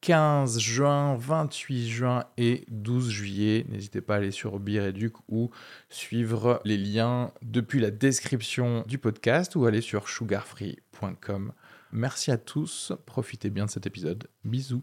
[0.00, 3.66] 15 juin, 28 juin et 12 juillet.
[3.68, 5.50] N'hésitez pas à aller sur Bireduc ou
[5.88, 11.52] suivre les liens depuis la description du podcast ou aller sur sugarfree.com.
[11.92, 14.28] Merci à tous, profitez bien de cet épisode.
[14.44, 14.82] Bisous.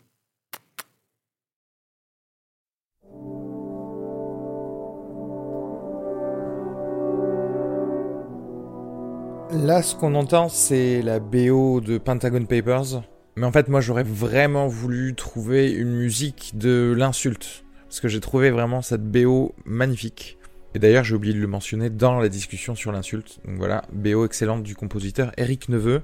[9.51, 13.03] Là, ce qu'on entend, c'est la BO de Pentagon Papers.
[13.35, 17.63] Mais en fait, moi, j'aurais vraiment voulu trouver une musique de l'insulte.
[17.87, 20.37] Parce que j'ai trouvé vraiment cette BO magnifique.
[20.75, 23.39] Et d'ailleurs, j'ai oublié de le mentionner dans la discussion sur l'insulte.
[23.45, 26.01] Donc voilà, BO excellente du compositeur Eric Neveu,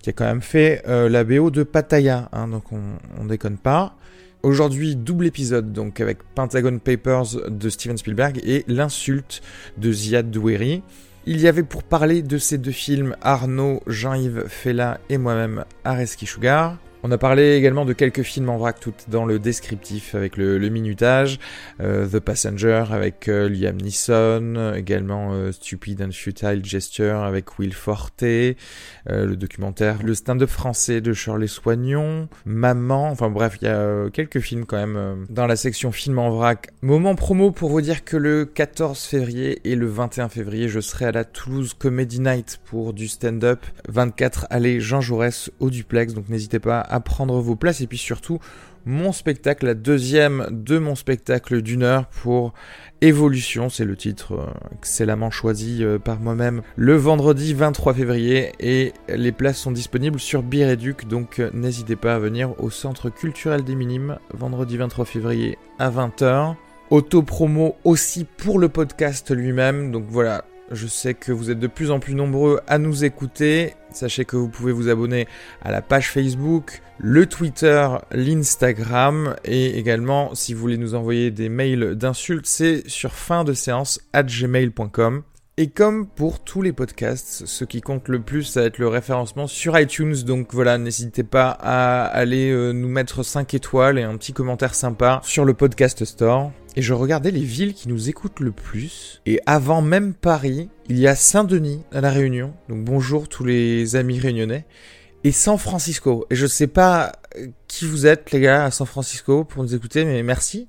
[0.00, 2.28] qui a quand même fait euh, la BO de Pattaya.
[2.32, 2.82] Hein, donc on,
[3.18, 3.96] on déconne pas.
[4.42, 9.42] Aujourd'hui, double épisode, donc avec Pentagon Papers de Steven Spielberg et l'insulte
[9.78, 10.82] de Ziad Doueri.
[11.28, 16.24] Il y avait pour parler de ces deux films Arnaud, Jean-Yves Fella et moi-même Areski
[16.24, 16.76] Sugar.
[17.08, 20.58] On a parlé également de quelques films en vrac, tout dans le descriptif avec le,
[20.70, 21.38] minutage,
[21.78, 27.74] euh, The Passenger avec euh, Liam Neeson, également euh, Stupid and Futile Gesture avec Will
[27.74, 34.10] Forte, le documentaire Le stand-up français de Shirley Soignon, Maman, enfin bref, il y a
[34.12, 36.70] quelques films quand même dans la section film en vrac.
[36.82, 41.04] Moment promo pour vous dire que le 14 février et le 21 février, je serai
[41.04, 43.64] à la Toulouse Comedy Night pour du stand-up.
[43.88, 47.80] 24 allée Jean Jaurès au duplex, donc n'hésitez pas à prendre vos places.
[47.80, 48.38] Et puis surtout
[48.88, 52.54] mon spectacle, la deuxième de mon spectacle d'une heure pour
[53.00, 54.46] Évolution, c'est le titre euh,
[54.78, 58.52] excellemment choisi euh, par moi-même, le vendredi 23 février.
[58.60, 63.10] Et les places sont disponibles sur Bireduc, donc euh, n'hésitez pas à venir au Centre
[63.10, 66.54] culturel des Minimes, vendredi 23 février à 20h.
[66.90, 71.90] Auto-promo aussi pour le podcast lui-même, donc voilà, je sais que vous êtes de plus
[71.90, 73.74] en plus nombreux à nous écouter.
[73.96, 75.26] Sachez que vous pouvez vous abonner
[75.62, 81.48] à la page Facebook, le Twitter, l'Instagram et également si vous voulez nous envoyer des
[81.48, 85.22] mails d'insultes, c'est sur fin de séance at gmail.com.
[85.56, 88.88] Et comme pour tous les podcasts, ce qui compte le plus, ça va être le
[88.88, 90.14] référencement sur iTunes.
[90.26, 94.74] Donc voilà, n'hésitez pas à aller euh, nous mettre 5 étoiles et un petit commentaire
[94.74, 96.52] sympa sur le podcast store.
[96.78, 99.22] Et je regardais les villes qui nous écoutent le plus.
[99.24, 102.52] Et avant même Paris, il y a Saint-Denis à la Réunion.
[102.68, 104.66] Donc bonjour tous les amis réunionnais.
[105.24, 106.26] Et San Francisco.
[106.28, 109.74] Et je sais pas euh, qui vous êtes les gars à San Francisco pour nous
[109.74, 110.68] écouter, mais merci.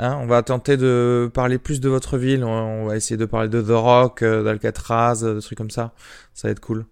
[0.00, 2.42] Hein, on va tenter de parler plus de votre ville.
[2.42, 5.70] On, on va essayer de parler de The Rock, euh, d'Alcatraz, euh, de trucs comme
[5.70, 5.94] ça.
[6.34, 6.86] Ça va être cool.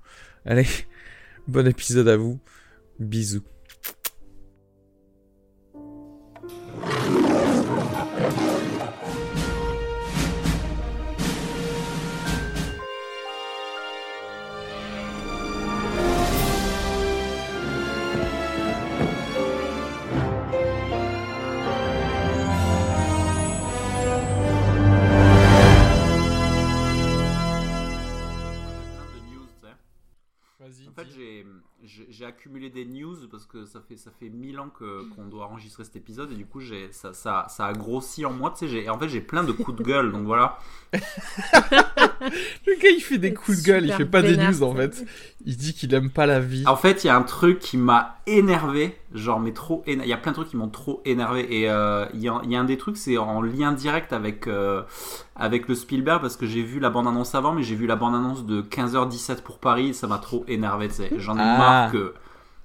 [0.46, 0.68] Allez,
[1.48, 2.38] bon épisode à vous.
[3.00, 3.42] Bisous.
[31.14, 31.46] J'ai-
[31.86, 35.46] j'ai accumulé des news parce que ça fait ça fait mille ans que qu'on doit
[35.46, 38.50] enregistrer cet épisode et du coup j'ai ça, ça, ça a grossi en moi.
[38.56, 40.58] Tu sais, j'ai- en fait j'ai plein de coups de gueule donc voilà.
[42.66, 45.04] Le gars, il fait des coups de gueule, il fait pas des news en fait.
[45.44, 46.64] Il dit qu'il aime pas la vie.
[46.66, 50.08] En fait, il y a un truc qui m'a énervé, genre mais trop éner- Il
[50.08, 52.50] y a plein de trucs qui m'ont trop énervé et euh, il y, a, il
[52.50, 54.82] y a un des trucs c'est en lien direct avec euh,
[55.36, 57.96] avec le Spielberg parce que j'ai vu la bande annonce avant, mais j'ai vu la
[57.96, 60.88] bande annonce de 15h17 pour Paris, et ça m'a trop énervé.
[60.88, 61.10] tu sais.
[61.18, 61.58] J'en ai Ah.
[61.58, 62.14] marre que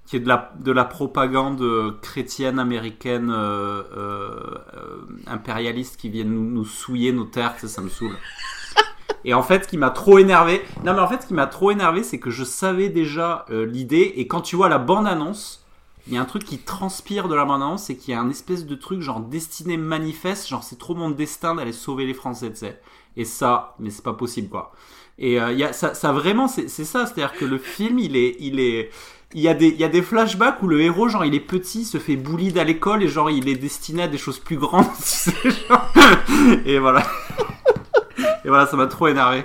[0.05, 6.09] qu'il y ait de la de la propagande chrétienne américaine euh, euh, euh, impérialiste qui
[6.09, 8.15] vienne nous, nous souiller nos terres, ça me saoule.
[9.25, 11.47] Et en fait, ce qui m'a trop énervé, non mais en fait, ce qui m'a
[11.47, 15.65] trop énervé, c'est que je savais déjà euh, l'idée, et quand tu vois la bande-annonce,
[16.07, 18.29] il y a un truc qui transpire de la bande-annonce, c'est qu'il y a un
[18.29, 22.49] espèce de truc genre destiné manifeste, genre c'est trop mon destin d'aller sauver les Français,
[22.49, 22.81] tu sais.
[23.17, 24.71] Et ça, mais c'est pas possible quoi.
[25.19, 28.15] Et euh, y a, ça, ça vraiment, c'est c'est ça, c'est-à-dire que le film, il
[28.15, 28.89] est, il est,
[29.33, 31.41] il y a des, il y a des flashbacks où le héros, genre, il est
[31.41, 34.57] petit, se fait bully à l'école et genre, il est destiné à des choses plus
[34.57, 34.85] grandes.
[36.65, 37.05] Et voilà.
[38.45, 39.43] Et voilà, ça m'a trop énervé.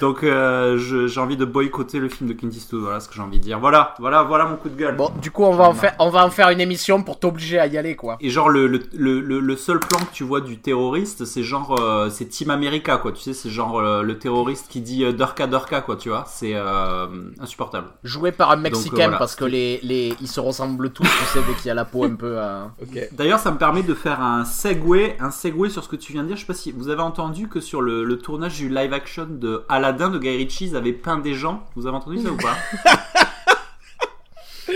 [0.00, 2.82] Donc euh, je- j'ai envie de boycotter le film de Clint Eastwood.
[2.82, 3.58] Voilà ce que j'ai envie de dire.
[3.60, 4.96] Voilà, voilà, voilà mon coup de gueule.
[4.96, 7.58] Bon, du coup, on va, en faire, on va en faire une émission pour t'obliger
[7.58, 8.16] à y aller, quoi.
[8.20, 11.42] Et genre le, le, le, le- le seul plan que tu vois du terroriste, c'est
[11.42, 13.12] genre euh, c'est Team America quoi.
[13.12, 15.96] Tu sais, c'est genre euh, le terroriste qui dit euh, Durka Durka quoi.
[15.96, 17.06] Tu vois, c'est euh,
[17.40, 17.88] insupportable.
[18.04, 19.18] Joué par un Mexicain, voilà.
[19.18, 21.84] parce que les, les, ils se ressemblent tous, tu sais, dès qu'il y a la
[21.84, 22.34] peau un peu...
[22.38, 23.08] euh, Ok.
[23.12, 26.22] D'ailleurs, ça me permet de faire un segue, un segue sur ce que tu viens
[26.22, 26.36] de dire.
[26.36, 29.28] Je sais pas si vous avez entendu que sur le, le tournage du live action
[29.30, 31.64] de Aladdin de Guy Ritchie, ils avaient peint des gens.
[31.76, 32.56] Vous avez entendu ça ou pas?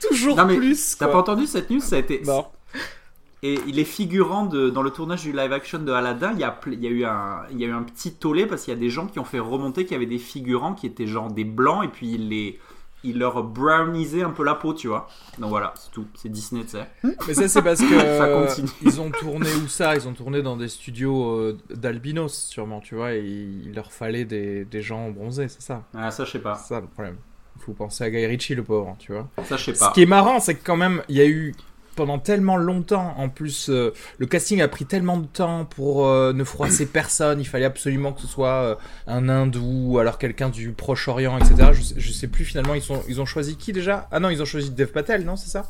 [0.00, 0.96] Toujours Non, mais plus.
[0.96, 1.80] T'as pas entendu cette news?
[1.80, 2.22] Ça a été.
[2.24, 2.46] Non.
[3.42, 6.32] Et il est figurant de, dans le tournage du live action de Aladdin.
[6.34, 8.12] Il y a, ple- il y a eu un, il y a eu un petit
[8.14, 10.18] tollé parce qu'il y a des gens qui ont fait remonter qu'il y avait des
[10.18, 12.60] figurants qui étaient genre des blancs et puis les,
[13.04, 15.08] ils leur brownisaient un peu la peau, tu vois.
[15.38, 16.06] Donc voilà, c'est tout.
[16.14, 16.86] C'est Disney, tu sais.
[17.26, 18.46] Mais ça, c'est parce que Ça euh,
[18.82, 19.94] ils ont tourné où ça?
[19.96, 24.24] Ils ont tourné dans des studios euh, d'albinos, sûrement, tu vois, et il leur fallait
[24.24, 25.84] des, des gens bronzés, c'est ça?
[25.94, 26.54] Ah, ça, je sais C'est pas.
[26.56, 27.16] ça le problème.
[27.56, 29.28] Il faut penser à Guy Ritchie, le pauvre, tu vois.
[29.44, 29.92] Ça, je sais Ce pas.
[29.92, 31.54] qui est marrant, c'est que quand même, il y a eu
[31.96, 36.32] pendant tellement longtemps, en plus, euh, le casting a pris tellement de temps pour euh,
[36.32, 37.40] ne froisser personne.
[37.40, 38.74] Il fallait absolument que ce soit euh,
[39.06, 41.70] un hindou, ou alors quelqu'un du Proche-Orient, etc.
[41.72, 44.08] Je sais, sais plus finalement, ils, ils ont choisi qui déjà?
[44.10, 45.68] Ah non, ils ont choisi Dev Patel, non C'est ça?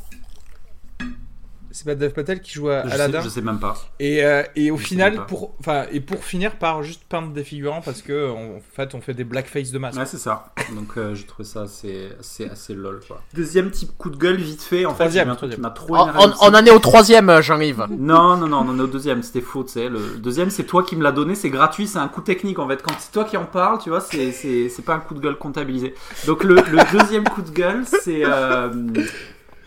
[1.73, 3.77] C'est pas Dev Patel qui joue à Je sais, Aladdin je sais même pas.
[4.01, 5.27] et, euh, et au Je sais final, même pas.
[5.27, 9.01] pour, enfin, et pour finir par juste peindre des figurants parce que en fait, on
[9.01, 9.95] fait des blackface de masse.
[9.97, 10.53] Ouais, c'est ça.
[10.75, 13.23] Donc euh, j'ai trouvé ça assez, assez, assez lol, quoi.
[13.35, 14.85] Deuxième petit coup de gueule, vite fait.
[14.85, 15.63] En fait, Troisième, eu un truc qui troisième.
[15.63, 16.35] m'a trop On, énervé.
[16.41, 17.87] on- on en est au troisième, euh, Jean-Yves.
[17.99, 19.89] Non, non, non, on en est au deuxième, c'était faux, tu sais.
[19.89, 22.67] Le deuxième, c'est toi qui me l'as donné, c'est gratuit, c'est un coup technique en
[22.69, 22.83] fait.
[22.83, 25.21] Quand c'est toi qui en parles, tu vois, c'est, c'est, c'est pas un coup de
[25.21, 25.95] gueule comptabilisé.
[26.27, 28.23] Donc le, le deuxième coup de gueule, c'est.
[28.25, 28.71] euh,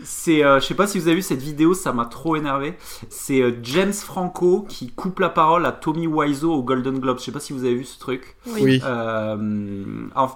[0.03, 2.77] c'est, euh, je sais pas si vous avez vu cette vidéo, ça m'a trop énervé.
[3.09, 7.19] C'est euh, James Franco qui coupe la parole à Tommy Wiseau au Golden Globe.
[7.19, 8.35] Je sais pas si vous avez vu ce truc.
[8.47, 8.81] Oui.
[8.83, 10.29] Euh, en,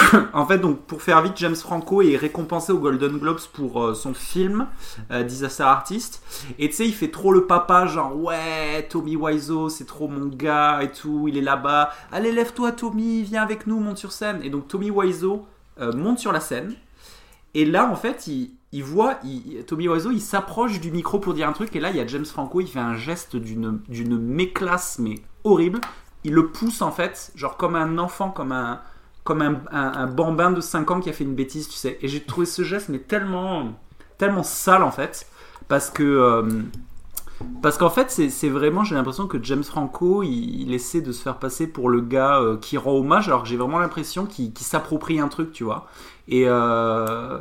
[0.32, 3.94] en fait, donc pour faire vite, James Franco est récompensé au Golden Globes pour euh,
[3.94, 4.66] son film
[5.10, 6.22] euh, Disaster Artist.
[6.58, 10.26] Et tu sais, il fait trop le papa, genre ouais, Tommy Wiseau, c'est trop mon
[10.26, 11.90] gars et tout, il est là-bas.
[12.10, 14.40] Allez, lève-toi, Tommy, viens avec nous, monte sur scène.
[14.42, 15.44] Et donc Tommy Wiseau
[15.80, 16.74] euh, monte sur la scène.
[17.54, 21.34] Et là, en fait, il, il voit, il- Tommy Wiseau, il s'approche du micro pour
[21.34, 21.74] dire un truc.
[21.76, 25.80] Et là, il y a James Franco, il fait un geste d'une méclasse, mais horrible.
[26.24, 28.80] Il le pousse, en fait, genre comme un enfant, comme un,
[29.24, 31.98] comme un, un, bambin de 5 ans qui a fait une bêtise, tu sais.
[32.00, 33.72] Et j'ai trouvé ce geste, mais tellement,
[34.18, 35.26] tellement sale, en fait.
[35.68, 36.02] Parce que.
[36.02, 36.62] euh,
[37.60, 41.38] parce qu'en fait, c'est vraiment, j'ai l'impression que James Franco, il, essaie de se faire
[41.38, 44.64] passer pour le gars euh, qui rend hommage, alors que j'ai vraiment l'impression qu'il qu'il
[44.66, 45.86] s'approprie un truc, tu vois.
[46.28, 47.38] Et, euh,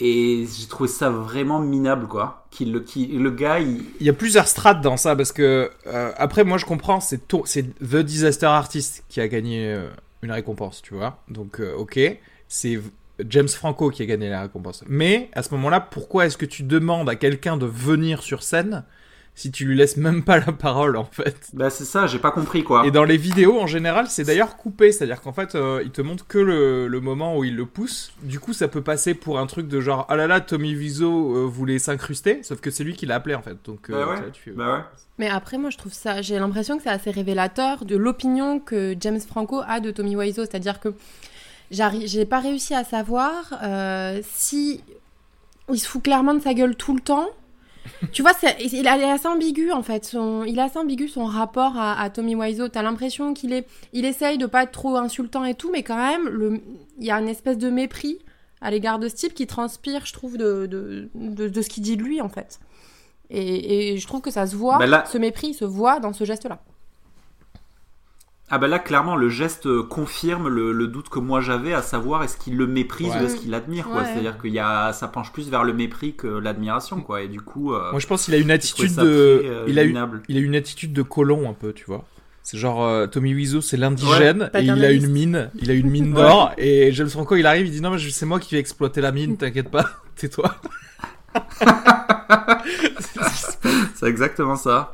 [0.00, 2.46] et j'ai trouvé ça vraiment minable, quoi.
[2.50, 5.70] Qu'il le, qu'il- le gars, il, Il y a plusieurs strates dans ça parce que
[5.86, 9.88] euh, après moi je comprends c'est The Disaster Artist qui a gagné euh,
[10.22, 12.00] une récompense tu vois donc euh, ok
[12.48, 12.80] c'est
[13.28, 16.64] James Franco qui a gagné la récompense mais à ce moment-là pourquoi est-ce que tu
[16.64, 18.82] demandes à quelqu'un de venir sur scène
[19.40, 22.30] si tu lui laisses même pas la parole en fait bah c'est ça, j'ai pas
[22.30, 22.86] compris, quoi.
[22.86, 25.80] et dans les vidéos en général c'est d'ailleurs coupé c'est à dire qu'en fait euh,
[25.82, 28.82] il te montre que le, le moment où il le pousse du coup ça peut
[28.82, 32.60] passer pour un truc de genre ah là là Tommy Wiseau euh, voulait s'incruster sauf
[32.60, 34.80] que c'est lui qui l'a appelé en fait donc euh, Bah ouais, tu Bah ouais.
[35.18, 36.22] Mais après, moi, je trouve ça.
[36.22, 40.46] J'ai l'impression que c'est assez révélateur de l'opinion que James Franco a de Tommy Wiseau.
[40.46, 40.94] C'est-à-dire que
[41.70, 44.82] j'ai pas réussi à savoir euh, si
[45.70, 47.28] il se fout clairement de sa gueule tout le temps.
[48.12, 50.04] Tu vois, c'est- il est assez ambigu en fait.
[50.04, 52.68] Son, il est assez ambigu son rapport à, à Tommy Wiseau.
[52.68, 55.96] T'as l'impression qu'il est, il essaye de pas être trop insultant et tout, mais quand
[55.96, 56.60] même, le,
[56.98, 58.18] il y a une espèce de mépris
[58.60, 61.82] à l'égard de ce type qui transpire, je trouve, de, de, de, de ce qu'il
[61.82, 62.60] dit de lui en fait.
[63.30, 66.00] Et, et je trouve que ça se voit, Bah là- ce mépris il se voit
[66.00, 66.60] dans ce geste-là.
[68.52, 71.82] Ah bah là, clairement, le geste euh, confirme le, le doute que moi j'avais, à
[71.82, 73.20] savoir est-ce qu'il le méprise Ouais.
[73.20, 73.98] ou est-ce qu'il l'admire, quoi.
[74.02, 74.04] Ouais.
[74.06, 77.22] C'est-à-dire qu'il y a, ça penche plus vers le mépris que l'admiration, quoi.
[77.22, 79.78] Et du coup, euh, Moi, je pense qu'il a une attitude de, très, euh, il
[79.78, 82.04] a une, il a une attitude de colon un peu, tu vois.
[82.42, 85.74] C'est genre euh, Tommy Wiseau, c'est l'indigène Ouais, et il a une mine, il a
[85.74, 88.54] une mine d'or et James Franco, il arrive, il dit non mais c'est moi qui
[88.54, 89.84] vais exploiter la mine, t'inquiète pas,
[90.16, 90.56] tais-toi.
[93.94, 94.92] C'est exactement ça.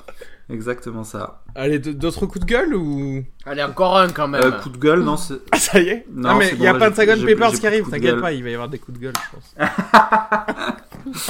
[0.48, 1.42] Exactement ça.
[1.56, 3.24] Allez, d'autres coups de gueule ou?
[3.44, 4.42] Allez, encore un quand même.
[4.44, 6.66] Euh, coup de gueule, non, c'est- ah, ça y est Non, Ah mais il y
[6.68, 8.54] a bon, Pentagon j'ai- j'ai- Papers qui de arrive, de t'inquiète pas, il va y
[8.54, 9.68] avoir des coups de gueule, je pense.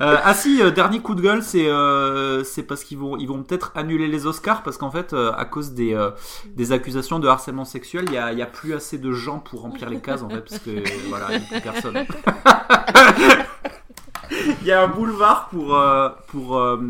[0.00, 3.26] Euh, ah si, euh, dernier coup de gueule, c'est euh, c'est parce qu'ils vont ils
[3.26, 6.10] vont peut-être annuler les Oscars parce qu'en fait euh, à cause des euh,
[6.54, 9.40] des accusations de harcèlement sexuel, il y a, il y a plus assez de gens
[9.40, 10.70] pour remplir les cases en fait parce que
[11.08, 12.06] voilà, il y a plus personne.
[14.60, 16.80] Il y a un boulevard pour euh, pour euh,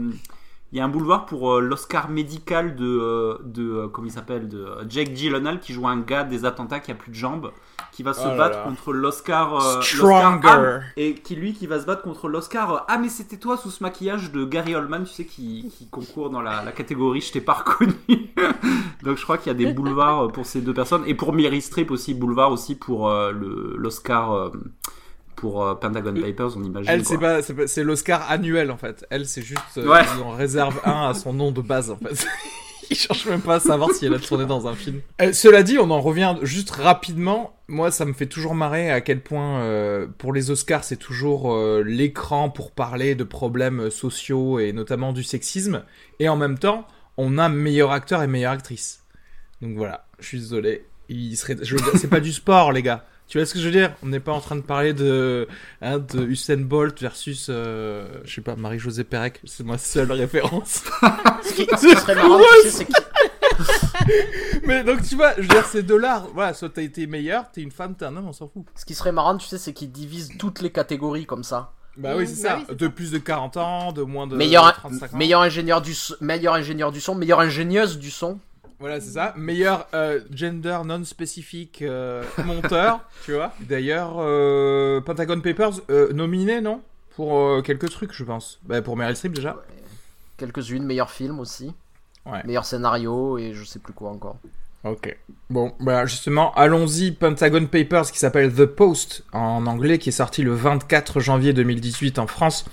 [0.70, 4.12] il y a un boulevard pour euh, l'Oscar médical de, euh, de euh, comment il
[4.12, 7.16] s'appelle, de euh, Jake Gyllenhaal qui joue un gars des attentats qui a plus de
[7.16, 7.52] jambes,
[7.90, 8.64] qui va se Oh battre là.
[8.64, 10.40] contre l'Oscar, Stronger.
[10.44, 12.84] Ah, et qui lui qui va se battre contre l'Oscar.
[12.86, 16.28] ah mais c'était toi sous ce maquillage de Gary Oldman, tu sais qui, qui concourt
[16.28, 17.94] dans la, la catégorie je t'ai pas reconnu.
[19.02, 21.62] Donc je crois qu'il y a des boulevards pour ces deux personnes et pour Meryl
[21.62, 24.50] Streep aussi boulevard aussi pour le l'Oscar.
[25.40, 26.90] Pour euh, Pentagon Papers, on imagine.
[26.90, 29.06] Elle, c'est pas, c'est pas- c'est l'Oscar annuel en fait.
[29.10, 30.00] Elle, c'est juste, euh, Ouais.
[30.16, 32.26] ils en réservent un à son nom de base en fait.
[32.90, 35.02] Ils cherchent même pas à savoir si elle a tourné dans un film.
[35.20, 37.54] Euh, cela dit, on en revient juste rapidement.
[37.68, 41.52] Moi, ça me fait toujours marrer à quel point, euh, pour les Oscars, c'est toujours
[41.52, 45.82] euh, l'écran pour parler de problèmes sociaux et notamment du sexisme.
[46.18, 46.86] Et en même temps,
[47.18, 49.02] on a meilleur acteur et meilleure actrice.
[49.60, 50.86] Donc voilà, je suis désolé.
[51.10, 51.56] Il serait,
[51.96, 53.04] c'est pas du sport, les gars.
[53.28, 53.94] Tu vois ce que je veux dire?
[54.02, 55.46] On n'est pas en train de parler de,
[55.82, 59.40] hein, de Usain Bolt versus, euh, je sais pas, Marie-Josée Pérec.
[59.44, 60.82] C'est ma seule référence.
[61.42, 62.92] Ce qui, qui serait marrant, tu sais, c'est que-
[64.66, 66.26] Mais donc tu vois, je veux dire, c'est de l'art.
[66.34, 68.64] Voilà, soit t'as été meilleur, t'es une femme, t'es un homme, on s'en fout.
[68.74, 71.72] ce qui serait marrant, tu sais, c'est qu'ils divisent toutes les catégories comme ça.
[71.98, 72.56] Bah oui, c'est bah ça.
[72.58, 75.16] oui, c'est de plus de 40 ans, de moins de meilleur, 35 ans.
[75.16, 78.38] meilleur ingénieur du son, meilleur ingénieur du son, meilleure ingénieuse du son.
[78.80, 79.34] Voilà, c'est ça.
[79.36, 83.52] Meilleur euh, gender non spécifique euh, monteur, tu vois.
[83.60, 86.80] D'ailleurs, euh, Pentagon Papers euh, nominé, non?
[87.16, 88.60] Pour euh, quelques trucs, je pense.
[88.62, 89.56] Bah, pour Meryl Streep déjà.
[90.36, 91.74] Quelques-unes, meilleur film aussi.
[92.24, 92.42] Ouais.
[92.44, 94.36] Meilleur scénario et je sais plus quoi encore.
[94.84, 95.16] Ok.
[95.50, 97.10] Bon, bah justement, allons-y.
[97.10, 102.20] Pentagon Papers qui s'appelle The Post en anglais, qui est sorti le 24 janvier 2018
[102.20, 102.64] en France.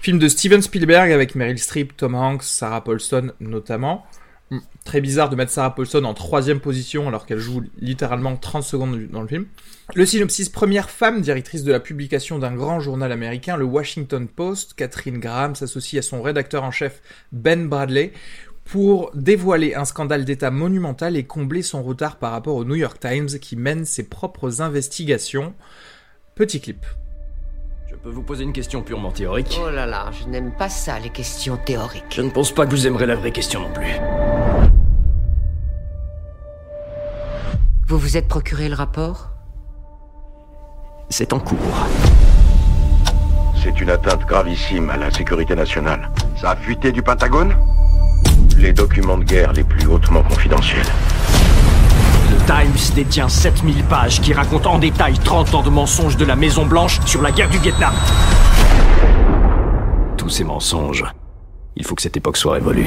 [0.00, 4.06] Film de Steven Spielberg avec Meryl Streep, Tom Hanks, Sarah Paulson notamment.
[4.84, 9.06] Très bizarre de mettre Sarah Paulson en troisième position alors qu'elle joue littéralement 30 secondes
[9.10, 9.46] dans le film.
[9.94, 14.74] Le synopsis première femme directrice de la publication d'un grand journal américain, le Washington Post,
[14.74, 18.12] Catherine Graham s'associe à son rédacteur en chef Ben Bradley
[18.64, 22.98] pour dévoiler un scandale d'État monumental et combler son retard par rapport au New York
[23.00, 25.54] Times qui mène ses propres investigations.
[26.34, 26.86] Petit clip.
[28.02, 30.98] Je peux vous poser une question purement théorique Oh là là, je n'aime pas ça,
[30.98, 32.02] les questions théoriques.
[32.10, 33.92] Je ne pense pas que vous aimerez la vraie question non plus.
[37.86, 39.30] Vous vous êtes procuré le rapport?
[41.10, 41.86] C'est en cours.
[43.62, 46.10] C'est une atteinte gravissime à la sécurité nationale.
[46.40, 47.54] Ça a fuité du Pentagone?
[48.58, 50.88] Les documents de guerre les plus hautement confidentiels.
[52.46, 56.66] Times détient 7000 pages qui racontent en détail 30 ans de mensonges de la Maison
[56.66, 57.92] Blanche sur la guerre du Vietnam.
[60.16, 61.04] Tous ces mensonges,
[61.76, 62.86] il faut que cette époque soit révolue.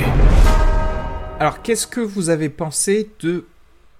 [1.40, 3.46] Alors, qu'est-ce que vous avez pensé de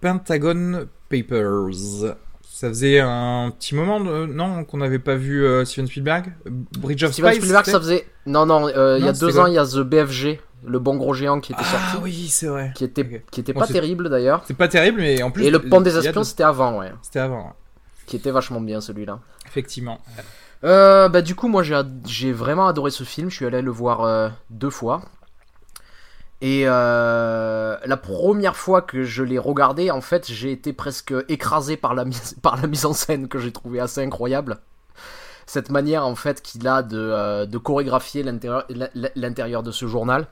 [0.02, 2.16] Pentagon Papers?
[2.44, 6.34] Ça faisait un petit moment, de- non, qu'on n'avait pas vu euh, Steven Spielberg?
[6.80, 8.08] Bridge of Steven Spies Spielberg, ça faisait.
[8.26, 10.96] Non, non, euh, il y a deux ans, il y a The BFG, le bon
[10.98, 11.98] gros géant qui était Ah sorti.
[12.04, 12.72] oui, c'est vrai.
[12.76, 14.44] Qui était, qui était Bon, pas terrible d'ailleurs.
[14.46, 15.46] C'est pas terrible, mais en plus...
[15.46, 16.92] Et le pont des de- espions, c'était avant, ouais.
[17.02, 17.54] C'était avant, ouais.
[18.06, 19.20] Qui était vachement bien celui-là.
[19.48, 20.00] effectivement.
[20.64, 23.30] Euh, bah, du coup, moi j'ai j'ai vraiment adoré ce film.
[23.30, 25.02] Je suis allé le voir euh, deux fois.
[26.42, 31.78] Et euh, la première fois que je l'ai regardé, en fait, j'ai été presque écrasé
[31.78, 34.58] par la, mise, par la mise en scène que j'ai trouvé assez incroyable.
[35.48, 38.66] Cette manière, en fait, qu'il a de, euh, de chorégraphier l'intérieur
[39.16, 40.28] l'intérieur de ce journal.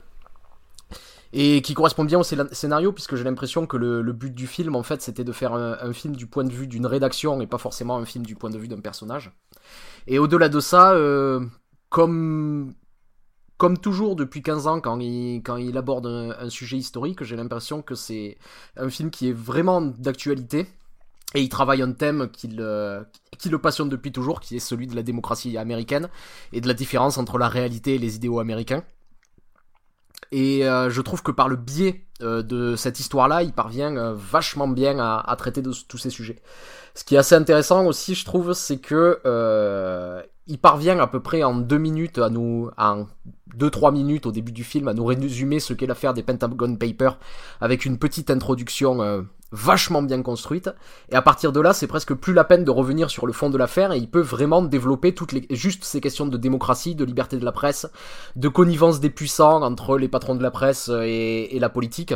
[1.36, 4.76] Et qui correspond bien au scéna- scénario, puisque j'ai l'impression que le, but du film,
[4.76, 7.48] en fait, c'était de faire un, un film du point de vue d'une rédaction et
[7.48, 9.32] pas forcément un film du point de vue d'un personnage.
[10.06, 11.40] Et au-delà de ça, euh,
[11.90, 12.74] comme,
[13.58, 17.36] comme toujours depuis 15 ans, quand il, quand il aborde un, un sujet historique, j'ai
[17.36, 18.38] l'impression que c'est
[18.76, 20.66] un film qui est vraiment d'actualité.
[21.34, 23.04] Et il travaille un thème qui le,
[23.38, 26.08] qui le passionne depuis toujours, qui est celui de la démocratie américaine
[26.52, 28.84] et de la différence entre la réalité et les idéaux américains.
[30.32, 34.14] Et euh, je trouve que par le biais euh, de cette histoire-là, il parvient euh,
[34.14, 36.42] vachement bien à, traiter de tous ces sujets.
[36.94, 39.20] Ce qui est assez intéressant aussi, je trouve, c'est que
[40.46, 43.06] il parvient à peu près en deux minutes à nous, en
[43.56, 46.76] deux trois minutes au début du film, à nous résumer ce qu'est l'affaire des Pentagon
[46.76, 47.18] Papers
[47.60, 49.22] avec une petite introduction euh,
[49.52, 50.70] vachement bien construite.
[51.10, 53.48] Et à partir de là, c'est presque plus la peine de revenir sur le fond
[53.48, 57.04] de l'affaire et il peut vraiment développer toutes les, juste ces questions de démocratie, de
[57.04, 57.86] liberté de la presse,
[58.36, 62.14] de connivence des puissants entre les patrons de la presse et, et la politique.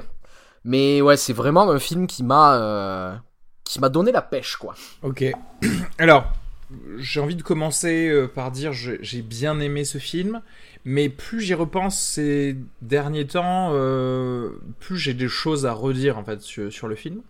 [0.64, 3.14] Mais ouais, c'est vraiment un film qui m'a euh,
[3.64, 4.74] qui m'a donné la pêche, quoi.
[5.02, 5.24] Ok.
[5.98, 6.32] Alors,
[6.98, 10.42] j'ai envie de commencer euh, par dire j'ai bien aimé ce film,
[10.84, 16.24] mais plus j'y repense ces derniers temps, euh, plus j'ai des choses à redire en
[16.24, 17.22] fait sur le film.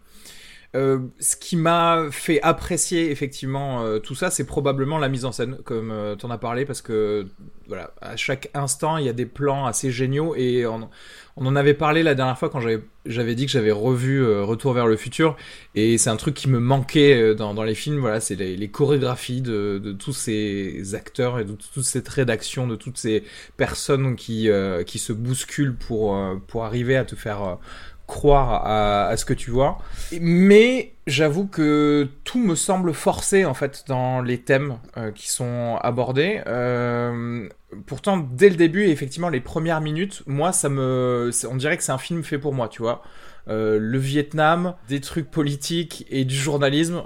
[0.77, 5.33] Euh, ce qui m'a fait apprécier effectivement euh, tout ça, c'est probablement la mise en
[5.33, 7.27] scène, comme euh, t'en as parlé, parce que
[7.69, 10.91] voilà, à chaque instant, il y a des plans assez géniaux et on,
[11.37, 12.61] en avait parlé la dernière fois quand
[13.07, 15.37] j'avais dit que j'avais revu euh, Retour vers le futur
[15.75, 18.01] et c'est un truc qui me manquait dans, les films.
[18.01, 22.99] Voilà, c'est les, chorégraphies de, tous ces acteurs et de toute cette rédaction, de toutes
[22.99, 23.23] ces
[23.57, 27.59] personnes qui se bousculent pour pour arriver à te faire
[28.09, 29.79] croire à, ce que tu vois.
[30.21, 35.79] Mais j'avoue que tout me semble forcé en fait dans les thèmes euh, qui sont
[35.83, 36.41] abordés.
[36.47, 37.49] Euh,
[37.87, 41.85] pourtant, dès le début, et effectivement, les premières minutes, moi, ça me, on dirait que
[41.85, 43.03] c'est un film fait pour moi, tu vois.
[43.49, 47.03] Euh, le Vietnam, des trucs politiques et du journalisme.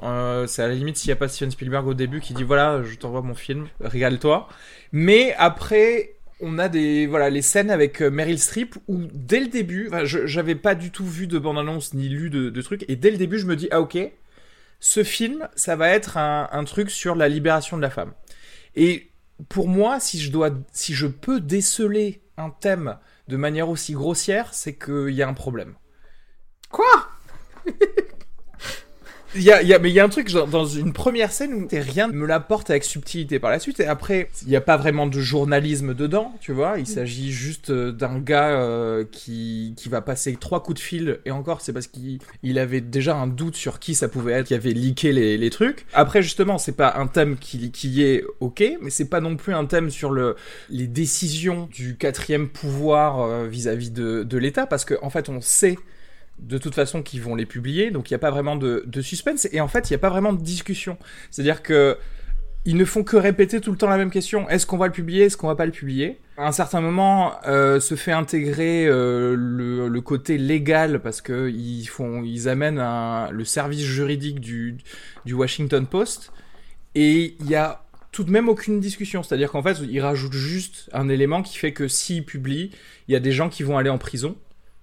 [0.46, 2.82] C'est à la limite s'il n'y a pas Steven Spielberg au début qui dit voilà,
[2.84, 4.48] je t'envoie mon film, régale-toi.
[4.92, 9.48] Mais après, on a des voilà les scènes avec euh, Meryl Streep où dès le
[9.48, 12.84] début, enfin, je- j'avais pas du tout vu de bande-annonce ni lu de, de trucs
[12.88, 13.98] et dès le début je me dis ah ok,
[14.80, 18.12] ce film ça va être un, un truc sur la libération de la femme.
[18.76, 19.10] Et
[19.48, 24.52] pour moi, si je dois, si je peux déceler un thème de manière aussi grossière,
[24.54, 25.74] c'est qu'il y a un problème.
[26.70, 27.08] Quoi?
[29.34, 31.32] Il y a, y a, mais il y a un truc genre, dans une première
[31.32, 33.80] scène où rien ne me l'apporte avec subtilité par la suite.
[33.80, 36.78] Et après, il n'y a pas vraiment de journalisme dedans, tu vois.
[36.78, 41.20] Il s'agit juste euh, d'un gars euh, qui, qui va passer trois coups de fil.
[41.24, 44.48] Et encore, c'est parce qu'il il avait déjà un doute sur qui ça pouvait être,
[44.48, 45.86] qui avait leaké les, les trucs.
[45.94, 49.54] Après, justement, c'est pas un thème qui, qui est ok, mais c'est pas non plus
[49.54, 50.36] un thème sur le,
[50.68, 54.66] les décisions du quatrième pouvoir euh, vis-à-vis de, de l'État.
[54.66, 55.78] Parce qu'en en fait, on sait
[56.42, 59.48] de toute façon qu'ils vont les publier, donc il n'y a pas vraiment de, suspense,
[59.52, 60.98] et en fait il n'y a pas vraiment de discussion.
[61.30, 61.96] C'est-à-dire que
[62.64, 64.48] ils ne font que répéter tout le temps la même question.
[64.48, 65.24] Est-ce qu'on va le publier?
[65.24, 66.20] Est-ce qu'on va pas le publier?
[66.36, 72.48] À un certain moment, euh, se fait intégrer euh, le, côté légal parce que ils
[72.48, 72.80] amènent
[73.30, 74.76] le service juridique du,
[75.24, 76.32] du Washington Post,
[76.94, 77.82] et il y a
[78.12, 79.22] tout de même aucune discussion.
[79.22, 82.70] C'est-à-dire qu'en fait, ils rajoutent juste un élément qui fait que s'ils publient,
[83.08, 84.36] il y a des gens qui vont aller en prison.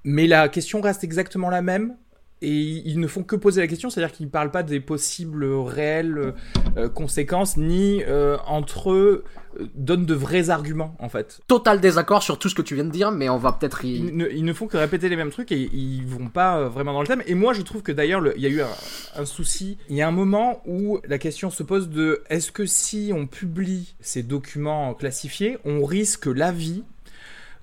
[0.03, 1.95] Mais la question reste exactement la même.
[2.41, 2.53] Et
[2.85, 6.33] ils ne font que poser la question, c'est-à-dire qu'ils ne parlent pas des possibles réelles
[6.77, 9.25] euh, conséquences, ni euh, entre eux
[9.59, 11.41] euh, donnent de vrais arguments, en fait.
[11.47, 13.95] Total désaccord sur tout ce que tu viens de dire, mais on va peut-être y...
[13.97, 16.93] Ils ne, ils ne font que répéter les mêmes trucs et ils vont pas vraiment
[16.93, 17.23] dans le thème.
[17.27, 18.69] Et moi, je trouve que d'ailleurs, le- il y a eu un,
[19.17, 19.77] un souci.
[19.89, 23.27] Il y a un moment où la question se pose de est-ce que si on
[23.27, 26.85] publie ces documents classifiés, on risque la vie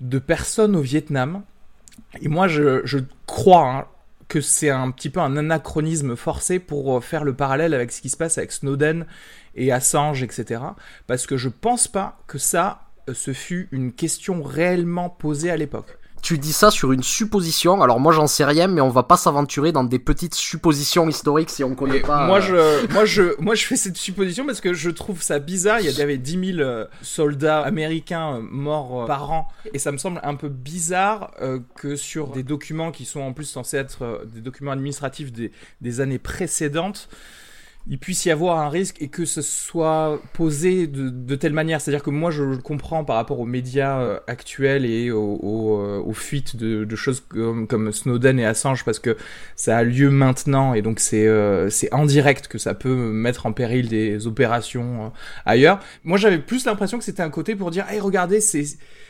[0.01, 1.41] de personnes au Vietnam
[2.21, 3.85] Et moi, je, crois hein,
[4.27, 8.01] que c'est un petit peu un anachronisme forcé pour euh, faire le parallèle avec ce
[8.01, 9.05] qui se passe avec Snowden
[9.55, 10.61] et Assange, etc.
[11.07, 15.57] Parce que je pense pas que ça, euh, ce fut une question réellement posée à
[15.57, 15.96] l'époque.
[16.21, 19.17] Tu dis ça sur une supposition, alors moi j'en sais rien, mais on va pas
[19.17, 22.25] s'aventurer dans des petites suppositions historiques si on connaît Et pas.
[22.27, 25.39] moi, euh, je, moi, je, moi, je fais cette supposition parce que je trouve ça
[25.39, 25.79] bizarre.
[25.79, 29.47] Il y avait 10 000 euh, soldats américains euh, morts par an.
[29.73, 33.33] Et ça me semble un peu bizarre euh, que sur des documents qui sont en
[33.33, 35.51] plus censés être des documents administratifs des,
[35.81, 37.09] des années précédentes,
[37.89, 41.79] il puisse y avoir un risque et que ce soit posé de, de telle manière.
[41.79, 45.79] C'est-à-dire que moi, je le comprends par rapport aux médias euh, actuels et aux, aux,
[45.79, 49.15] euh, aux fuites de, de choses comme, comme Snowden et Assange parce que
[49.55, 53.45] ça a lieu maintenant et donc c'est euh, c'est en direct que ça peut mettre
[53.45, 55.09] en péril des opérations euh,
[55.45, 55.79] ailleurs.
[56.03, 58.65] Moi, j'avais plus l'impression que c'était un côté pour dire, hey, regardez, c'est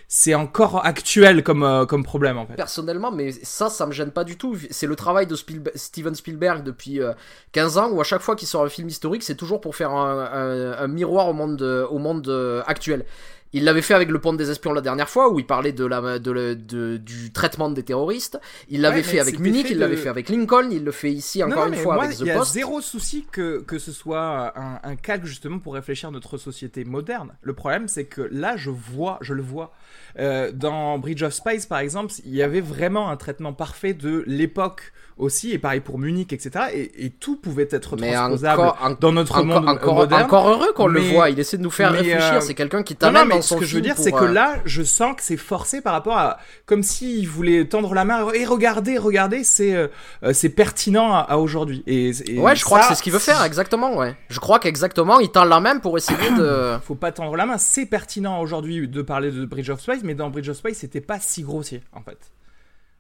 [0.10, 2.56] c'est encore actuel comme euh, comme problème en fait.
[2.56, 4.58] Personnellement, mais ça, ça me gêne pas du tout.
[4.72, 5.36] C'est le travail de
[5.76, 7.12] Steven Spielberg depuis euh,
[7.52, 9.91] 15 ans, où à chaque fois qu'il sort un film historique, c'est toujours pour faire
[9.91, 13.06] un, miroir au monde, au monde euh, actuel.
[13.54, 15.86] Il l'avait fait avec Le Pont des Espions la dernière fois, où il parlait de
[15.86, 18.40] la, de, la- de- du traitement des terroristes.
[18.70, 20.92] Il l'avait Ouais, fait mais avec Munich, fait il l'avait fait avec Lincoln, il le
[20.92, 22.54] fait ici encore non, une mais fois moi, avec The il y a Post.
[22.54, 26.84] zéro souci que, que ce soit un, un calque justement pour réfléchir à notre société
[26.84, 27.34] moderne.
[27.42, 29.72] Le problème, c'est que là, je vois, je le vois.
[30.20, 34.24] Euh, dans Bridge of Spies, par exemple, il y avait vraiment un traitement parfait de
[34.28, 36.66] l'époque aussi, et pareil pour Munich, etc.
[36.74, 40.22] Et, et tout pouvait être Mais transposable encore, en- dans notre encore, monde encore, moderne.
[40.24, 42.54] encore heureux qu'on le mais- voit, il essaie de nous faire mais, réfléchir, euh, c'est
[42.54, 45.23] quelqu'un qui t'amène ce que je veux dire, c'est que euh, là, je sens que
[45.23, 49.73] c'est forcé par rapport à, comme s'il voulait tendre la main et regardez, regardez, c'est
[49.73, 49.88] euh,
[50.34, 51.84] c'est pertinent à, à aujourd'hui.
[51.88, 54.15] Et, et Ouais, je crois que c'est ce qu'il veut faire, exactement, ouais.
[54.30, 56.78] Je crois qu'exactement, il tend la main pour essayer de...
[56.84, 57.58] Faut pas tendre la main.
[57.58, 61.02] C'est pertinent aujourd'hui de parler de Bridge of Spies, mais dans Bridge of Spies, c'était
[61.02, 62.17] pas si grossier en fait.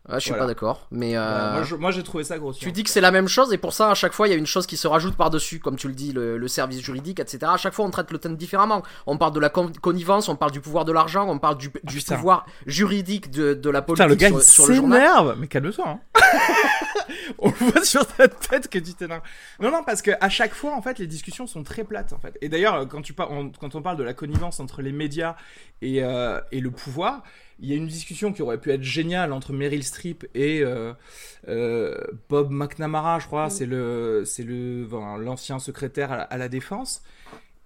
[0.09, 0.43] Ah, je suis Voilà.
[0.43, 2.53] pas d'accord, mais euh, moi, j'ai trouvé ça gros.
[2.53, 4.33] tu dis que c'est la même chose et pour ça à chaque fois il y
[4.33, 6.79] a une chose qui se rajoute par dessus, comme tu le dis, le, le service
[6.79, 7.39] juridique, etc.
[7.53, 8.83] À chaque fois on traite le thème différemment.
[9.05, 11.67] On parle de la con- connivence, on parle du pouvoir de l'argent, on parle du,
[11.69, 12.15] du Ah, putain.
[12.15, 15.35] pouvoir juridique de, de la Putain, politique le gars, sur, il sur le journal.
[15.39, 15.85] Mais calme-toi.
[15.87, 15.99] Hein.
[17.39, 19.21] On voit sur ta tête que tu t'énerves.
[19.59, 22.19] Non, non, parce que à chaque fois, en fait, les discussions sont très plates, en
[22.19, 22.37] fait.
[22.41, 25.35] Et d'ailleurs, quand tu on, quand on parle de la connivence entre les médias
[25.81, 27.23] et, euh, et le pouvoir,
[27.59, 30.93] il y a une discussion qui aurait pu être géniale entre Meryl Streep et euh,
[31.47, 31.97] euh,
[32.29, 33.47] Bob McNamara, je crois.
[33.47, 33.49] Mm.
[33.49, 37.01] C'est le, c'est le, enfin, l'ancien secrétaire à la, à la défense.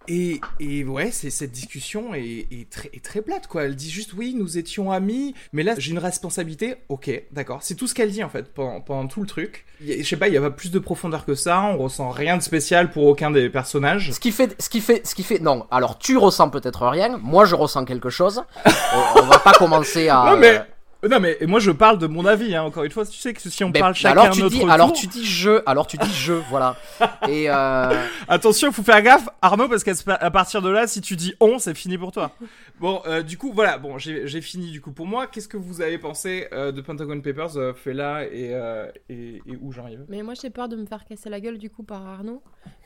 [0.07, 3.63] Et, et ouais, c'est cette discussion est, est très, est très plate, quoi.
[3.63, 6.75] Elle dit juste oui, nous étions amis, mais là j'ai une responsabilité.
[6.89, 7.59] Ok, d'accord.
[7.61, 9.65] C'est tout ce qu'elle dit en fait pendant, pendant tout le truc.
[9.79, 11.61] Je sais pas, il y a pas plus de profondeur que ça.
[11.61, 14.11] On ressent rien de spécial pour aucun des personnages.
[14.11, 15.67] Ce qui fait, ce qui fait, ce qui fait, non.
[15.71, 18.43] Alors tu ressens peut-être rien, moi je ressens quelque chose.
[18.65, 20.31] on, on va pas commencer à.
[20.31, 20.61] Non mais,
[21.09, 22.55] non mais, et moi je parle de mon avis.
[22.55, 24.59] Hein, encore une fois, tu sais que si on parle chacun alors tu notre dis,
[24.59, 24.69] tour.
[24.69, 26.75] alors tu dis je, alors tu dis je, voilà.
[27.27, 31.15] Et euh, Attention, il faut faire gaffe, Arnaud, parce qu'à partir de là, si tu
[31.15, 32.31] dis on, c'est fini pour toi.
[32.79, 35.27] Bon, euh, du coup, voilà, bon, j'ai j'ai fini du coup pour moi.
[35.27, 39.57] Qu'est-ce que vous avez pensé euh, de Pentagon Papers, euh, Fela et, euh, et, et
[39.61, 40.05] où Jean-Yves?
[40.07, 42.41] Mais moi, j'ai peur de me faire casser la gueule du coup par Arnaud.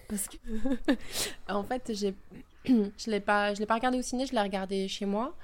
[0.08, 0.38] Parce que,
[1.50, 2.14] en fait, j'ai.
[2.68, 5.36] Je l'ai pas, je l'ai pas regardé au ciné, je l'ai regardé chez moi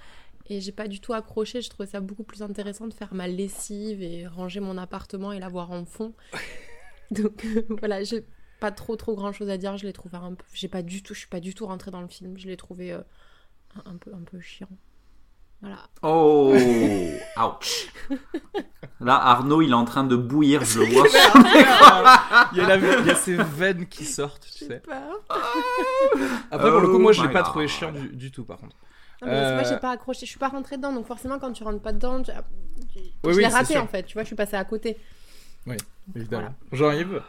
[0.52, 1.62] et j'ai pas du tout accroché.
[1.62, 5.40] Je trouvais ça beaucoup plus intéressant de faire ma lessive et ranger mon appartement et
[5.40, 6.14] l'avoir en fond.
[7.12, 7.46] Donc
[7.80, 8.26] voilà, j'ai
[8.60, 9.78] pas trop trop grand chose à dire.
[9.78, 11.92] Je l'ai trouvé un peu, j'ai pas du tout, je suis pas du tout rentrée
[11.92, 12.38] dans le film.
[12.38, 13.02] Je l'ai trouvé euh,
[13.86, 14.70] un, un peu un peu chiant.
[15.62, 15.78] Voilà.
[16.02, 16.56] Oh,
[17.38, 17.88] ouch.
[19.00, 21.06] Là, Arnaud, il est en train de bouillir, je le vois.
[22.52, 24.80] il, y a la- il y a ces veines qui sortent, tu sais.
[24.80, 25.22] peur.
[26.52, 27.50] Après, pour le coup, moi, je Oh l'ai my pas God.
[27.50, 28.76] trouvé chiant du, du tout, par contre.
[29.22, 31.52] Non, mais Euh, pas, j'ai pas accroché, je suis pas rentrée dedans, donc forcément quand
[31.54, 32.32] tu rentres pas dedans, tu-
[33.28, 33.84] je oui, l'ai c'est raté sûr.
[33.84, 34.98] en fait, tu vois, je suis passée à côté.
[36.16, 36.56] Évidemment.
[36.72, 37.22] Jean-Yves?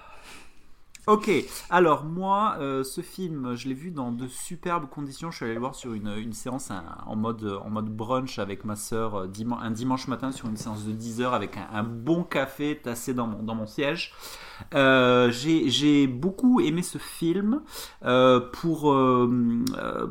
[1.09, 1.29] Ok,
[1.69, 5.33] alors moi, euh, ce film, je l'ai vu dans de superbes conditions.
[5.33, 8.39] Je suis allé le voir sur une, une séance un- en mode, en mode brunch
[8.39, 9.17] avec ma soeur
[9.61, 13.15] un dimanche matin sur une séance de 10 heures avec un, un bon café tassé
[13.15, 14.15] dans mon, dans mon siège.
[14.75, 17.61] Euh, J'ai beaucoup aimé ce film
[18.05, 19.65] euh, pour euh,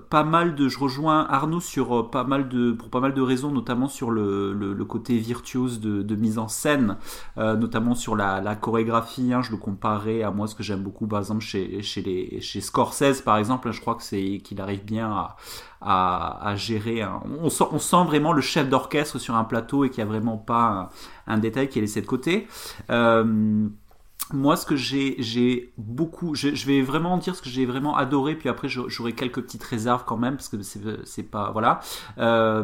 [0.09, 0.67] pas mal de.
[0.67, 4.85] Je rejoins Arnaud sur pas mal de pour pas mal de raisons, notamment sur le,
[4.87, 6.97] côté virtuose de, mise en scène,
[7.37, 9.33] notamment sur la, chorégraphie.
[9.33, 12.41] hein, je le comparais à moi ce que j'aime beaucoup, par exemple chez chez les
[12.41, 13.71] chez Scorsese par exemple.
[13.71, 15.27] je crois que c'est qu'il arrive bien
[15.81, 17.03] à gérer.
[17.41, 20.89] on, sent, vraiment le chef d'orchestre sur un plateau et qu'il n'y a vraiment pas
[21.27, 22.47] un, détail qui est laissé de côté.
[24.33, 28.49] Moi, ce que j'ai, beaucoup, je, vais vraiment dire ce que j'ai vraiment adoré, puis
[28.49, 31.79] après j'au- j'aurai quelques petites réserves quand même parce que c'est, pas, voilà.
[32.17, 32.63] Euh,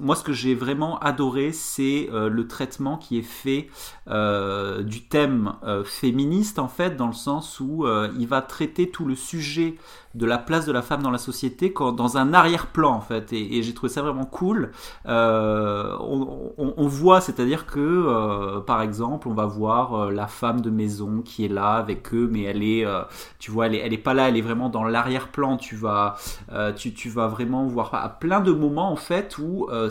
[0.00, 3.68] moi, ce que j'ai vraiment adoré, c'est euh, le traitement qui est fait
[4.08, 5.52] euh, du thème
[5.84, 7.86] féministe en fait, dans le sens où
[8.18, 9.76] il va traiter tout le sujet
[10.14, 13.62] de la place de la femme dans la société dans un arrière-plan en fait, et,
[13.62, 14.72] j'ai trouvé ça vraiment cool.
[15.04, 21.48] On, voit, c'est-à-dire que par exemple, on va voir la femme de maison qui est
[21.48, 23.02] là avec eux, mais elle est, euh,
[23.38, 25.56] tu vois, elle est, elle est pas là, elle est vraiment dans l'arrière-plan.
[25.56, 26.16] Tu vas,
[26.52, 29.90] euh, tu, tu vas vraiment voir à plein de moments en fait où euh,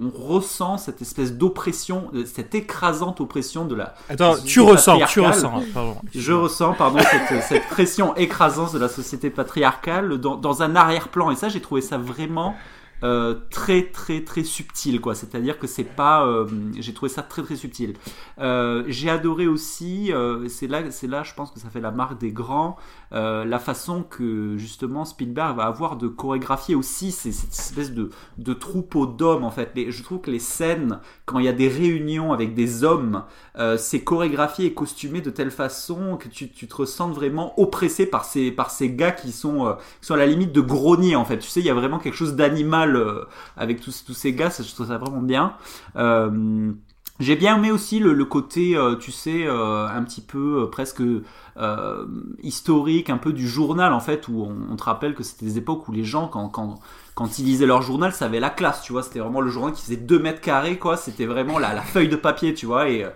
[0.00, 3.94] on ressent cette espèce d'oppression, cette écrasante oppression de la.
[4.08, 5.62] Attends, tu ressens, tu ressens.
[5.74, 5.96] Pardon.
[6.14, 11.30] Je ressens, pardon, cette, cette pression écrasante de la société patriarcale dans, dans un arrière-plan.
[11.30, 12.54] Et ça, j'ai trouvé ça vraiment
[13.02, 15.14] euh, très, très, très subtil, quoi.
[15.14, 16.26] C'est-à-dire que c'est pas.
[16.26, 16.46] euh,
[16.78, 17.94] j'ai trouvé ça très, très subtil.
[18.38, 20.12] Euh, j'ai adoré aussi,
[20.48, 22.76] c'est là, c'est là, je pense que ça fait la marque des grands,
[23.12, 29.06] euh, la façon que justement Spielberg va avoir de chorégraphier aussi cette espèce de, troupeau
[29.06, 29.72] d'hommes en fait.
[29.74, 33.24] Les- je trouve que les scènes, quand il y a des réunions avec des hommes,
[33.58, 38.24] euh, c'est chorégraphié et costumé de telle façon que tu, te ressentes vraiment oppressé par
[38.24, 38.54] ces,
[38.90, 41.38] gars qui sont, euh, qui sont à la limite de grogner en fait.
[41.38, 42.98] Tu sais, il y a vraiment quelque chose d'animal
[43.56, 45.54] avec tous, ces gars, ça, je trouve ça vraiment bien.
[47.20, 51.02] J'ai bien aimé aussi le, côté, tu sais, un petit peu presque
[52.42, 55.88] historique, un peu du journal en fait, où on, te rappelle que c'était des époques
[55.88, 56.78] où les gens, quand,
[57.14, 59.02] quand ils lisaient leur journal, ça avait la classe, tu vois.
[59.02, 60.96] C'était vraiment le journal qui faisait 2 mètres carrés, quoi.
[60.96, 62.88] C'était vraiment la, feuille de papier, tu vois.
[62.88, 63.10] Et, euh,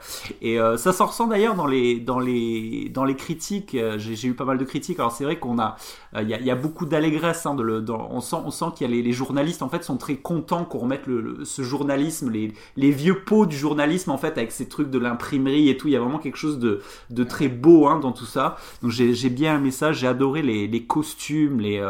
[0.44, 3.74] euh, ça s'en ressent d'ailleurs dans les, dans les, dans les critiques.
[3.74, 4.98] Euh, J'ai eu pas mal de critiques.
[4.98, 5.76] Alors c'est vrai qu'on a,
[6.20, 7.46] il y, a, beaucoup d'allégresse.
[7.46, 7.56] Hein,
[7.88, 11.06] on sent, on qu'il y a les, journalistes en fait sont très contents qu'on remette
[11.06, 15.70] le, ce journalisme, les, vieux pots du journalisme en fait avec ces trucs de l'imprimerie
[15.70, 15.88] et tout.
[15.88, 18.56] Il y a vraiment quelque chose de, de très beau hein, dans tout ça.
[18.82, 19.92] Donc j'ai bien aimé ça.
[19.92, 21.80] J'ai adoré les, costumes, les,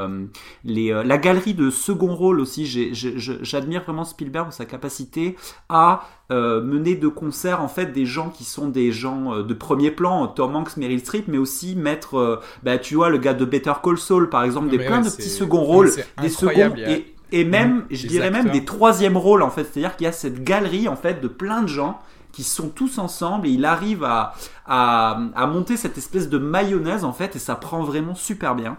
[0.64, 2.66] la galerie de second rôle aussi.
[2.92, 5.36] J'admire vraiment Spielberg pour sa capacité
[5.68, 9.54] à euh, mener de concert en fait des gens qui sont des gens euh, de
[9.54, 13.34] premier plan, Tom Hanks, Meryl Streep, mais aussi mettre, euh, bah, tu vois, le gars
[13.34, 16.28] de Better Call Saul par exemple, des Mais plein ouais, de petits second rôles, des
[16.28, 19.96] seconds a- et, et même, Mhm, je dirais même des troisième rôles en fait, c'est-à-dire
[19.96, 22.00] qu'il y a cette galerie en fait de plein de gens
[22.32, 24.34] qui sont tous ensemble et il arrive à,
[24.66, 28.76] à, à monter cette espèce de mayonnaise en fait et ça prend vraiment super bien.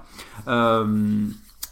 [0.47, 0.85] Euh,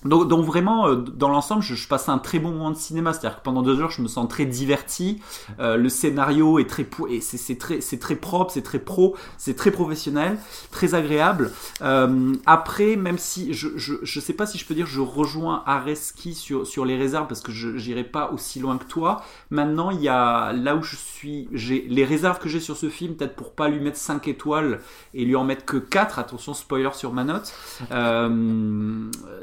[0.05, 3.13] donc, vraiment, euh, dans l'ensemble, je, passe un très bon moment de cinéma.
[3.13, 5.19] C'est-à-dire que pendant deux heures, je me sens très diverti.
[5.59, 6.87] Euh, le scénario est très,
[7.21, 10.37] c'est très, très propre, c'est très pro, c'est très professionnel,
[10.71, 11.51] très agréable.
[11.81, 15.63] Euh, après, même si je, je, je sais pas si je peux dire, je rejoins
[15.65, 19.23] Areski sur sur les réserves parce que je j'irai pas aussi loin que toi.
[19.49, 22.89] Maintenant, il y a là où je suis, j'ai les réserves que j'ai sur ce
[22.89, 24.79] film, peut-être pour pas lui mettre 5 étoiles
[25.13, 27.53] et lui en mettre que 4 Attention, spoiler sur ma note.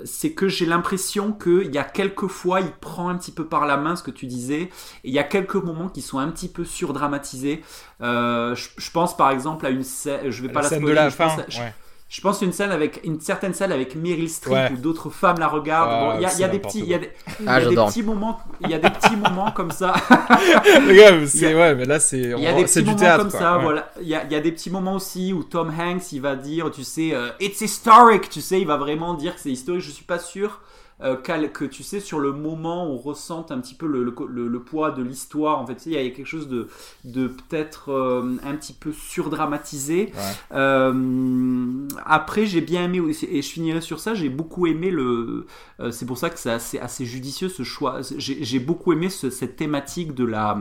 [0.05, 3.67] C'est que j'ai l'impression qu'il y a quelques fois, il prend un petit peu par
[3.67, 4.71] la main ce que tu disais, et
[5.05, 7.63] il y a quelques moments qui sont un petit peu surdramatisés.
[8.01, 10.95] Euh, je, je pense par exemple à une scène, je vais pas la de spoiler,
[10.95, 11.75] la pense ouais.
[12.15, 14.71] Je pense à une scène avec une certaine scène avec Meryl Streep Ouais.
[14.73, 15.89] où d'autres femmes la regardent.
[15.91, 17.47] Ah, Bon, il y a, il y a des petits, il y a des, il
[17.47, 17.89] y Ah, a des j'adore.
[17.89, 19.95] petits moments, il y a des petits moments comme ça.
[20.87, 22.83] Les gars, Il y c'est ouais, mais là c'est Il y a des c'est petits
[22.83, 23.41] du moments théâtre comme quoi.
[23.41, 23.63] ça, Ouais.
[23.63, 23.91] voilà.
[24.03, 26.37] Il y, a, il y a des petits moments aussi où Tom Hanks, il va
[26.37, 29.81] dire, tu sais, euh, it's historic, tu sais, il va vraiment dire que c'est historique.
[29.83, 30.61] Je suis pas sûr
[31.03, 34.49] euh, que, tu sais, sur le moment, on ressente un petit peu le, le, le-
[34.49, 35.59] le poids de l'histoire.
[35.61, 36.69] En fait, tu sais, il y a quelque chose de,
[37.05, 40.13] de peut-être euh, un petit peu surdramatisé.
[40.15, 40.57] Ouais.
[40.57, 44.15] Euh, après, j'ai bien aimé et je finirai sur ça.
[44.15, 45.47] J'ai beaucoup aimé le.
[45.91, 48.01] c'est pour ça que c'est assez, assez judicieux ce choix.
[48.19, 50.59] J'ai beaucoup aimé ce- cette thématique de la.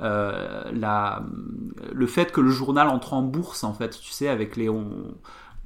[0.00, 1.22] la,
[1.92, 5.14] le fait que le journal entre en bourse en fait, tu sais, avec les on-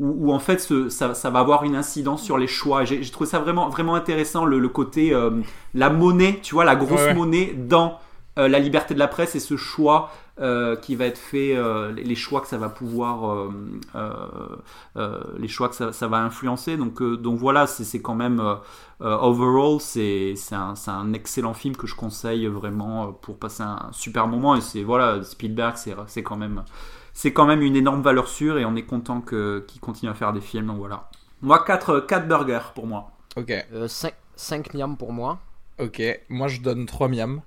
[0.01, 2.85] où, où, en fait ce- ça, ça va avoir une incidence sur les choix.
[2.85, 5.31] J'ai trouvé ça vraiment vraiment intéressant le, le côté euh,
[5.75, 7.15] la monnaie, tu vois, la grosse Ouais, ouais.
[7.15, 7.99] monnaie dans
[8.39, 10.11] euh, la liberté de la presse et ce choix
[10.41, 13.51] euh, qui va être fait, euh, les- choix que ça va pouvoir,
[15.39, 16.77] les choix que ça, ça va influencer.
[16.77, 18.43] Donc, donc voilà, c'est c'est quand même,
[19.01, 23.89] overall, c'est c'est un, c'est un excellent film que je conseille vraiment pour passer un
[23.93, 24.57] super moment.
[24.57, 26.63] Et c'est voilà, Spielberg, c'est c'est quand même,
[27.13, 30.15] c'est quand même une énorme valeur sûre et on est content que- qu'il continue à
[30.15, 30.67] faire des films.
[30.67, 31.09] Donc voilà.
[31.43, 33.13] Moi, 4 quatre burgers pour moi.
[33.37, 33.53] Ok,
[33.87, 35.39] 5, 5 miams pour moi.
[35.79, 36.03] ok.
[36.29, 37.41] Moi je donne 3 miams.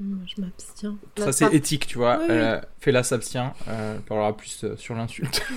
[0.00, 0.96] Hum, Je m'abstiens.
[1.18, 2.18] Ça c'est éthique, tu vois.
[2.18, 2.34] Oui, oui.
[2.36, 3.52] Euh, Fela s'abstient.
[3.66, 5.44] Euh, on parlera plus euh, sur l'insulte.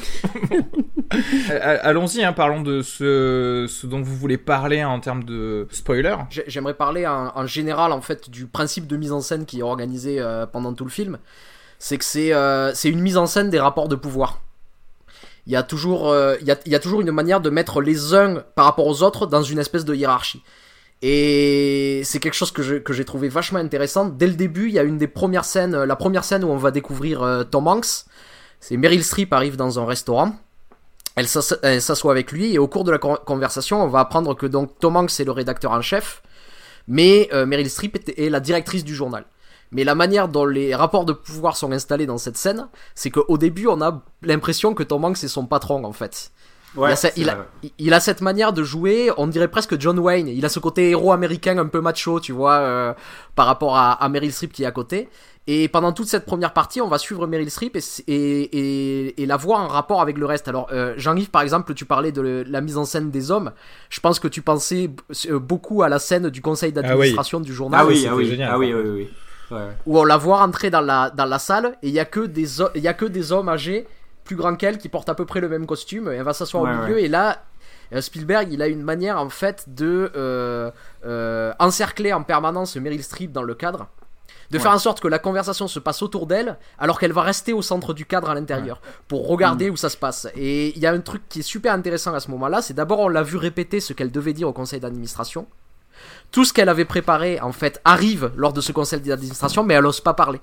[1.49, 6.15] Euh, Allons-y, hein, parlons de ce, ce dont vous voulez parler en termes de spoiler.
[6.29, 9.59] J'ai- J'aimerais parler en, en général en fait du principe de mise en scène qui
[9.59, 11.17] est organisé euh, pendant tout le film.
[11.83, 14.39] C'est que c'est euh, une mise en scène des rapports de pouvoir.
[15.47, 17.49] Il y, a toujours, euh, il, y a, il y a toujours une manière de
[17.49, 20.43] mettre les uns par rapport aux autres dans une espèce de hiérarchie.
[21.01, 24.05] Et c'est quelque chose que j'ai trouvé vachement intéressant.
[24.05, 26.57] Dès le début, il y a une des premières scènes, la première scène où on
[26.57, 28.05] va découvrir euh, Tom Hanks.
[28.59, 30.35] C'est Meryl Streep arrive dans un restaurant.
[31.15, 34.01] Elle s'ass- elle s'assoit avec lui et au cours de la con- conversation, on va
[34.01, 36.21] apprendre que donc Tom Hanks est le rédacteur en chef,
[36.87, 39.25] mais euh, Meryl Streep est la directrice du journal.
[39.71, 43.37] Mais la manière dont les rapports de pouvoir sont installés dans cette scène, c'est qu'au
[43.37, 46.31] début, on a l'impression que Tom Hanks est son patron en fait.
[46.75, 47.45] il, a, ce- c'est il a-
[47.79, 50.27] il- a cette manière de jouer, on dirait presque John Wayne.
[50.29, 52.93] Il a ce côté héros américain un peu macho, tu vois, euh,
[53.35, 55.09] par rapport à, à Meryl Streep qui est à côté.
[55.47, 59.25] Et pendant toute cette première partie, on va suivre Meryl Streep et, et, et, et
[59.25, 60.47] la voir en rapport avec le reste.
[60.47, 63.51] Alors, euh, Jean-Yves, par exemple, tu parlais de le- la mise en scène des hommes.
[63.89, 64.91] Je pense que tu pensais
[65.29, 68.49] euh, beaucoup à la scène du conseil d'administration du journal Ah oui, ah oui, génial,
[68.53, 69.09] ah oui, oui, oui.
[69.51, 72.05] Ouais, où on la voit rentrer dans la, dans la salle et il y a
[72.05, 73.87] que des y a que des hommes âgés
[74.23, 76.63] plus grands qu'elle qui portent à peu près le même costume et elle va s'asseoir
[76.63, 77.43] Ouais, au milieu et là
[77.93, 80.71] euh, Spielberg il a une manière en fait de euh,
[81.05, 83.87] euh, encercler en permanence Meryl Streep dans le cadre
[84.51, 87.53] de faire en sorte que la conversation se passe autour d'elle alors qu'elle va rester
[87.53, 89.73] au centre du cadre à l'intérieur pour regarder Mm.
[89.73, 90.27] où ça se passe.
[90.35, 92.73] Et il y a un truc qui est super intéressant à ce moment là c'est
[92.73, 95.47] d'abord on l'a vu répéter ce qu'elle devait dire au conseil d'administration
[96.31, 99.85] tout ce qu'elle avait préparé en fait arrive lors de ce conseil d'administration mais elle
[99.85, 100.39] ose pas parler.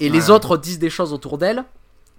[0.00, 1.64] Et les autres disent des choses autour d'elle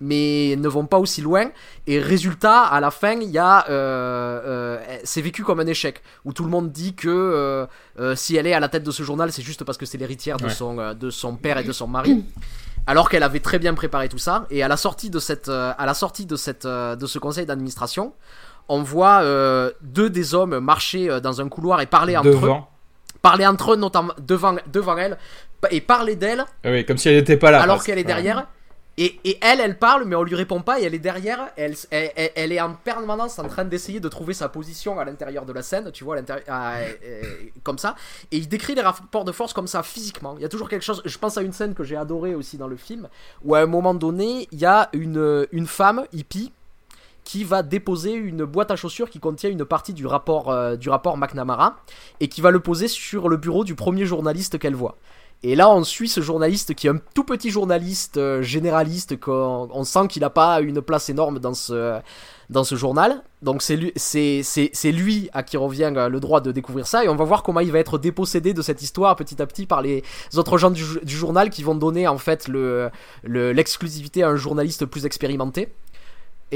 [0.02, 1.46] mais ne vont pas aussi loin.
[1.88, 6.02] Et résultat à la fin il y a euh, euh, c'est vécu comme un échec
[6.26, 7.66] où tout le monde dit que euh,
[8.00, 9.98] euh, si elle est à la tête de ce journal c'est juste parce que c'est
[9.98, 10.50] l'héritière de Ouais.
[10.50, 12.26] son de son père et de son mari.
[12.88, 14.46] Alors qu'elle avait très bien préparé tout ça.
[14.52, 17.18] Et à la sortie de cette euh, à la sortie de cette euh, de ce
[17.20, 18.14] conseil d'administration
[18.68, 22.50] on voit euh, deux des hommes marcher dans un couloir et parler entre eux.
[23.30, 25.18] Parler entre eux notamment devant devant elle
[25.72, 27.62] et parler d'elle Ah oui, comme si elle n'était pas là.
[27.62, 28.48] alors qu'elle est derrière.
[28.98, 31.76] Et, et elle, elle parle, mais on lui répond pas, et elle est derrière, elle,
[31.92, 35.46] elle, elle- elle est en permanence en train d'essayer de trouver sa position à l'intérieur
[35.46, 36.16] de la scène, tu vois,
[36.48, 37.22] à euh,
[37.62, 37.96] comme ça.
[38.32, 40.36] Et il décrit les rapports de force comme ça, physiquement.
[40.38, 42.58] Il y a toujours quelque chose, je pense à une scène que j'ai adorée aussi
[42.58, 43.10] dans le film,
[43.44, 46.54] où à un moment donné, il y a une, une femme hippie
[47.26, 50.90] qui va déposer une boîte à chaussures qui contient une partie du rapport, euh, du
[50.90, 51.76] rapport McNamara
[52.22, 54.96] et qui va le poser sur le bureau du premier journaliste qu'elle voit.
[55.44, 59.68] Et là, on suit ce journaliste qui est un tout petit journaliste euh, généraliste, qu'on
[59.72, 62.00] on sent qu'il n'a pas une place énorme dans ce,
[62.50, 63.22] dans ce journal.
[63.42, 63.94] Donc c'est lui,
[64.86, 67.60] lui à qui revient euh, le droit de découvrir ça, et on va voir comment
[67.60, 70.04] il va être dépossédé de cette histoire petit à petit par les
[70.36, 72.90] autres gens du, jou- du journal qui vont donner en fait le-
[73.26, 75.68] l'exclusivité à un journaliste plus expérimenté.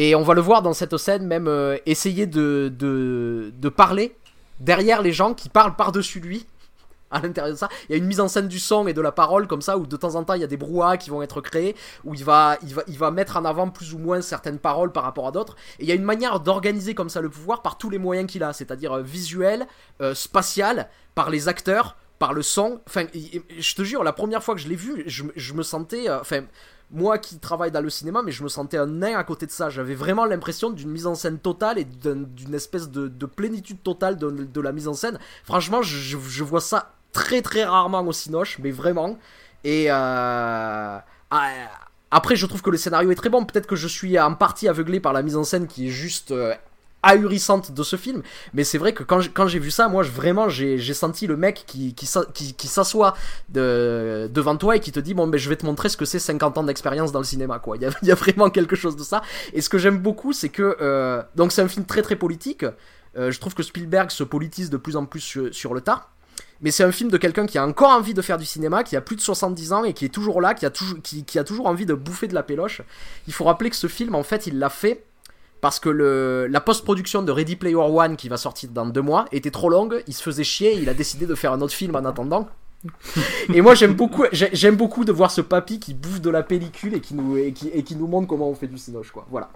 [0.01, 4.15] Et on va le voir dans cette scène même euh, essayer de, de, parler
[4.61, 6.47] derrière les gens qui parlent par-dessus lui.
[7.11, 9.01] À l'intérieur de ça, il y a une mise en scène du son et de
[9.01, 11.09] la parole comme ça, où de temps en temps il y a des brouhahas qui
[11.09, 13.97] vont être créés, où il va, il va, il va mettre en avant plus ou
[13.97, 15.57] moins certaines paroles par rapport à d'autres.
[15.79, 18.31] Et il y a une manière d'organiser comme ça le pouvoir par tous les moyens
[18.31, 19.67] qu'il a, c'est-à-dire euh, visuel,
[20.01, 22.79] euh, spatial, par les acteurs, par le son.
[22.87, 26.09] Enfin, je te jure, la première fois que je l'ai vu, je, je me sentais,
[26.09, 26.43] enfin,
[26.91, 29.51] moi qui travaille dans le cinéma, mais je me sentais un nain à côté de
[29.51, 29.69] ça.
[29.69, 33.83] J'avais vraiment l'impression d'une mise en scène totale et d'un- d'une espèce de, de plénitude
[33.83, 35.19] totale de, la mise en scène.
[35.43, 39.17] Franchement, je vois ça très très rarement au Cinoche, mais vraiment.
[39.63, 39.93] Et euh,
[41.31, 41.51] ah,
[42.11, 43.45] après, je trouve que le scénario est très bon.
[43.45, 46.31] Peut-être que je suis en partie aveuglé par la mise en scène qui est juste
[46.31, 46.55] euh,
[47.03, 48.21] ahurissante de ce film.
[48.53, 51.27] Mais c'est vrai que quand j'ai- quand j'ai vu ça, moi, vraiment, j'ai j'ai senti
[51.27, 52.07] le mec qui, qui,
[52.53, 53.15] qui, s'assoit
[53.49, 56.05] de, devant toi et qui te dit Bon, ben, je vais te montrer ce que
[56.05, 57.59] c'est 50 ans d'expérience dans le cinéma.
[57.59, 57.77] quoi.
[58.01, 59.21] Il y a, vraiment quelque chose de ça.
[59.53, 60.77] Et ce que j'aime beaucoup, c'est que.
[60.81, 62.65] euh, donc, c'est un film très très politique.
[63.17, 66.07] Euh, je trouve que Spielberg se politise de plus en plus sur, sur le tas.
[66.61, 68.97] Mais c'est un film de quelqu'un qui a encore envie de faire du cinéma, qui
[68.97, 71.39] a plus de 70 ans et qui est toujours là, qui a toujours, qui, qui
[71.39, 72.81] a toujours envie de bouffer de la péloche.
[73.27, 75.05] Il faut rappeler que ce film, en fait, il l'a fait
[75.61, 79.25] parce que le, la post-production de Ready Player One, qui va sortir dans deux mois,
[79.31, 80.03] était trop longue.
[80.07, 82.47] Il se faisait chier et il a décidé de faire un autre film en attendant.
[83.53, 86.43] et moi j'aime beaucoup j'ai- j'aime beaucoup de voir ce papy qui bouffe de la
[86.43, 89.11] pellicule et qui nous et qui, et qui nous montre comment on fait du cinoche
[89.11, 89.49] quoi voilà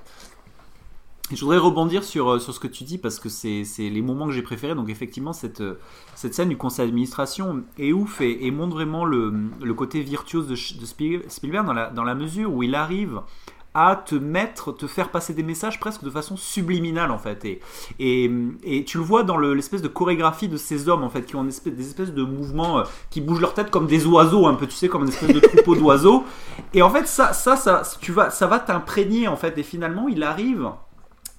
[1.32, 4.26] Je voudrais rebondir sur, euh, sur ce que tu dis parce que c'est les moments
[4.28, 4.76] que j'ai préférés.
[4.76, 5.80] Donc effectivement, cette, euh,
[6.16, 10.48] cette scène du conseil d'administration est ouf et, et montre vraiment le, le côté virtuose
[10.48, 13.22] de, de Spiel- Spielberg dans la, dans la mesure où il arrive
[13.74, 17.44] à te mettre, te faire passer des messages presque de façon subliminale en fait.
[17.46, 17.60] Et,
[18.00, 18.32] et,
[18.64, 21.36] et tu le vois dans le- l'espèce de chorégraphie de ces hommes en fait qui
[21.36, 24.68] ont des espèces de mouvements euh, qui bougent leur tête comme des oiseaux un peu,
[24.68, 26.24] tu sais, comme une espèce de troupeau d'oiseaux.
[26.74, 29.58] Et en fait, ça, ça, ça, tu vas, ça va t'imprégner en fait.
[29.58, 30.70] Et finalement, il arrive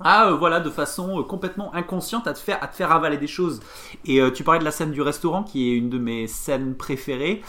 [0.01, 3.17] à euh, voilà de façon euh, complètement inconsciente à te faire à te faire avaler
[3.17, 3.61] des choses.
[4.05, 6.75] Et euh, tu parlais de la scène du restaurant qui est une de mes scènes
[6.75, 7.43] préférées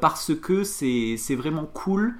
[0.00, 2.14] parce que c'est c'est vraiment cool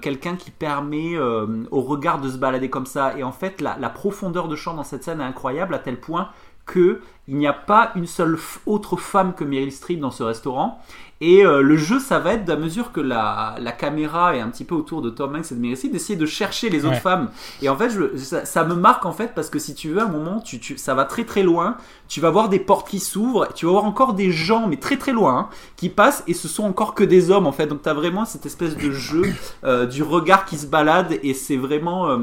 [0.00, 3.16] quelqu'un qui permet au regard de se balader comme ça.
[3.18, 5.98] Et en fait la, la profondeur de champ dans cette scène est incroyable à tel
[6.00, 6.30] point
[6.66, 10.80] que il n'y a pas une seule autre femme que Meryl Streep dans ce restaurant
[11.20, 14.48] et euh, le jeu, ça va être, à mesure que la, la caméra est un
[14.50, 16.94] petit peu autour de Tom Hanks et de Meryl Streep, d'essayer de chercher les autres
[16.96, 17.00] Ouais.
[17.00, 17.30] femmes.
[17.62, 20.00] Et en fait, je, ça, ça me marque en fait parce que si tu veux,
[20.00, 21.76] à un moment, tu, tu, ça va très très loin.
[22.08, 24.96] Tu vas voir des portes qui s'ouvrent, tu vas voir encore des gens, mais très
[24.98, 27.66] très loin, hein, qui passent et ce sont encore que des hommes en fait.
[27.66, 29.24] Donc tu as vraiment cette espèce de jeu
[29.64, 32.18] euh, du regard qui se balade et c'est vraiment euh,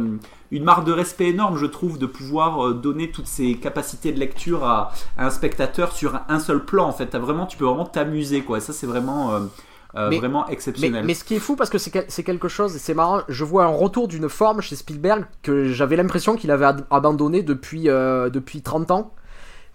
[0.55, 4.19] une marque de respect énorme, je trouve, de pouvoir euh, donner toutes ces capacités de
[4.19, 6.85] lecture à, à un spectateur sur un seul plan.
[6.87, 8.57] En fait, vraiment, tu peux vraiment t'amuser quoi.
[8.59, 9.39] Et ça, c'est vraiment, euh,
[9.95, 11.05] euh, Mais- vraiment exceptionnel.
[11.05, 13.21] mais ce qui est fou parce que c'est quel- c'est quelque chose, et c'est marrant,
[13.29, 17.89] je vois un retour d'une forme chez Spielberg que j'avais l'impression qu'il avait abandonné depuis,
[17.89, 19.13] euh, depuis 30 ans.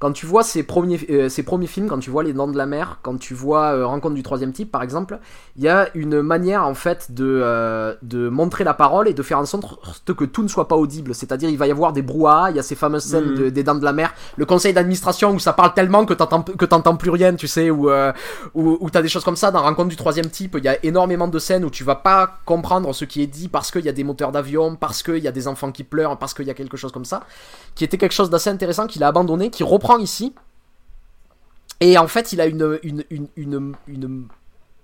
[0.00, 2.56] Quand tu vois ses premiers, euh, ses premiers films, quand tu vois Les Dents de
[2.56, 5.18] la Mer, quand tu vois euh, Rencontre du troisième type par exemple,
[5.56, 9.22] il y a une manière en fait de, euh, de montrer la parole et de
[9.24, 11.14] faire en sorte que tout ne soit pas audible.
[11.16, 13.34] C'est-à-dire il va y avoir des brouhahas, il y a ces fameuses scènes Mhm.
[13.38, 16.42] de- des Dents de la Mer, le conseil d'administration où ça parle tellement que t'entends
[16.42, 18.12] que t'entends plus rien, tu sais, où, euh,
[18.54, 19.50] où, où t'as des choses comme ça.
[19.50, 22.38] Dans Rencontre du troisième type, il y a énormément de scènes où tu vas pas
[22.44, 25.28] comprendre ce qui est dit parce qu'il y a des moteurs d'avion, parce qu'il y
[25.28, 27.24] a des enfants qui pleurent, parce qu'il y a quelque chose comme ça,
[27.74, 30.34] qui était quelque chose d'assez intéressant qu'il a abandonné, qui reprend ici.
[31.80, 34.28] Et en fait, il a une, une, une, une, une-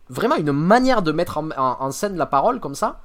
[0.09, 3.01] vraiment une manière de mettre en, scène la parole comme ça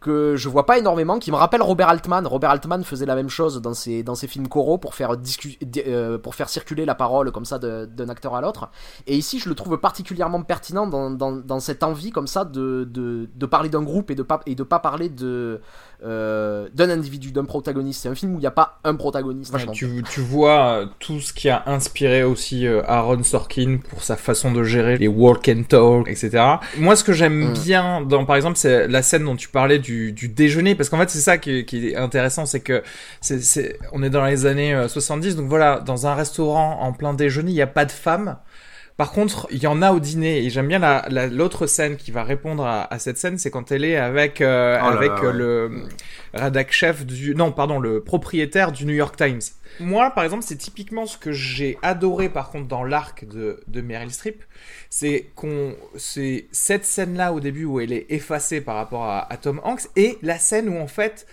[0.00, 2.26] que je vois pas énormément, qui me rappelle Robert Altman.
[2.26, 6.18] Robert Altman faisait la même chose dans ses, dans ses films choraux pour faire, euh,
[6.18, 8.70] pour faire circuler la parole comme ça d'un acteur à l'autre.
[9.06, 13.28] Et ici, je le trouve particulièrement pertinent dans, dans, cette envie comme ça de, de,
[13.34, 15.60] de parler d'un groupe et de pas, et de pas parler de,
[16.04, 18.02] euh, d'un individu, d'un protagoniste.
[18.02, 19.52] C'est un film où il n'y a pas un protagoniste.
[19.52, 24.02] Ouais, tu, tu, vois euh, tout ce qui a inspiré aussi euh, Aaron Sorkin pour
[24.02, 26.42] sa façon de gérer les walk and talk, etc.
[26.78, 27.52] Moi, ce que j'aime Mm.
[27.52, 30.98] bien dans, par exemple, c'est la scène dont tu parlais du, du déjeuner, parce qu'en
[30.98, 32.82] fait, c'est ça qui, qui est intéressant, c'est que
[33.20, 36.92] c'est, c'est, on est dans les années euh, 70, donc voilà, dans un restaurant en
[36.92, 38.36] plein déjeuner, il n'y a pas de femmes.
[39.00, 41.96] Par contre, il y en a au dîner et j'aime bien la, la- l'autre scène
[41.96, 44.96] qui va répondre à, à cette scène, c'est quand elle est avec euh, Oh là
[44.98, 45.32] avec là, euh, ouais.
[45.32, 45.82] le
[46.34, 49.40] rédac chef du non pardon le propriétaire du New York Times.
[49.78, 53.80] Moi, par exemple, c'est typiquement ce que j'ai adoré par contre dans l'arc de, de
[53.80, 54.44] Meryl Streep,
[54.90, 59.32] c'est qu'on c'est cette scène là au début où elle est effacée par rapport à,
[59.32, 61.26] à Tom Hanks et la scène où en fait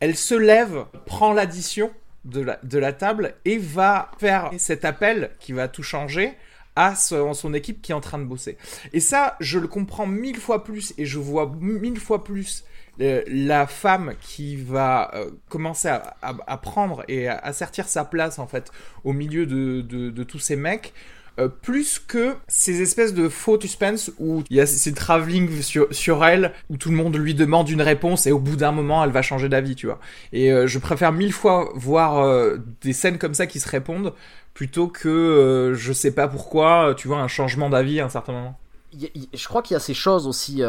[0.00, 1.90] elle se lève, prend l'addition
[2.24, 6.32] de la, de la table et va faire cet appel qui va tout changer
[6.76, 8.56] à son, équipe qui est en train de bosser.
[8.92, 12.64] Et ça, je le comprends mille fois plus et je vois mille fois plus
[13.00, 18.46] euh, la femme qui va euh, commencer à, prendre et à assertir sa place en
[18.46, 18.70] fait
[19.04, 20.92] au milieu de tous ces mecs.
[21.40, 26.24] Euh, plus que ces espèces de faux suspense où il y a ces travelling sur,
[26.24, 29.10] elle, où tout le monde lui demande une réponse et au bout d'un moment elle
[29.10, 30.00] va changer d'avis, tu vois.
[30.32, 34.12] Et euh, je préfère mille fois voir euh, des scènes comme ça qui se répondent
[34.52, 38.58] plutôt que je sais pas pourquoi, tu vois, un changement d'avis à un certain moment.
[38.92, 40.62] Je crois qu'il y a ces choses aussi,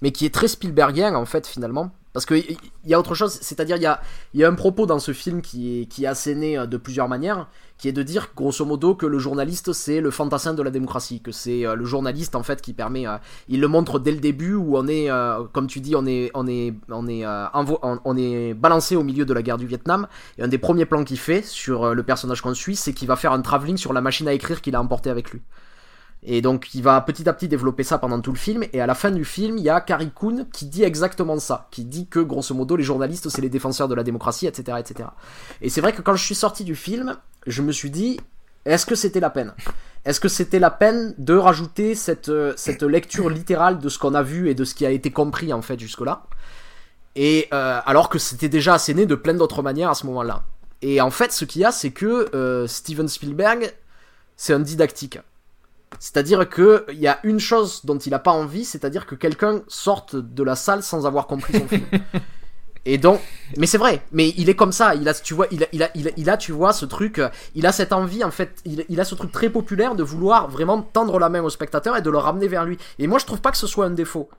[0.00, 1.90] mais qui est très Spielbergien en fait finalement.
[2.12, 2.56] Parce qu'il
[2.86, 4.00] y a autre chose, c'est-à-dire il y a,
[4.34, 7.48] y a un propos dans ce film qui est, qui est asséné de plusieurs manières,
[7.80, 11.20] qui est de dire grosso modo que le journaliste c'est le fantassin de la démocratie,
[11.20, 13.16] que c'est euh, le journaliste en fait qui permet, euh,
[13.48, 16.30] il le montre dès le début où on est, euh, comme tu dis, on est,
[16.34, 20.06] on est, on est, on, est balancé au milieu de la guerre du Vietnam.
[20.38, 23.16] Et un des premiers plans qu'il fait sur le personnage qu'on suit, c'est qu'il va
[23.16, 25.40] faire un travelling sur la machine à écrire qu'il a emporté avec lui.
[26.22, 28.64] Et donc il va petit à petit développer ça pendant tout le film.
[28.72, 31.68] Et à la fin du film, il y a Carrie Coon qui dit exactement ça,
[31.70, 35.08] qui dit que grosso modo les journalistes c'est les défenseurs de la démocratie, etc., etc.
[35.62, 37.16] Et c'est vrai que quand je suis sorti du film,
[37.46, 38.20] je me suis dit,
[38.66, 39.54] est-ce que c'était la peine?
[40.04, 44.14] Est-ce que c'était la peine de rajouter cette euh, cette lecture littérale de ce qu'on
[44.14, 46.24] a vu et de ce qui a été compris en fait jusque là
[47.16, 50.42] Et euh, alors que c'était déjà asséné de plein d'autres manières à ce moment-là.
[50.82, 53.74] Et en fait, ce qu'il y a, c'est que euh, Steven Spielberg,
[54.36, 55.18] c'est un didactique.
[55.98, 59.62] C'est-à-dire que il y a une chose dont il a pas envie, c'est-à-dire que quelqu'un
[59.68, 61.84] sorte de la salle sans avoir compris son film.
[62.86, 63.20] Et donc,
[63.58, 65.82] mais c'est vrai, mais il est comme ça, il a, tu vois, il a, il
[65.82, 67.20] a, il a, il a, tu vois, ce truc,
[67.54, 70.48] il a cette envie, en fait, il, il a ce truc très populaire de vouloir
[70.48, 72.78] vraiment tendre la main au spectateur et de le ramener vers lui.
[72.98, 74.30] Et moi, je trouve pas que ce soit un défaut.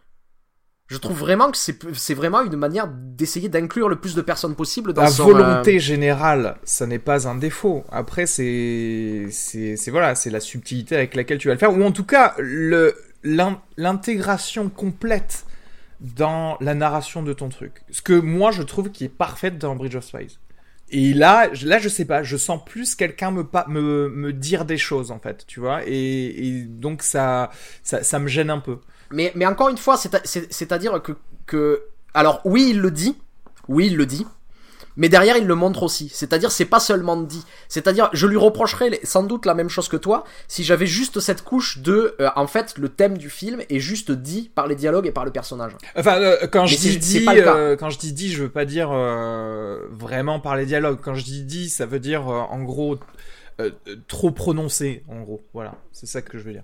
[0.92, 4.92] Je trouve vraiment que c'est, vraiment une manière d'essayer d'inclure le plus de personnes possible
[4.92, 7.86] dans La son, volonté euh, générale, ça n'est pas un défaut.
[7.94, 9.30] Après, c'est,
[9.88, 12.94] voilà, c'est la subtilité avec laquelle tu vas le faire, ou en tout cas le
[13.78, 15.46] l'intégration complète
[16.02, 17.84] dans la narration de ton truc.
[17.92, 20.40] Ce que moi je trouve qui est parfaite dans Bridge of Spies.
[20.92, 24.78] Et là, là, je sais pas, je sens plus quelqu'un me, me, me dire des
[24.78, 27.50] choses en fait, tu vois, et, et donc ça,
[27.82, 28.78] ça, me gêne un peu.
[29.10, 31.14] Mais, mais encore une fois, c'est-à-dire que,
[31.46, 31.84] que.
[32.14, 33.18] Alors, oui, il le dit.
[33.70, 34.26] Oui, il le dit.
[35.02, 36.12] Mais derrière, il le montre aussi.
[36.14, 37.44] C'est-à-dire, c'est pas seulement dit.
[37.68, 41.44] C'est-à-dire, je lui reprocherais sans doute la même chose que toi si j'avais juste cette
[41.44, 42.16] couche de.
[42.22, 45.26] euh, en fait, le thème du film est juste dit par les dialogues et par
[45.26, 45.72] le personnage.
[45.96, 48.90] Enfin, euh, quand je dis dit, euh, quand je dis dit, je veux pas dire
[48.92, 51.00] euh, vraiment par les dialogues.
[51.02, 53.00] Quand je dis dit, ça veut dire euh, en gros
[53.60, 53.72] euh,
[54.08, 55.44] trop prononcé, en gros.
[55.54, 56.64] Voilà, c'est ça que je veux dire.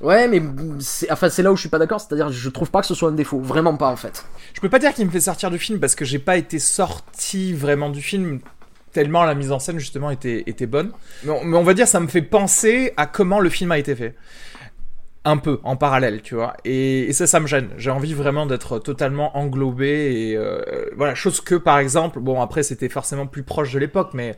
[0.00, 0.42] Ouais, mais
[0.80, 2.00] c'est enfin, c'est là où je suis pas d'accord.
[2.00, 3.38] C'est-à-dire, je trouve pas que ce soit un défaut.
[3.40, 4.24] Vraiment pas, en fait.
[4.52, 6.58] Je peux pas dire qu'il me fait sortir du film parce que j'ai pas été
[6.58, 8.40] sorti vraiment du film
[8.92, 10.92] tellement la mise en scène justement était, était bonne.
[11.24, 13.78] Mais on, mais on va dire ça me fait penser à comment le film a
[13.78, 14.14] été fait.
[15.26, 16.54] Un peu, en parallèle, tu vois.
[16.66, 17.70] Et, et ça, ça me gêne.
[17.78, 20.60] J'ai envie vraiment d'être totalement englobé et euh,
[20.96, 24.36] voilà, chose que par exemple, bon après c'était forcément plus proche de l'époque, mais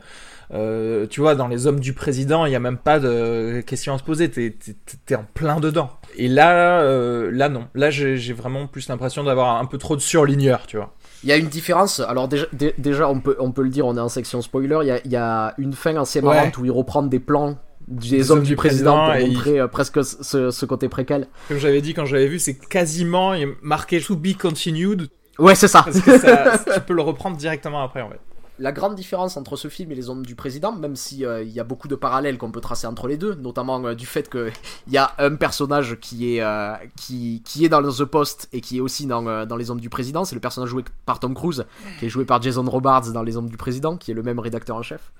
[0.53, 3.93] euh, tu vois, dans les hommes du président, il y a même pas de question
[3.93, 4.29] à se poser.
[4.31, 4.75] T'es, t'es,
[5.05, 5.89] t'es en plein dedans.
[6.15, 7.67] Et là, euh, là non.
[7.75, 10.93] Là, j'ai, j'ai vraiment plus l'impression d'avoir un peu trop de surligneur, tu vois.
[11.23, 11.99] Il y a une différence.
[11.99, 14.79] Alors, déjà, dé- déjà on, peut, on peut le dire, on est en section spoiler.
[14.83, 16.35] Il y a, il y a une fin assez Ouais.
[16.35, 20.03] marrante où il reprend des plans des, hommes du président, et pour montrer euh, presque
[20.03, 21.27] ce, ce côté préquel.
[21.47, 25.07] Comme j'avais dit quand j'avais vu, c'est quasiment marqué to be continued
[25.39, 25.83] Ouais, c'est ça.
[25.83, 28.19] parce que ça, tu peux le reprendre directement après en fait.
[28.59, 31.59] La grande différence entre ce film et les hommes du président, même si euh, y
[31.59, 34.49] a beaucoup de parallèles qu'on peut tracer entre les deux, notamment euh, du fait que
[34.87, 38.61] il y a un personnage qui est euh, qui, qui est dans The Post et
[38.61, 41.19] qui est aussi dans, euh, dans les hommes du président, c'est le personnage joué par
[41.19, 41.65] Tom Cruise,
[41.99, 44.39] qui est joué par Jason Robards dans les hommes du président, qui est le même
[44.39, 45.11] rédacteur en chef.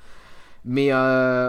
[0.65, 0.91] Mais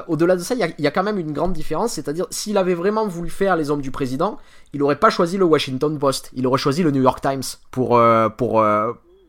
[0.06, 2.74] au-delà de ça, il y y a quand même une grande différence, c'est-à-dire s'il avait
[2.74, 4.38] vraiment voulu faire les hommes du président,
[4.74, 8.00] il aurait pas choisi le Washington Post, il aurait choisi le New York Times pour
[8.36, 8.62] pour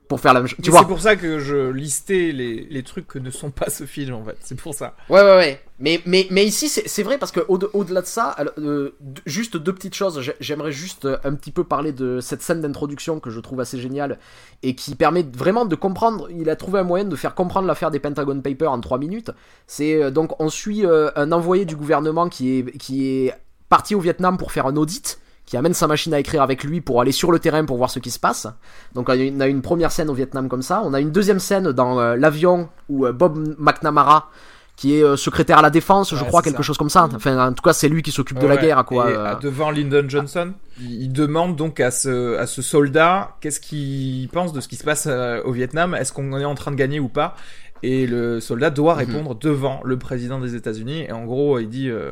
[0.09, 0.57] pour faire la même chose.
[0.61, 3.51] Tu Mais vois c'est pour ça que je listais les, les trucs que ne sont
[3.51, 4.35] pas ce film en fait.
[4.41, 4.95] C'est pour ça.
[5.07, 5.61] Ouais, ouais, ouais.
[5.79, 8.95] Mais, mais, mais ici, c'est vrai parce que au- au-delà de ça, alors, euh,
[9.25, 10.19] juste deux petites choses.
[10.21, 13.61] J'ai- J'aimerais juste euh, un petit peu parler de cette scène d'introduction que je trouve
[13.61, 14.17] assez géniale
[14.63, 16.27] et qui permet vraiment de comprendre.
[16.31, 19.31] Il a trouvé un moyen de faire comprendre l'affaire des Pentagon Papers en trois minutes.
[19.67, 23.33] C'est euh, donc on suit euh, un envoyé du gouvernement qui est, qui est
[23.69, 25.19] parti au Vietnam pour faire un audit
[25.49, 27.89] qui amène sa machine à écrire avec lui pour aller sur le terrain pour voir
[27.89, 28.45] ce qui se passe.
[28.93, 30.81] Donc on a une première scène au Vietnam comme ça.
[30.85, 34.29] On a une deuxième scène dans euh, l'avion où euh, Bob McNamara,
[34.75, 36.63] qui est euh, secrétaire à la défense, je Ouais, crois, quelque ça.
[36.63, 37.09] chose comme ça.
[37.15, 39.09] Enfin, en tout cas, c'est lui qui s'occupe de la Ouais, guerre, quoi.
[39.09, 39.35] et, euh.
[39.41, 44.53] devant Lyndon Johnson, il, il demande donc à ce, à ce soldat qu'est-ce qu'il pense
[44.53, 45.07] de ce qui se passe
[45.45, 47.35] au Vietnam, est-ce qu'on est en train de gagner ou pas?
[47.81, 48.99] Et le soldat doit Mhm.
[48.99, 51.05] répondre devant le président des États-Unis.
[51.07, 52.11] Et en gros, il dit, euh,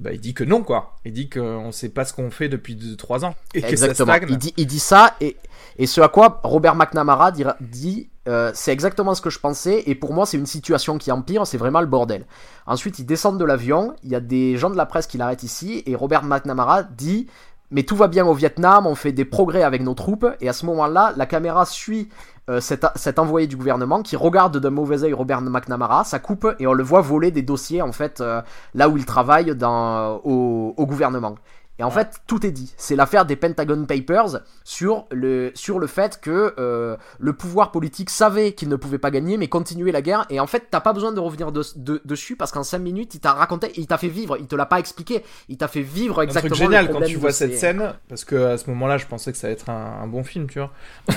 [0.00, 0.96] bah, il dit que non, quoi.
[1.04, 4.12] Il dit qu'on sait pas ce qu'on fait depuis 3 ans et que Exactement.
[4.12, 4.18] ça.
[4.28, 5.36] Il dit, il dit ça et,
[5.78, 9.82] et ce à quoi Robert McNamara dira- dit euh, c'est exactement ce que je pensais
[9.86, 12.26] et pour moi c'est une situation qui empire, c'est vraiment le bordel.
[12.66, 15.42] Ensuite ils descendent de l'avion, il y a des gens de la presse qui l'arrêtent
[15.42, 17.26] ici et Robert McNamara dit
[17.70, 20.52] mais tout va bien au Vietnam, on fait des progrès avec nos troupes et à
[20.52, 22.08] ce moment-là la caméra suit
[22.48, 26.66] euh, cet, envoyé du gouvernement qui regarde d'un mauvais œil Robert McNamara, ça coupe et
[26.66, 28.42] on le voit voler des dossiers en fait euh,
[28.74, 31.36] là où il travaille au gouvernement.
[31.80, 32.74] Et en fait, tout est dit.
[32.76, 38.10] C'est l'affaire des Pentagon Papers sur le, sur le fait que euh, le pouvoir politique
[38.10, 40.26] savait qu'il ne pouvait pas gagner, mais continuait la guerre.
[40.28, 43.14] Et en fait, t'as pas besoin de revenir de- de- dessus parce qu'en 5 minutes,
[43.14, 44.36] il t'a raconté, il t'a fait vivre.
[44.38, 45.24] Il te l'a pas expliqué.
[45.48, 48.24] Il t'a fait vivre Un exactement truc génial le quand tu vois cette scène, parce
[48.26, 50.58] que à ce moment-là, je pensais que ça allait être un, un bon film, tu
[50.58, 50.70] vois.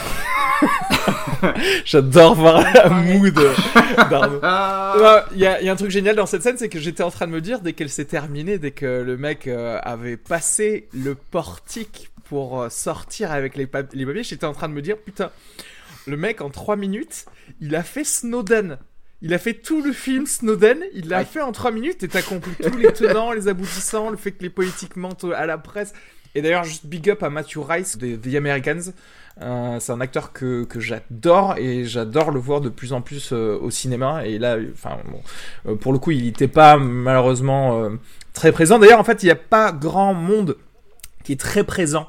[1.85, 3.33] J'adore voir la mood
[4.09, 4.39] d'Arnaud.
[4.93, 6.79] Ouais, Il y, a, il y a un truc génial dans cette scène, c'est que
[6.79, 9.79] j'étais en train de me dire, dès qu'elle s'est terminée, dès que le mec euh,
[9.81, 14.69] avait passé le portique pour euh, sortir avec les, pap- les papiers, j'étais en train
[14.69, 15.31] de me dire, putain,
[16.07, 17.25] le mec en 3 minutes,
[17.61, 18.77] il a fait Snowden.
[19.21, 21.25] Il a fait tout le film Snowden, il l'a Ouais.
[21.25, 24.43] fait en 3 minutes et t'as compris tous les tenants, les aboutissants, le fait que
[24.43, 25.93] les politiques mentent à la presse.
[26.35, 28.91] Et d'ailleurs, juste big up à Matthew Rice de The Americans.
[29.41, 33.57] Euh, c'est un acteur que, j'adore et j'adore le voir de plus en plus euh,
[33.59, 34.25] au cinéma.
[34.25, 35.21] Et là, enfin, bon,
[35.67, 37.89] euh, pour le coup, il n'était pas malheureusement
[38.33, 38.79] très présent.
[38.79, 40.57] D'ailleurs, en fait, il n'y a pas grand monde
[41.23, 42.07] qui est très présent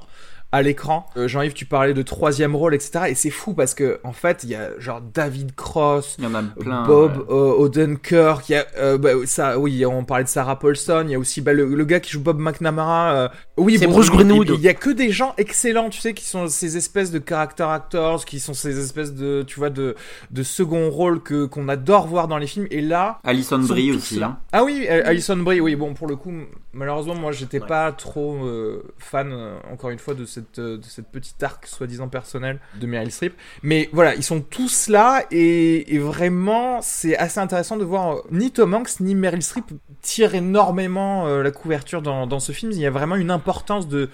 [0.54, 1.06] à l'écran.
[1.16, 3.06] Euh, Jean-Yves, tu parlais de troisième rôle, etc.
[3.08, 6.26] Et c'est fou parce que, en fait, il y a genre David Cross, Il y
[6.28, 6.84] en a plein.
[6.86, 7.34] Bob ouais.
[7.74, 11.14] Odenkirk, il y a euh, bah, ça, oui, on parlait de Sarah Paulson, il y
[11.14, 13.14] a aussi bah, le, le gars qui joue Bob McNamara.
[13.16, 14.50] euh, oui, C'est Bruce Greenwood.
[14.54, 17.64] Il y a que des gens excellents, tu sais, qui sont ces espèces de character
[17.64, 19.94] actors, qui sont ces espèces de, tu vois, de
[20.30, 22.66] de second rôle que qu'on adore voir dans les films.
[22.70, 24.18] Et là, Alison Brie aussi.
[24.18, 24.26] là.
[24.26, 24.38] hein.
[24.52, 26.32] Ah oui, Alison Brie, oui, bon, pour le coup,
[26.72, 27.66] malheureusement, moi, j'étais Ouais.
[27.68, 29.32] pas trop euh, fan,
[29.72, 33.34] encore une fois, de cette, euh, de cette petite arc soi-disant personnelle de Meryl Streep.
[33.62, 38.50] Mais voilà, ils sont tous là, et, vraiment, c'est assez intéressant de voir euh, ni
[38.50, 39.66] Tom Hanks ni Meryl Streep
[40.02, 42.72] tirent énormément euh, la couverture dans, ce film.
[42.72, 44.10] Il y a vraiment une importance de,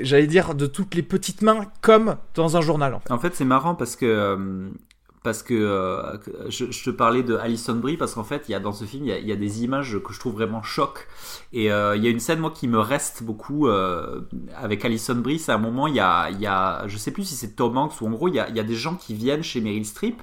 [0.00, 3.34] j'allais dire, de toutes les petites mains, comme dans un journal, en fait.
[3.34, 4.70] C'est marrant parce que
[5.24, 6.18] parce que euh,
[6.50, 8.84] je, je te parlais de Alison Brie parce qu'en fait, il y a dans ce
[8.84, 11.08] film, il y a, il y a des images que je trouve vraiment choc.
[11.54, 14.20] Et euh, il y a une scène moi qui me reste beaucoup euh,
[14.54, 15.38] avec Alison Brie.
[15.38, 17.78] C'est un moment, il y a, il y a, je sais plus si c'est Tom
[17.78, 19.62] Hanks ou en gros, il y a, il y a des gens qui viennent chez
[19.62, 20.22] Meryl Streep.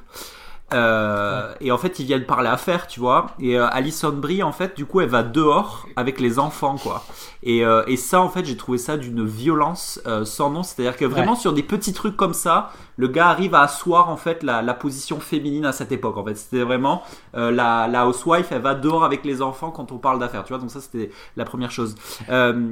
[0.74, 3.28] Euh, Et en fait, ils viennent parler affaires, tu vois.
[3.40, 7.04] Et euh, Alison Brie, en fait, du coup, elle va dehors avec les enfants, quoi.
[7.44, 10.64] Et, euh, et ça, en fait, j'ai trouvé ça d'une violence sans nom.
[10.64, 14.18] C'est-à-dire que vraiment, sur des petits trucs comme ça, le gars arrive à asseoir, en
[14.18, 16.36] fait, la, la position féminine à cette époque, en fait.
[16.36, 17.04] C'était vraiment
[17.34, 20.60] la, la housewife, elle va dehors avec les enfants quand on parle d'affaires, tu vois.
[20.62, 21.96] Donc ça, c'était la première chose.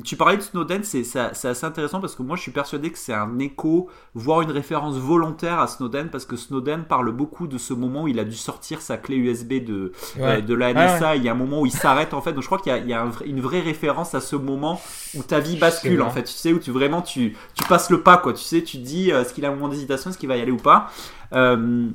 [0.03, 3.13] Tu parlais de Snowden, c'est assez intéressant parce que moi, je suis persuadé que c'est
[3.13, 7.73] un écho, voire une référence volontaire à Snowden parce que Snowden parle beaucoup de ce
[7.73, 11.15] moment où il a dû sortir sa clé USB de, euh, de la Ouais, NSA.
[11.15, 12.33] Il y a un moment où il s'arrête en fait.
[12.33, 14.21] Donc je crois qu'il y a, il y a un vrai- une vraie référence à
[14.21, 14.79] ce moment
[15.15, 16.23] où ta vie bascule en fait.
[16.23, 18.33] Tu sais où tu vraiment tu, tu passes le pas quoi.
[18.33, 20.41] Tu sais, tu dis euh, est-ce qu'il a un moment d'hésitation, est-ce qu'il va y
[20.41, 20.89] aller ou pas?
[21.33, 21.87] Euh,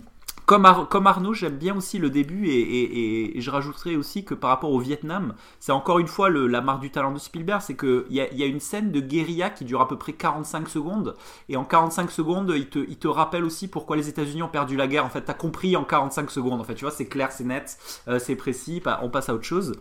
[0.47, 4.71] comme, comme Arnaud, j'aime bien aussi le début et, je rajouterais aussi que par rapport
[4.71, 8.21] au Vietnam, c'est encore une fois la marque du talent de Spielberg, c'est qu'il y
[8.21, 11.15] a, y a une scène de guérilla qui dure à peu près 45 secondes
[11.49, 14.77] et en 45 secondes, il te, il te rappelle aussi pourquoi les États-Unis ont perdu
[14.77, 15.05] la guerre.
[15.05, 16.61] En fait, t'as compris en 45 secondes.
[16.61, 17.79] En fait, tu vois, c'est clair, c'est net,
[18.09, 18.81] euh, c'est précis.
[18.85, 19.73] Bah, on passe à autre chose.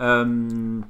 [0.00, 0.80] Euh,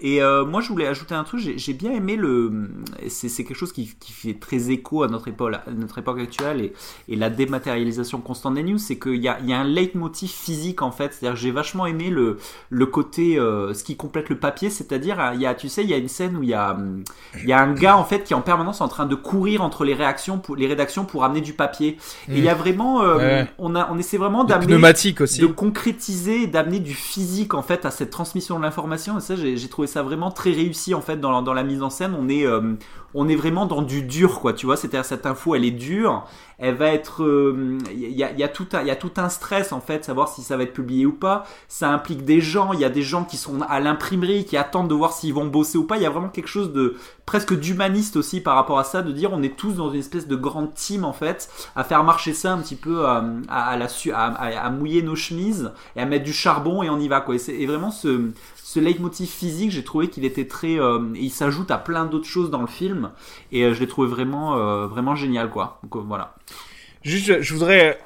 [0.00, 1.40] Et euh, moi, je voulais ajouter un truc.
[1.40, 2.70] J'ai j'ai bien aimé le.
[3.08, 6.60] C'est quelque chose qui, qui fait très écho à notre époque, à notre époque actuelle
[6.60, 6.72] et,
[7.08, 8.78] et la dématérialisation constante des news.
[8.78, 11.12] C'est qu'il y y a un leitmotiv physique en fait.
[11.14, 12.38] C'est-à-dire, j'ai vachement aimé le
[12.70, 14.70] le côté euh, ce qui complète le papier.
[14.70, 16.76] C'est-à-dire, il y a, tu sais, il y a une scène où il y a
[17.42, 19.62] il y a un gars en fait qui est en permanence en train de courir
[19.62, 21.96] entre les réactions, pour, les rédactions pour amener du papier.
[22.28, 23.46] Et il y a vraiment, euh, Ouais.
[23.58, 24.66] on a, on essaie vraiment d'amener
[25.20, 25.40] aussi.
[25.40, 29.56] de concrétiser d'amener du physique en fait à cette transmission de l'information et ça j'ai
[29.56, 32.14] j'ai ça vraiment très réussi en fait dans la, dans la mise en scène.
[32.18, 32.74] On est euh,
[33.16, 34.76] on est vraiment dans du dur quoi tu vois.
[34.76, 36.24] C'est-à-dire cette info elle est dure.
[36.58, 39.12] Elle va être euh, il y, a, il y a tout un y a tout
[39.16, 41.44] un stress en fait savoir si ça va être publié ou pas.
[41.68, 42.72] Ça implique des gens.
[42.72, 45.46] Il y a des gens qui sont à l'imprimerie qui attendent de voir s'ils vont
[45.46, 45.96] bosser ou pas.
[45.96, 46.96] Il y a vraiment quelque chose de
[47.26, 50.28] presque d'humaniste aussi par rapport à ça de dire on est tous dans une espèce
[50.28, 53.88] de grande team en fait à faire marcher ça un petit peu à, à, la
[54.14, 57.34] à, mouiller nos chemises et à mettre du charbon et on y va quoi.
[57.48, 61.78] Et, vraiment ce ce leitmotiv physique j'ai trouvé qu'il était très euh, il s'ajoute à
[61.78, 63.05] plein d'autres choses dans le film
[63.52, 66.34] et euh, je l'ai trouvé vraiment euh, vraiment génial quoi donc euh, voilà
[67.02, 68.00] Juste, je- voudrais.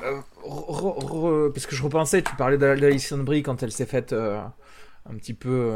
[0.45, 4.13] re- re- parce que je repensais, tu parlais d'Al- d'Alison Brie quand elle s'est faite
[4.13, 5.73] un petit peu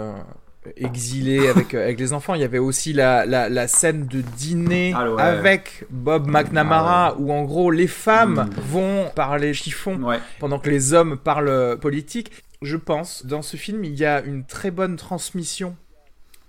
[0.77, 2.35] exilée avec, avec les enfants.
[2.35, 5.22] Il y avait aussi la, la, la scène de dîner Ah ouais.
[5.22, 8.61] avec Bob McNamara où en gros les femmes Mm.
[8.61, 12.31] vont parler chiffon ouais pendant que les hommes parlent politique.
[12.62, 15.77] Je pense, dans ce film, il y a une très bonne transmission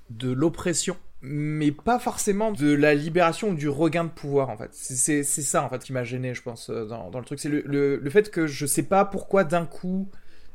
[0.10, 0.96] de l'oppression,
[1.28, 4.70] mais pas forcément de la libération ou du regain de pouvoir, en fait.
[4.72, 7.40] C'est- ça, en fait, qui m'a gêné, je pense, euh, dans, dans le truc.
[7.40, 10.08] C'est le, le, le fait que je sais pas pourquoi, d'un coup,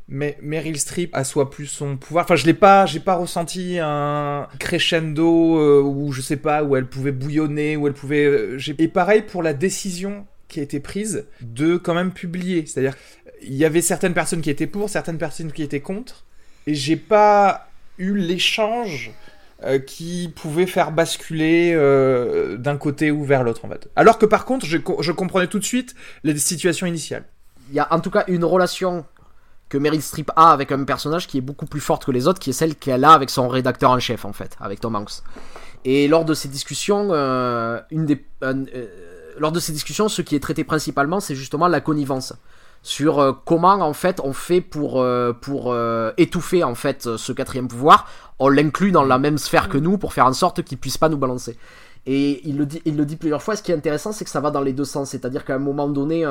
[0.09, 2.25] mais Meryl Streep assoit plus son pouvoir.
[2.25, 6.77] Enfin, je l'ai pas, j'ai pas ressenti un crescendo euh, où je sais pas où
[6.77, 8.25] elle pouvait bouillonner, où elle pouvait.
[8.25, 12.67] euh, Et pareil pour la décision qui a été prise de quand même publier.
[12.67, 12.97] C'est-à-dire,
[13.43, 16.25] il y avait certaines personnes qui étaient pour, certaines personnes qui étaient contre,
[16.67, 17.69] et j'ai pas
[17.99, 19.13] eu l'échange
[19.79, 23.89] qui pouvait faire basculer euh, d'un côté ou vers l'autre en fait.
[23.97, 25.95] Alors que par contre, je, co- je comprenais tout de suite
[26.25, 27.25] les situations initiales.
[27.69, 29.05] Il y a en tout cas une relation
[29.69, 32.41] que Meryl Streep a avec un personnage qui est beaucoup plus forte que les autres,
[32.41, 35.23] qui est celle qu'elle a avec son rédacteur en chef, en fait, avec Tom Hanks.
[35.85, 37.79] Et lors de ces discussions, euh,
[38.43, 38.87] euh,
[39.39, 42.35] lors de ces discussions, ce qui est traité principalement, c'est justement la connivence
[42.83, 47.33] sur euh, comment en fait on fait pour euh, pour euh, étouffer en fait ce
[47.33, 48.09] quatrième pouvoir.
[48.39, 51.09] On l'inclut dans la même sphère que nous pour faire en sorte qu'il puisse pas
[51.09, 51.59] nous balancer.
[52.07, 53.57] Et il le dit, il le dit plusieurs fois.
[53.57, 55.11] Ce qui est intéressant, c'est que ça va dans les deux sens.
[55.11, 56.25] C'est-à-dire qu'à un moment donné,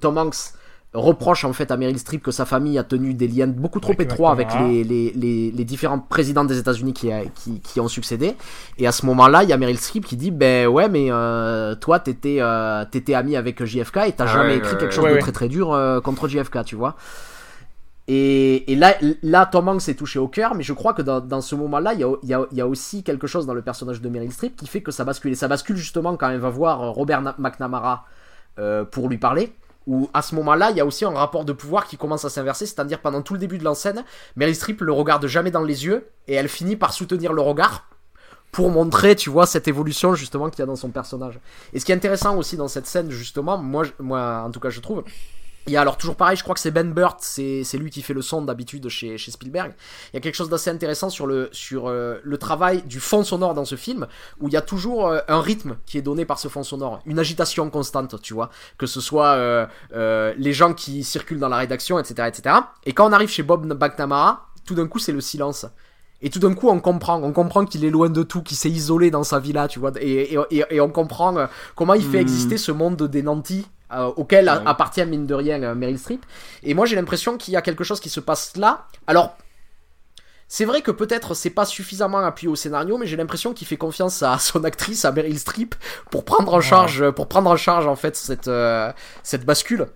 [0.00, 0.54] Tom Hanks
[0.94, 3.92] reproche en fait à Meryl Streep que sa famille a tenu des liens beaucoup trop
[3.92, 4.72] Avec étroits avec McNamara.
[4.72, 8.36] les, les, les, les différents présidents des États-Unis qui, qui, qui ont succédé.
[8.78, 11.74] Et à ce moment-là, il y a Meryl Streep qui dit Ben ouais, mais euh,
[11.76, 14.90] toi, t'étais euh, t'étais ami avec JFK et t'as Ah jamais ouais, écrit ouais, quelque
[14.90, 14.94] ouais.
[14.96, 15.20] chose Ouais, de ouais.
[15.20, 16.96] très très dur euh, contre JFK, tu vois.
[18.08, 21.20] Et, et là, là, Tom Hanks s'est touché au cœur, mais je crois que dans,
[21.20, 23.46] dans ce moment-là, il y a, il y, a, il y a aussi quelque chose
[23.46, 25.32] dans le personnage de Meryl Streep qui fait que ça bascule.
[25.32, 28.04] Et ça bascule justement quand elle va voir Robert Na- McNamara
[28.58, 29.52] euh, pour lui parler.
[29.86, 32.30] Où à ce moment-là, il y a aussi un rapport de pouvoir qui commence à
[32.30, 34.04] s'inverser, c'est-à-dire pendant tout le début de scène,
[34.36, 37.88] Meryl Streep le regarde jamais dans les yeux et elle finit par soutenir le regard
[38.52, 41.40] pour montrer, tu vois, cette évolution justement qu'il y a dans son personnage.
[41.72, 44.80] Et ce qui est intéressant aussi dans cette scène, justement, moi en tout cas, je
[44.80, 45.02] trouve,
[45.66, 47.90] il y a alors toujours pareil, je crois que c'est Ben Burt, c'est c'est lui
[47.90, 49.72] qui fait le son d'habitude chez, chez Spielberg.
[50.12, 53.22] Il y a quelque chose d'assez intéressant sur le sur euh, le travail du fond
[53.24, 54.06] sonore dans ce film,
[54.40, 57.00] où il y a toujours euh, un rythme qui est donné par ce fond sonore,
[57.06, 61.48] une agitation constante, tu vois, que ce soit euh, euh, les gens qui circulent dans
[61.48, 62.56] la rédaction, etc., etc.
[62.84, 65.66] Et quand on arrive chez Bob McNamara, tout d'un coup c'est le silence.
[66.24, 68.70] Et tout d'un coup, on comprend, on comprend qu'il est loin de tout, qu'il s'est
[68.70, 72.04] isolé dans sa villa, tu vois, et, et, et- et on comprend euh, comment il
[72.04, 72.20] fait Hmm.
[72.20, 74.62] exister ce monde des nantis euh, auquel Ouais.
[74.66, 76.24] appartient mine de rien euh, Meryl Streep.
[76.62, 78.86] Et moi, j'ai l'impression qu'il y a quelque chose qui se passe là.
[79.06, 79.36] Alors,
[80.48, 83.78] c'est vrai que peut-être c'est pas suffisamment appuyé au scénario, mais j'ai l'impression qu'il fait
[83.78, 85.74] confiance à son actrice, à Meryl Streep,
[86.10, 89.86] pour prendre en charge, pour prendre en charge en fait cette euh, cette bascule.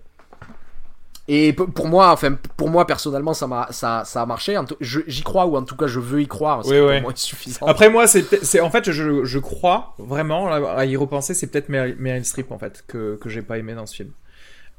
[1.29, 4.57] Et pour moi, enfin pour moi personnellement, ça m'a ça, ça a marché.
[4.79, 6.61] J'y crois ou en tout cas je veux y croire.
[6.65, 7.01] Oui, pour ouais.
[7.01, 7.65] moi suffisant.
[7.65, 11.67] Après moi, c'est c'est en fait, je, je crois vraiment à y repenser, c'est peut-être
[11.67, 14.11] Meryl, Meryl Streep en fait que que j'ai pas aimé dans ce film,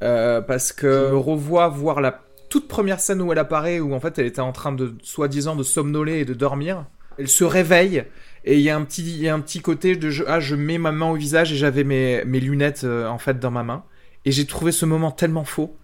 [0.03, 4.19] Euh, parce que revois voir la toute première scène où elle apparaît, où en fait
[4.19, 6.87] elle était en train de soi-disant de somnoler et de dormir.
[7.19, 8.05] Elle se réveille
[8.45, 10.41] et il y a un petit il y a un petit côté de je, ah
[10.41, 13.51] je mets ma main au visage et j'avais mes mes lunettes euh, en fait dans
[13.51, 13.83] ma main.
[14.29, 15.75] Et j'ai trouvé ce moment tellement faux.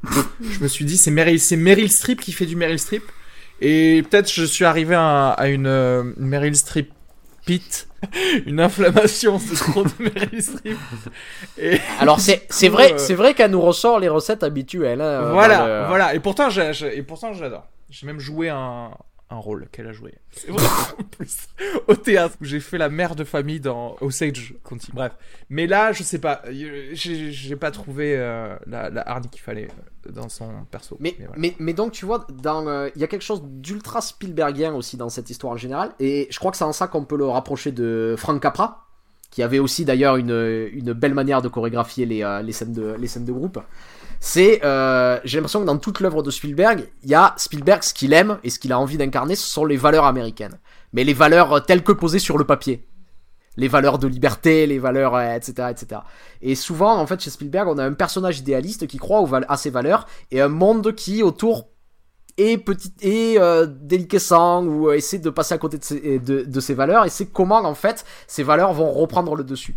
[0.43, 3.03] je me suis dit, c'est Meryl, c'est Meryl Streep qui fait du Meryl Streep.
[3.63, 6.91] Et peut-être je suis arrivé à, à une, euh, une Meryl Streep
[7.47, 7.89] pit,
[8.47, 10.77] une inflammation de trop de Meryl Streep.
[11.57, 15.01] Et Alors c'est c'est vrai euh, c'est vrai qu'elle nous ressort les recettes habituelles.
[15.01, 16.15] hein, voilà, le- voilà.
[16.15, 17.65] Et pourtant, j'ai, j'ai- et pourtant, j'adore.
[17.89, 18.91] J'ai même joué un,
[19.35, 20.14] un rôle qu'elle a joué.
[20.32, 20.64] C'est vrai,
[20.99, 21.49] en plus.
[21.89, 24.91] Au théâtre, où j'ai fait la mère de famille dans Osage County.
[24.95, 25.12] Bref.
[25.51, 26.43] Mais là, je sais pas.
[26.47, 29.68] euh, J'ai j'ai pas trouvé euh, la, la hargne qu'il fallait
[30.07, 30.97] euh, dans son perso.
[31.01, 31.35] Mais, voilà.
[31.37, 35.09] mais, mais donc, tu vois, euh, il y a quelque chose d'ultra Spielbergien aussi dans
[35.09, 35.93] cette histoire en général.
[36.01, 38.87] Et je crois que c'est en ça qu'on peut le rapprocher de Frank Capra,
[39.30, 42.95] qui avait aussi d'ailleurs une, une belle manière de chorégraphier les, euh, les, scènes, de,
[42.99, 43.59] les scènes de groupe.
[44.27, 47.93] C'est, euh, j'ai l'impression que dans toute l'œuvre de Spielberg, il y a Spielberg, ce
[47.93, 50.59] qu'il aime et ce qu'il a envie d'incarner, ce sont les valeurs américaines.
[50.95, 52.89] Mais les valeurs euh, telles que posées sur le papier.
[53.59, 56.01] Les valeurs de liberté, les valeurs, euh, etc., etc.
[56.41, 59.57] Et souvent, en fait, chez Spielberg, on a un personnage idéaliste qui croit aux à
[59.59, 61.68] ces valeurs et un monde qui, autour,
[62.37, 66.61] est petit et euh, déliquescent ou euh, essaie de passer à côté de ces, de,
[66.61, 69.77] ces valeurs et c'est comment en fait ces valeurs vont reprendre le dessus.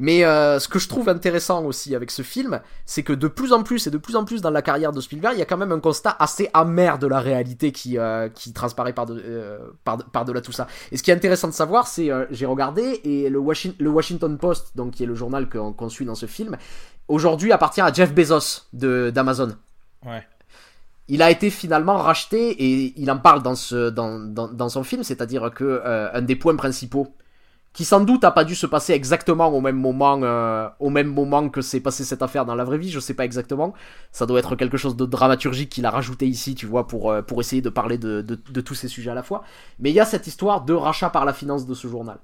[0.00, 3.52] Mais euh, ce que je trouve intéressant aussi avec ce film, c'est que de plus
[3.52, 5.44] en plus et de plus en plus dans la carrière de Spielberg, il y a
[5.44, 9.22] quand même un constat assez amer de la réalité qui, euh, qui transparaît par, de,
[9.24, 10.66] euh, par, par delà tout ça.
[10.90, 14.38] Et ce qui est intéressant de savoir, c'est j'ai regardé et le, Washing- le Washington
[14.38, 16.56] Post, donc qui est le journal qu'on qu'on suit dans ce film,
[17.08, 19.52] aujourd'hui appartient à Jeff Bezos d'Amazon.
[20.06, 20.26] Ouais.
[21.08, 24.84] Il a été finalement racheté et il en parle dans, ce, dans, dans, dans son
[24.84, 27.12] film, c'est-à-dire que euh, un des points principaux,
[27.72, 31.06] qui sans doute a pas dû se passer exactement au même moment, euh, au même
[31.06, 33.74] moment que s'est passé cette affaire dans la vraie vie, je sais pas exactement.
[34.10, 37.22] Ça doit être quelque chose de dramaturgique qu'il a rajouté ici, tu vois, pour, euh,
[37.22, 39.44] pour essayer de parler de, de, tous ces sujets à la fois.
[39.78, 42.18] Mais il y a cette histoire de rachat par la finance de ce journal.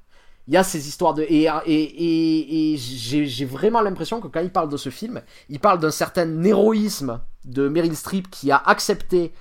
[0.48, 1.22] Il y a ces histoires de...
[1.22, 5.22] Et, et, et, et j'ai j'ai vraiment l'impression que quand il parle de ce film,
[5.48, 9.32] il parle d'un certain héroïsme de Meryl Streep qui a accepté,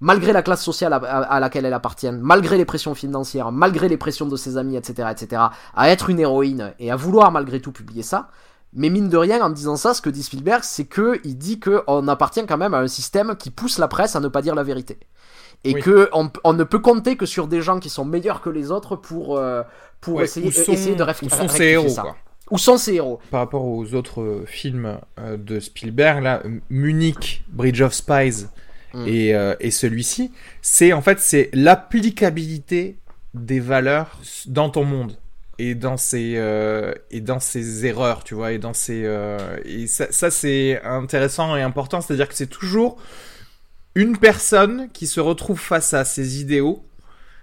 [0.00, 3.88] malgré la classe sociale à, à- à laquelle elle appartient, malgré les pressions financières, malgré
[3.88, 5.42] les pressions de ses amis, etc., etc.,
[5.74, 8.28] à être une héroïne et à vouloir malgré tout publier ça.
[8.74, 11.58] Mais mine de rien, en disant ça, ce que dit Spielberg, c'est que il dit
[11.58, 14.42] que on appartient quand même à un système qui pousse la presse à ne pas
[14.42, 14.98] dire la vérité.
[15.64, 15.80] Et Oui.
[15.80, 18.70] que on, on ne peut compter que sur des gens qui sont meilleurs que les
[18.70, 19.62] autres pour, euh,
[20.00, 22.02] pour Ouais, essayer, sont- essayer de réf- où sont ces héros, ça.
[22.02, 22.16] quoi.
[22.50, 23.18] Où sont ces héros?
[23.30, 28.46] Par rapport aux autres euh, films euh, de Spielberg, là, Munich, Bridge of Spies
[28.94, 29.04] Mm.
[29.06, 30.32] et, euh, et celui-ci,
[30.62, 32.98] c'est en fait c'est l'applicabilité
[33.34, 35.18] des valeurs dans ton monde
[35.58, 39.86] et dans ses euh, et dans ses erreurs, tu vois, et dans ses euh, et
[39.86, 42.96] ça, ça c'est intéressant et important, c'est-à-dire que c'est toujours
[43.94, 46.84] une personne qui se retrouve face à ses idéaux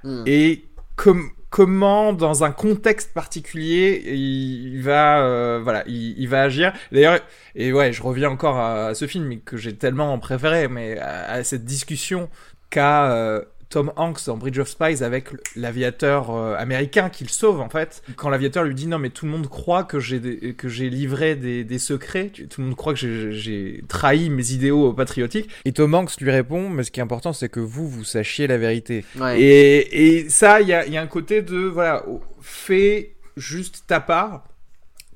[0.03, 0.23] Hmm.
[0.27, 0.65] et
[0.97, 6.73] com- comment dans un contexte particulier il, va euh, voilà il, va agir.
[6.91, 7.21] D'ailleurs
[7.55, 11.43] et ouais je reviens encore à, ce film que j'ai tellement préféré mais à, à
[11.45, 12.29] cette discussion
[12.69, 13.41] qu'a euh,
[13.75, 18.29] Tom Hanks dans Bridge of Spies avec l'aviateur euh, américain qu'il sauve en fait quand
[18.29, 21.63] l'aviateur lui dit non mais tout le monde croit que j'ai que j'ai livré des,
[21.65, 26.21] des secrets tout le monde croit que j'ai- trahi mes idéaux patriotiques et Tom Hanks
[26.21, 29.41] lui répond mais ce qui est important c'est que vous vous sachiez la vérité Ouais.
[29.41, 32.03] et, et ça, il y a, il y a un côté de, voilà,
[32.41, 34.43] fais juste ta part.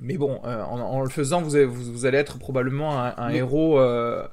[0.00, 3.28] Mais bon, euh, en, en le faisant, vous, avez- vous, vous allez être probablement un,
[3.30, 4.26] héros, euh,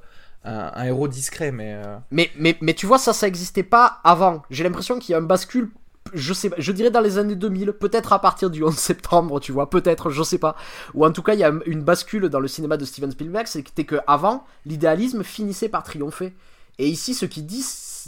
[0.48, 1.52] un, un héros discret.
[1.52, 4.44] Mais euh, Mais, mais, mais tu vois, ça, ça existait pas avant.
[4.50, 5.70] J'ai l'impression qu'il y a un bascule,
[6.14, 9.52] je sais je dirais dans les années 2000, peut-être à partir du 11 septembre, tu
[9.52, 10.56] vois, peut-être, je sais pas.
[10.94, 13.46] Ou en tout cas, il y a une bascule dans le cinéma de Steven Spielberg,
[13.48, 16.34] c'était que avant, l'idéalisme finissait par triompher.
[16.80, 17.66] Et ici, ce qu'il dit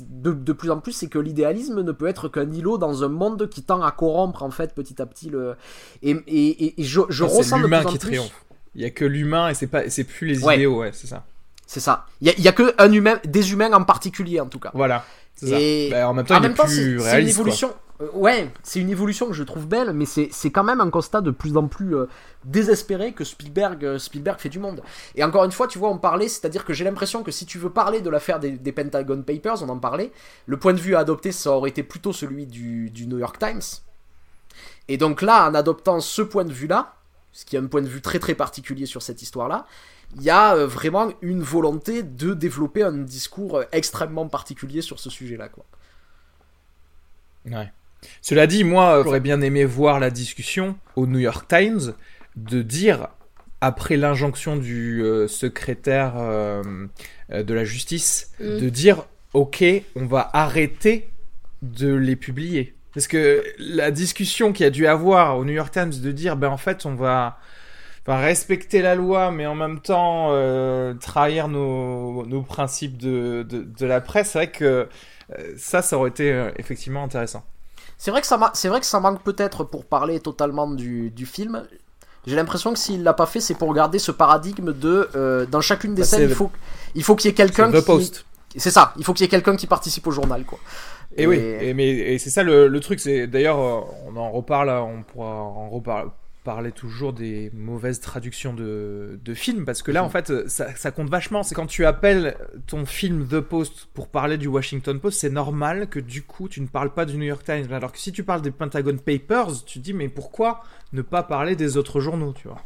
[0.07, 3.07] de, de plus en plus, c'est que l'idéalisme ne peut être qu'un îlot dans un
[3.09, 5.55] monde qui tend à corrompre, en fait, petit à petit le.
[6.03, 8.07] Et, et, et- et je, je c'est ressens de plus l'humain en qui plus.
[8.09, 8.45] triomphe.
[8.75, 10.55] Il y a que l'humain et c'est pas, c'est plus les Ouais.
[10.55, 11.25] idéaux, ouais, c'est ça.
[11.69, 12.07] C'est ça.
[12.21, 14.71] Il y a, a que un humain, des humains en particulier, en tout cas.
[14.73, 15.05] Voilà.
[15.35, 15.95] C'est Et ça.
[16.01, 17.29] Bah, en même temps, en il même est temps, plus c'est c'est une quoi.
[17.29, 17.75] évolution.
[18.01, 20.89] euh, ouais, c'est une évolution que je trouve belle, mais c'est c'est quand même un
[20.89, 22.07] constat de plus en plus euh,
[22.43, 24.81] désespéré que Spielberg, euh, Spielberg fait du monde.
[25.15, 27.59] Et encore une fois, tu vois, on parlait, c'est-à-dire que j'ai l'impression que si tu
[27.59, 30.11] veux parler de l'affaire des, des Pentagon Papers, on en parlait,
[30.47, 33.37] le point de vue à adopter, ça aurait été plutôt celui du, du New York
[33.37, 33.61] Times.
[34.87, 36.95] Et donc là, en adoptant ce point de vue-là,
[37.31, 39.65] ce qui est un point de vue très très particulier sur cette histoire-là,
[40.15, 44.99] il y a euh, vraiment une volonté de développer un discours euh, extrêmement particulier sur
[44.99, 45.65] ce sujet-là, quoi.
[47.49, 47.71] Ouais.
[48.21, 51.93] Cela dit, moi, euh, j'aurais bien aimé voir la discussion au New York Times
[52.35, 53.07] de dire,
[53.61, 56.63] après l'injonction du euh, secrétaire euh,
[57.29, 58.57] de la justice, Mm.
[58.59, 59.63] de dire, ok,
[59.95, 61.09] on va arrêter
[61.61, 62.73] de les publier.
[62.93, 66.35] Parce que la discussion qu'il y a dû avoir au New York Times de dire,
[66.37, 67.37] ben en fait, on va,
[68.09, 73.63] enfin, respecter la loi, mais en même temps euh, trahir nos, nos principes de, de,
[73.63, 74.89] de la presse, c'est vrai que
[75.37, 77.43] euh, ça, ça aurait été euh, effectivement intéressant.
[77.97, 81.25] C'est vrai que ça, c'est vrai que ça manque peut-être pour parler totalement du, du
[81.25, 81.67] film.
[82.25, 85.95] J'ai l'impression que s'il l'a pas fait, c'est pour garder ce paradigme de dans chacune
[85.95, 86.51] des Bah, scènes, il faut
[86.95, 88.11] il faut qu'il y ait quelqu'un qui
[88.57, 90.59] c'est ça, il faut qu'il y ait quelqu'un qui participe au journal quoi.
[91.15, 92.99] Et, oui, et, mais et c'est ça le, le truc.
[92.99, 93.57] C'est d'ailleurs,
[94.05, 96.09] on en reparle, on pourra en reparler
[96.43, 100.89] parler toujours des mauvaises traductions de, de films parce que là en fait ça, ça
[100.91, 102.35] compte vachement c'est quand tu appelles
[102.65, 106.61] ton film The Post pour parler du Washington Post c'est normal que du coup tu
[106.61, 109.65] ne parles pas du New York Times alors que si tu parles des Pentagon Papers
[109.65, 110.63] tu te dis mais pourquoi
[110.93, 112.61] ne pas parler des autres journaux tu vois?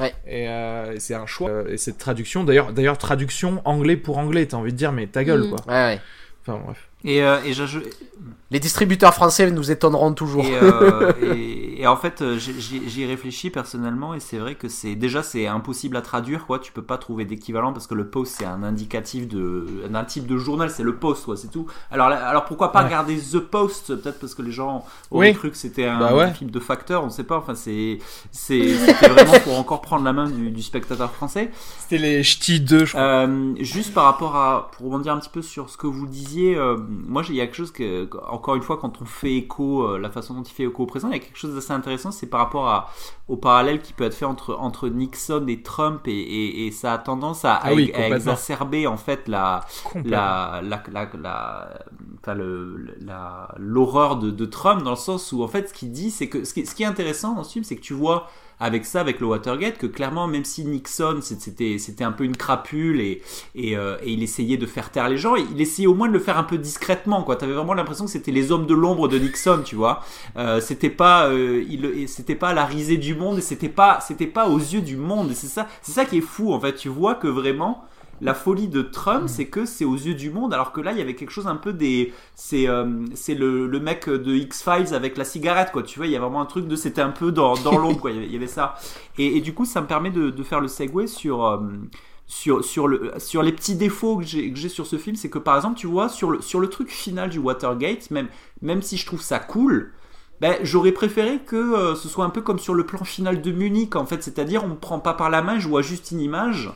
[0.00, 0.14] Ouais.
[0.26, 4.16] et, euh, et c'est un choix Euh, et cette traduction d'ailleurs d'ailleurs traduction anglais pour
[4.18, 5.50] anglais t'as envie de dire mais ta gueule Mm.
[5.50, 6.00] quoi Ouais, ouais.
[6.40, 7.84] enfin bref Et, euh, et j'ajoute-
[8.50, 10.44] Les distributeurs français nous étonneront toujours.
[10.44, 14.54] Et, euh, et, et en fait, euh, j'y j'y ai réfléchi personnellement et c'est vrai
[14.56, 16.58] que c'est déjà c'est impossible à traduire quoi.
[16.58, 20.26] Tu peux pas trouver d'équivalent parce que le post c'est un indicatif de d'un type
[20.26, 21.66] de journal, c'est le post quoi, c'est tout.
[21.92, 22.90] Alors alors pourquoi pas Ouais.
[22.90, 23.94] garder the post?
[23.94, 25.34] Peut-être parce que les gens auraient Oui.
[25.36, 26.24] cru que c'était un, Bah ouais.
[26.24, 27.36] un film de facteur, on sait pas.
[27.36, 27.98] Enfin c'est
[28.32, 31.50] c'est c'était vraiment pour encore prendre la main du, du spectateur français.
[31.80, 35.30] c'était les ch'tis 2 je crois Euh, juste par rapport à, pour rebondir un petit
[35.30, 38.54] peu sur ce que vous disiez, euh, moi il y a quelque chose que, encore
[38.56, 41.08] une fois, quand on fait écho, euh, la façon dont il fait écho au présent,
[41.08, 42.90] il y a quelque chose d'assez intéressant, c'est par rapport à,
[43.28, 46.94] au parallèle qui peut être fait entre, entre Nixon et Trump et, et, et ça
[46.94, 48.14] a tendance à, Ah oui, à- à complètement.
[48.14, 50.10] exacerber en fait la, Complètement.
[50.10, 51.78] la, la, la, la-
[52.22, 55.92] enfin, le, la, l'horreur de, de Trump dans le sens où en fait ce qu'il
[55.92, 57.94] dit c'est que ce qui, ce qui est intéressant dans ce film c'est que tu
[57.94, 58.28] vois
[58.60, 62.36] avec ça avec le Watergate que clairement même si Nixon c'était c'était un peu une
[62.36, 63.22] crapule et
[63.54, 66.12] et, euh, et il essayait de faire taire les gens il essayait au moins de
[66.12, 67.36] le faire un peu discrètement quoi.
[67.36, 70.00] T'avais vraiment l'impression que c'était les hommes de l'ombre de Nixon tu vois.
[70.36, 71.64] Euh, c'était pas euh,
[72.06, 75.32] c'était pas la risée du monde et c'était pas c'était pas aux yeux du monde
[75.34, 76.74] c'est ça c'est ça qui est fou en fait.
[76.74, 77.84] Tu vois que vraiment
[78.20, 80.98] la folie de Trump, c'est que c'est aux yeux du monde, alors que là, il
[80.98, 82.12] y avait quelque chose un peu des.
[82.34, 85.82] C'est euh, c'est le, le mec de X-Files avec la cigarette, quoi.
[85.82, 86.76] Tu vois, il y a vraiment un truc de.
[86.76, 88.10] C'était un peu dans, dans l'ombre, quoi.
[88.10, 88.74] Il y avait- il y avait ça.
[89.18, 91.44] Et, et du coup, ça me permet de, de faire le segue sur.
[91.46, 91.58] euh,
[92.26, 95.30] sur, sur, le, sur les petits défauts que j'ai que j'ai sur ce film, c'est
[95.30, 98.28] que par exemple, tu vois, sur le, sur le truc final du Watergate, même,
[98.60, 99.92] même si je trouve ça cool,
[100.40, 103.50] ben, j'aurais préféré que euh, ce soit un peu comme sur le plan final de
[103.50, 106.20] Munich, en fait, c'est-à-dire on me prend pas par la main, je vois juste une
[106.20, 106.70] image.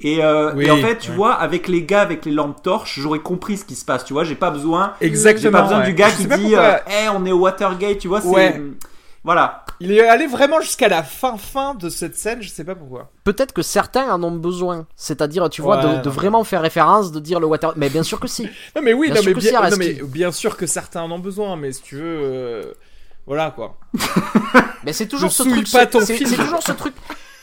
[0.00, 1.16] Et, euh, Oui, et en fait, tu ouais.
[1.16, 4.04] vois, avec les gars, avec les lampes torches, j'aurais compris ce qui se passe.
[4.04, 5.86] Tu vois, j'ai pas besoin, exactement j'ai pas besoin ouais.
[5.86, 7.98] du gars Je qui dit, pourquoi- euh, hey, on est au Watergate.
[7.98, 8.60] Tu vois, c'est Ouais.
[9.22, 9.64] voilà.
[9.80, 13.10] Il est allé vraiment jusqu'à la fin fin de cette scène, je sais pas pourquoi.
[13.24, 14.86] Peut-être que certains en ont besoin.
[14.94, 17.72] C'est-à-dire, tu vois, de, vraiment faire référence, de dire le water.
[17.76, 18.48] Mais bien sûr que si.
[18.76, 19.78] Non mais oui, Bien non, sûr mais que bien, si, Araski.
[19.78, 22.62] non, mais bien sûr que certains en ont besoin, mais si tu veux, euh,
[23.26, 23.76] voilà quoi.
[24.84, 25.72] Mais c'est toujours Je ce truc.
[25.72, 26.28] pas c'est- ton c'est film.
[26.28, 26.94] c'est toujours ce truc.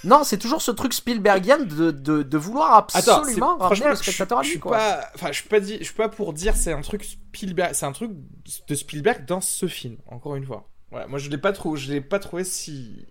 [0.03, 3.95] Non, c'est toujours ce truc Spielbergien de, de, de vouloir absolument Attends, c'est- ramener le
[3.95, 4.77] je- spectateur à je lui, suis quoi.
[4.77, 7.85] pas, enfin, je suis pas je suis pas pour dire c'est un truc Spielberg, c'est
[7.85, 8.11] un truc
[8.67, 9.97] de Spielberg dans ce film.
[10.07, 13.05] Encore une fois, voilà, moi je l'ai pas trouvé, je l'ai pas trouvé si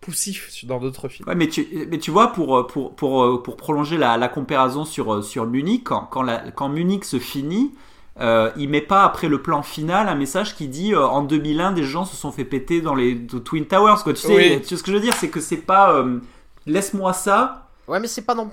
[0.00, 1.26] poussif dans d'autres films.
[1.28, 4.84] Ouais, mais tu, mais tu vois, pour, euh, pour, pour, pour prolonger la, la comparaison
[4.84, 7.72] sur, euh, sur Munich, quand, quand, la- quand Munich se finit,
[8.20, 11.72] euh, il met pas après le plan final un message qui dit euh, en 2001
[11.72, 14.60] des gens se sont fait péter dans les de Twin Towers quoi tu sais Oui.
[14.60, 15.14] tu sais ce que je veux dire?
[15.14, 16.20] C'est que c'est pas euh,
[16.66, 18.50] laisse-moi ça Ouais, mais c'est pas non.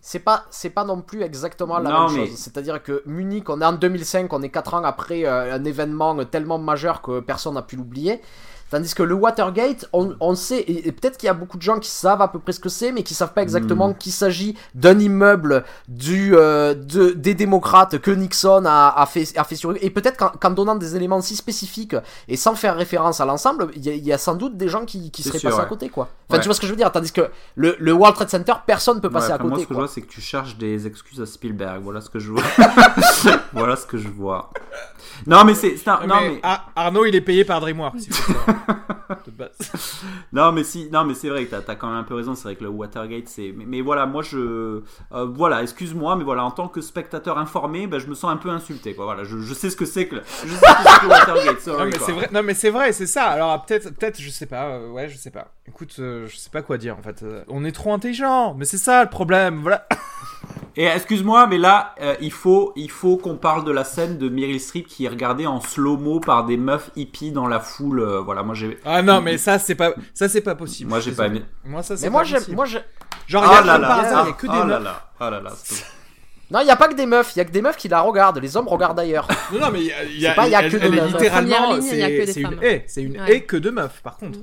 [0.00, 2.36] C'est pas, c'est pas non plus exactement la Non, même mais- chose.
[2.36, 6.24] C'est-à-dire que Munich, on est en 2005, on est 4 ans après euh, un événement
[6.24, 8.20] tellement majeur que personne n'a pu l'oublier.
[8.70, 11.62] Tandis que le Watergate, on, on sait, et, et peut-être qu'il y a beaucoup de
[11.62, 14.12] gens qui savent à peu près ce que c'est, mais qui savent pas exactement qu'il
[14.12, 19.56] s'agit d'un immeuble du, euh, de, des démocrates que Nixon a, a fait, a fait
[19.56, 21.96] sur Et peut-être qu'en, qu'en donnant des éléments si spécifiques
[22.28, 24.68] et sans faire référence à l'ensemble, il y, a- il y a sans doute des
[24.68, 26.08] gens qui, qui seraient sûr, passés à côté, quoi.
[26.28, 26.42] Enfin, Ouais.
[26.42, 26.92] tu vois ce que je veux dire?
[26.92, 29.64] Tandis que le, le World Trade Center, personne peut passer Ouais, à côté, moi ce
[29.66, 31.80] que je vois c'est que tu cherches des excuses à Spielberg.
[31.82, 32.42] Voilà ce que je vois.
[33.52, 34.50] Voilà ce que je vois.
[35.26, 37.96] Non mais c'est c'est un- non mais mais Ar- Arnaud, il est payé par DreamWorks.
[39.26, 39.56] De base.
[40.32, 42.34] Non mais si, non mais c'est vrai que t'as as quand même un peu raison.
[42.34, 43.52] C'est vrai que le Watergate, c'est.
[43.56, 44.82] Mais, mais voilà, moi je, euh,
[45.34, 48.50] voilà, excuse-moi, mais voilà, en tant que spectateur informé, ben, je me sens un peu
[48.50, 49.04] insulté, quoi.
[49.06, 51.04] Voilà, je, je sais ce que c'est que, le- je sais ce que c'est que
[51.04, 51.60] le Watergate.
[51.60, 53.24] Sorry, Non mais c'est vrai, non mais c'est vrai, c'est ça.
[53.24, 54.66] Alors peut-être, peut-être, je sais pas.
[54.68, 55.48] euh, ouais, je sais pas.
[55.66, 57.24] Écoute, euh, je sais pas quoi dire en fait.
[57.48, 59.60] On est trop intelligent, mais c'est ça le problème.
[59.62, 59.86] Voilà.
[60.76, 64.28] Et excuse-moi, mais là, euh, il faut, il faut qu'on parle de la scène de
[64.28, 68.00] Meryl Streep qui est regardée en slow-mo par des meufs hippies dans la foule.
[68.00, 70.88] euh, voilà, moi j'ai, Ah non, mais ça c'est pas, ça c'est pas possible.
[70.90, 71.42] moi je j'ai pas aimé.
[71.64, 72.56] Moi ça c'est Mais pas moi, j'aime, possible.
[72.56, 72.78] moi, je...
[73.26, 74.52] Genre il y a Ah là comme là, par hasard, il y a que des
[74.52, 74.84] ah là meufs.
[74.84, 75.84] là, ah là là, c'est-
[76.50, 77.88] Non, il y a pas que des meufs, il y a que des meufs qui
[77.88, 78.38] la regardent.
[78.38, 79.26] Les hommes regardent ailleurs.
[79.52, 80.70] Non non mais il y a, il y a, C'est pas, il y a elle-
[80.72, 81.12] que elle est meufs.
[81.12, 82.58] littéralement, Première ligne, il y a que c'est des c'est une femmes.
[82.62, 83.32] haie, c'est une Ouais.
[83.34, 84.38] haie que de meufs par contre.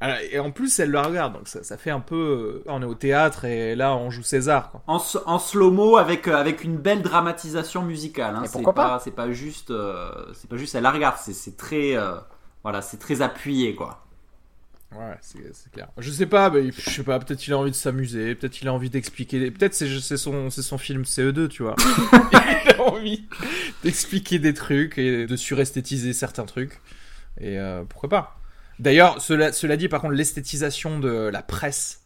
[0.00, 2.82] Alors, et en plus elle le regarde, donc ça, ça fait un peu, euh, on
[2.82, 4.70] est au théâtre et là on joue César.
[4.70, 4.82] Quoi.
[4.86, 8.36] en, slow-mo avec euh, avec une belle dramatisation musicale.
[8.36, 8.42] Hein.
[8.44, 11.16] Et C'est pourquoi pas C'est pas juste, euh, c'est pas juste elle la regarde.
[11.18, 12.16] C'est très, euh,
[12.62, 14.02] voilà, c'est très appuyé quoi.
[14.94, 15.88] Ouais, c'est clair.
[15.98, 18.68] Je sais pas, mais je sais pas, peut-être il a envie de s'amuser, peut-être il
[18.68, 21.74] a envie d'expliquer, peut-être c'est c'est son, c'est son film CE2, tu vois.
[22.32, 23.24] il a envie
[23.82, 26.80] d'expliquer des trucs et de suresthétiser certains trucs.
[27.40, 28.35] Et euh, pourquoi pas.
[28.78, 32.02] D'ailleurs, cela, cela dit, par contre, l'esthétisation de la presse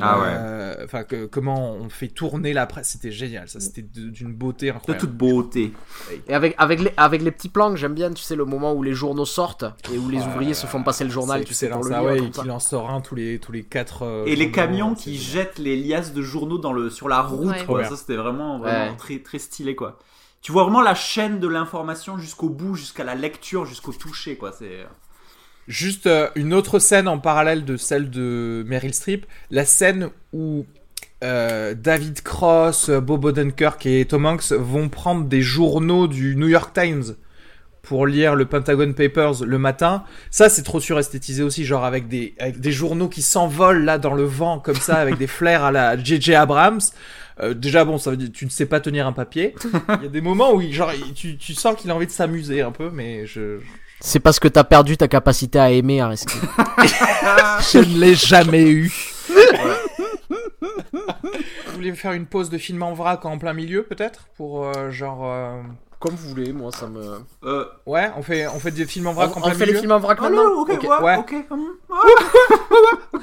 [0.00, 0.26] Ah ouais.
[0.28, 3.48] euh, Enfin, comment on fait tourner la presse, c'était génial.
[3.48, 5.00] Ça, c'était de- d'une beauté De incroyable.
[5.00, 5.72] toute beauté.
[6.28, 8.74] Et avec, avec, les, avec les petits plans que j'aime bien, tu sais, le moment
[8.74, 11.68] où les journaux sortent et où les ouvriers se font passer le journal, tu sais,
[11.68, 12.08] pour le ça, lire.
[12.10, 14.02] ouais, et qu'il en sort un tous les tous les quatre.
[14.02, 17.48] euh, Et les camions qui jettent les liasses de journaux dans le, sur la route,
[17.48, 17.64] Ouais.
[17.64, 17.78] quoi.
[17.78, 17.88] Ouais.
[17.88, 18.96] Ça, c'était vraiment, vraiment Ouais.
[18.96, 19.98] très, très stylé, quoi.
[20.42, 24.52] Tu vois vraiment la chaîne de l'information jusqu'au bout, jusqu'à la lecture, jusqu'au toucher, quoi.
[24.52, 24.86] C'est.
[25.68, 30.64] Juste euh, une autre scène en parallèle de celle de Meryl Streep, la scène où
[31.22, 36.48] euh, David Cross, euh, Bob Odenkirk et Tom Hanks vont prendre des journaux du New
[36.48, 37.14] York Times
[37.82, 40.04] pour lire le Pentagon Papers le matin.
[40.30, 44.14] Ça, c'est trop suresthétisé aussi, genre avec des, avec des journaux qui s'envolent là dans
[44.14, 46.34] le vent comme ça, avec des flares à la J.J.
[46.34, 46.80] Abrams.
[47.40, 49.54] Euh, déjà, bon, ça veut dire tu ne sais pas tenir un papier.
[50.00, 52.10] Il y a des moments où, il- genre, tu, tu sens qu'il a envie de
[52.10, 53.58] s'amuser un peu, mais je,
[54.00, 56.38] C'est parce que t'as perdu ta capacité à aimer, Ariski.
[57.72, 58.92] Je ne l'ai jamais eu.
[60.92, 64.90] Vous voulez faire une pause de film en vrac en plein milieu, peut-être Pour euh,
[64.90, 65.20] genre.
[65.24, 65.60] euh,
[66.00, 67.18] Comme vous voulez, moi ça me.
[67.44, 69.64] Euh, Ouais, on fait, on fait des films en On, vrac en on plein fait
[69.64, 70.82] milieu les films en vrac Oh maintenant non, ok, Ok.
[70.84, 71.16] ouais, ouais.
[71.16, 71.34] ok.
[71.50, 71.66] hum,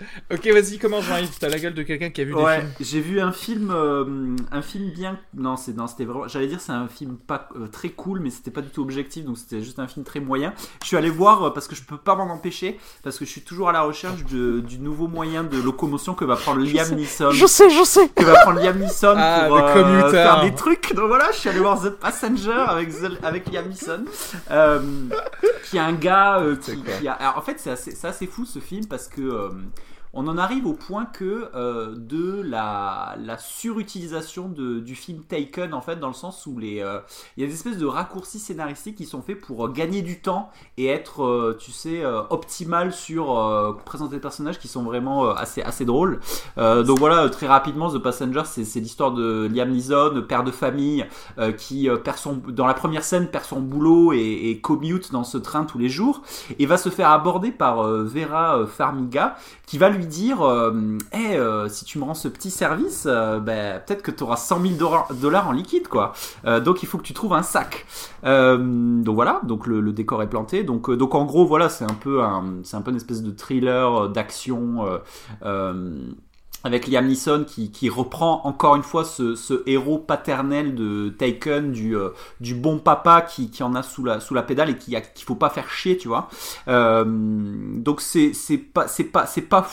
[0.32, 1.38] Ok, vas-y, commence, Jean-Yves.
[1.38, 2.70] T'as la gueule de quelqu'un qui a vu des Ouais, films.
[2.80, 5.18] j'ai vu un film, euh, un film bien.
[5.34, 6.28] Non, c'est non, c'était vraiment.
[6.28, 9.24] J'allais dire c'est un film pas euh, très cool, mais c'était pas du tout objectif,
[9.24, 10.52] donc c'était juste un film très moyen.
[10.82, 13.30] Je suis allé voir euh, parce que je peux pas m'en empêcher, parce que je
[13.30, 16.88] suis toujours à la recherche de- du nouveau moyen de locomotion que va prendre Liam
[16.94, 17.30] Neeson.
[17.32, 20.94] Je sais, je sais Que va prendre Liam Neeson Ah, pour euh, faire des trucs.
[20.94, 24.04] Donc voilà, je suis allé voir The Passenger avec The- avec Liam Neeson,
[24.50, 24.80] euh,
[25.64, 27.12] qui est un gars euh, qui, a.
[27.14, 29.50] alors, en fait, c'est assez, c'est assez fou ce film parce que.
[30.12, 35.96] On en arrive au point que euh, de la, surutilisation du film Taken, en fait,
[35.96, 37.00] dans le sens où euh,
[37.36, 40.20] il y a des espèces de raccourcis scénaristiques qui sont faits pour euh, gagner du
[40.20, 45.84] temps et être, tu sais, optimal sur présenter des personnages qui sont vraiment assez, assez
[45.84, 46.20] drôles.
[46.56, 51.06] Donc voilà, très rapidement, The Passenger, c'est l'histoire de Liam Neeson, père de famille,
[51.56, 55.38] qui perd son, dans la première scène perd son boulot et, et commute dans ce
[55.38, 56.22] train tous les jours
[56.58, 59.36] et va se faire aborder par Vera Farmiga
[59.66, 64.10] qui va lui dire euh, si tu me rends ce petit service, ben, peut-être que
[64.10, 66.12] tu auras 100 000 dollars- en liquide, quoi.
[66.44, 67.86] Euh, donc il faut que tu trouves un sac.
[68.22, 70.62] Donc voilà, donc le, décor est planté.
[70.64, 73.30] Donc, donc en gros, voilà, c'est un peu un, c'est un peu une espèce de
[73.30, 74.84] thriller d'action.
[76.62, 81.72] Avec Liam Neeson qui, qui reprend encore une fois ce, ce héros paternel de Taken,
[81.72, 84.76] du, euh, du bon papa qui, qui en a sous la, sous la pédale et
[84.76, 86.28] qui a- qu'il faut pas faire chier, tu vois.
[86.68, 88.32] Euh, donc c'est
[88.72, 89.66] pas c'est pas c'est pas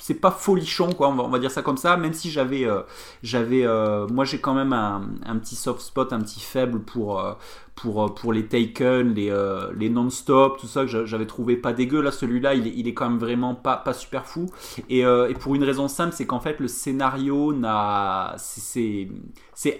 [0.00, 2.64] c'est pas folichon quoi on va, on va dire ça comme ça même si j'avais
[2.64, 2.82] euh,
[3.22, 7.20] j'avais euh, moi j'ai quand même un, un petit soft spot un petit faible pour
[7.20, 7.34] euh,
[7.74, 11.56] pour euh, pour les Taken les euh, les non-stop tout ça que j'a- j'avais trouvé
[11.56, 12.00] pas dégueu.
[12.02, 14.46] Là celui-là il est, il est quand même vraiment pas pas super fou.
[14.90, 19.08] Et, euh, et pour une raison simple c'est qu'en fait le scénario n'a c'est-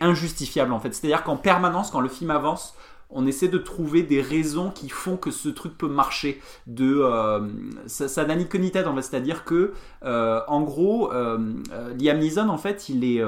[0.01, 0.95] injustifiable en fait.
[0.95, 2.75] C'est à dire qu'en permanence quand le film avance
[3.15, 6.41] on essaie de trouver des raisons qui font que ce truc peut marcher.
[6.67, 7.41] De, euh,
[7.87, 9.03] ça n'a ni tête, en fait.
[9.03, 9.73] C'est-à-dire que,
[10.05, 11.39] euh, en gros, euh,
[11.73, 13.23] euh, Liam Neeson, en fait, il est,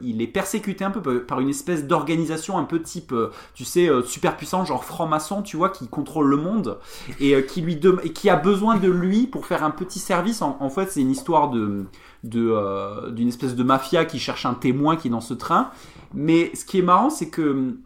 [0.00, 3.14] il est persécuté un peu par une espèce d'organisation un peu type,
[3.54, 6.78] tu sais, super puissant, genre franc-maçon, tu vois, qui contrôle le monde
[7.18, 10.42] et qui lui et qui a besoin de lui pour faire un petit service.
[10.42, 11.84] En, fait, c'est une histoire de
[12.22, 15.70] d'une espèce de mafia qui cherche un témoin qui est dans ce train.
[16.12, 17.76] Mais ce qui est marrant, c'est que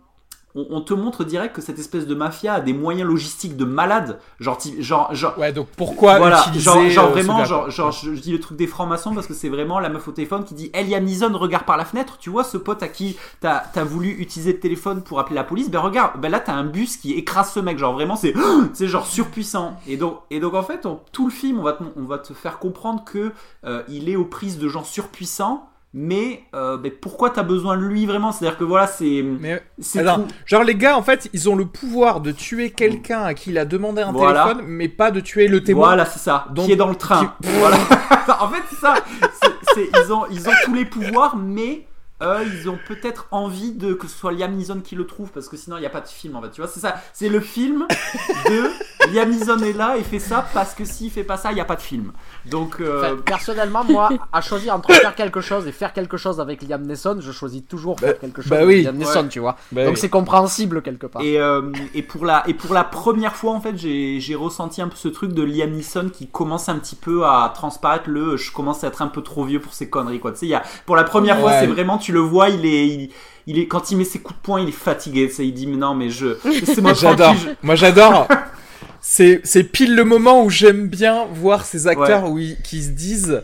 [0.54, 3.64] on, on te montre direct que cette espèce de mafia a des moyens logistiques de
[3.64, 4.18] malade.
[4.40, 7.90] Genre, genre, genre, Ouais, donc pourquoi voilà, utiliser genre, genre euh, ce vraiment, genre, genre,
[7.92, 10.44] je, je dis le truc des francs-maçons parce que c'est vraiment la meuf au téléphone
[10.44, 13.16] qui dit Elle, Liam Neeson, regarde par la fenêtre, tu vois ce pote à qui
[13.40, 16.54] t'as as voulu utiliser le téléphone pour appeler la police, ben regarde, ben là t'as
[16.54, 18.34] un bus qui écrase ce mec, genre vraiment c'est
[18.74, 19.76] c'est genre surpuissant.
[19.86, 22.18] Et donc, et donc en fait, on- tout le film, on va te, on va
[22.18, 23.32] te faire comprendre que
[23.64, 25.68] euh, il est aux prises de gens surpuissants.
[25.96, 28.32] Mais, euh, ben, pourquoi t'as besoin de lui vraiment?
[28.32, 32.20] C'est-à-dire que voilà, c'est Mais tout- genre les gars, en fait, ils ont le pouvoir
[32.20, 34.42] de tuer quelqu'un à qui il a demandé un Voilà.
[34.42, 35.86] téléphone, mais pas de tuer le témoin.
[35.88, 36.46] Voilà, c'est ça.
[36.50, 37.36] Donc, qui est dans le train.
[37.40, 37.76] qui- Voilà.
[38.40, 38.94] en fait, c'est ça.
[39.76, 41.86] Ils, ont, ils ont tous les pouvoirs, mais
[42.22, 45.48] euh, ils ont peut-être envie de que ce soit Liam Neeson qui le trouve parce
[45.48, 46.50] que sinon il n'y a pas de film en fait.
[46.50, 46.94] Tu vois, c'est ça.
[47.12, 47.86] C'est le film
[48.48, 48.70] de
[49.12, 51.60] Liam Neeson est là et fait ça parce que s'il fait pas ça, il n'y
[51.60, 52.12] a pas de film.
[52.46, 56.40] Donc, euh, Enfin, personnellement, moi, à choisir entre faire quelque chose et faire quelque chose
[56.40, 58.82] avec Liam Neeson, je choisis toujours faire quelque chose bah avec oui.
[58.82, 59.28] Liam Neeson, Ouais.
[59.28, 59.56] tu vois.
[59.72, 60.00] Bah Donc oui.
[60.00, 61.22] c'est compréhensible quelque part.
[61.22, 61.62] et, euh,
[61.94, 64.96] et, pour la, et pour la première fois, en fait, j'ai j'ai ressenti un peu
[64.96, 68.84] ce truc de Liam Neeson qui commence un petit peu à transparaître le je commence
[68.84, 70.20] à être un peu trop vieux pour ces conneries.
[70.20, 70.32] Quoi.
[70.32, 72.64] Tu sais, il y a, pour la première fois, c'est vraiment, tu le vois, il
[72.66, 72.86] est.
[72.86, 73.10] Il,
[73.46, 75.28] il est, quand il met ses coups de poing, il est fatigué.
[75.28, 76.36] Tu sais, il dit mais non, mais je.
[76.48, 77.34] Laissez-moi J'adore.
[77.62, 78.26] Moi j'adore.
[79.06, 82.88] C'est c'est pile le moment où j'aime bien voir ces acteurs où ils- qui se
[82.90, 83.42] disent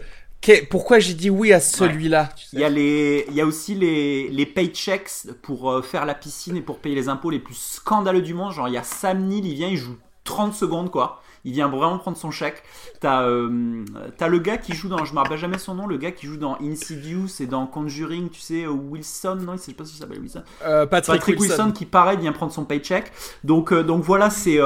[0.70, 2.30] pourquoi j'ai dit oui à celui-là.
[2.34, 2.48] tu sais.
[2.54, 5.10] Il y a les, il y a aussi les, les paychecks
[5.42, 8.54] pour euh, faire la piscine et pour payer les impôts les plus scandaleux du monde.
[8.54, 11.20] Genre, il y a Sam Neill, il vient, il joue 30 secondes, quoi.
[11.44, 12.62] Il vient vraiment prendre son chèque.
[13.00, 13.84] T'as, euh,
[14.18, 16.26] t'as le gars qui joue dans, je me rappelle jamais son nom, le gars qui
[16.26, 19.94] joue dans Insidious et dans Conjuring, tu sais, euh, Wilson, non, je sais pas si
[19.94, 20.42] ça s'appelle Wilson.
[20.64, 21.54] Euh, Patrick, Patrick Wilson.
[21.64, 21.72] Wilson.
[21.72, 23.12] qui pareil vient prendre son paycheck.
[23.44, 24.58] Donc, euh, donc voilà, c'est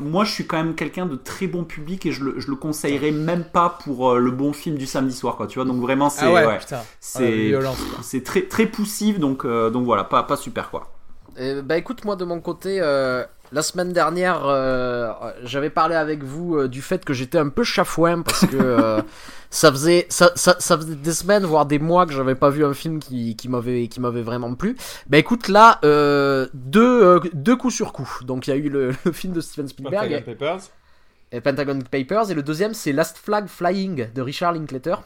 [0.00, 2.56] moi je suis quand même quelqu'un de très bon public et je le, je le
[2.56, 5.46] conseillerais même pas pour le bon film du samedi soir, quoi.
[5.46, 6.80] Tu vois, donc vraiment c'est Ah ouais, ouais, putain.
[7.00, 10.99] c'est Ah, très très poussif, donc donc voilà, pas pas super quoi.
[11.40, 15.10] Euh, bah écoute, moi de mon côté, euh, la semaine dernière, euh,
[15.42, 19.00] j'avais parlé avec vous euh, du fait que j'étais un peu chafouin parce que euh,
[19.50, 22.64] ça, faisait, ça, ça, ça faisait des semaines, voire des mois que j'avais pas vu
[22.64, 24.76] un film qui, qui m'avait qui m'avait vraiment plu.
[25.08, 28.18] Bah écoute, là, euh, deux, euh, deux coups sur coup.
[28.22, 30.60] Donc il y a eu le, le film de Steven Spielberg Pentagon Papers.
[31.32, 34.96] et Pentagon Papers, et le deuxième c'est Last Flag Flying de Richard Linklater,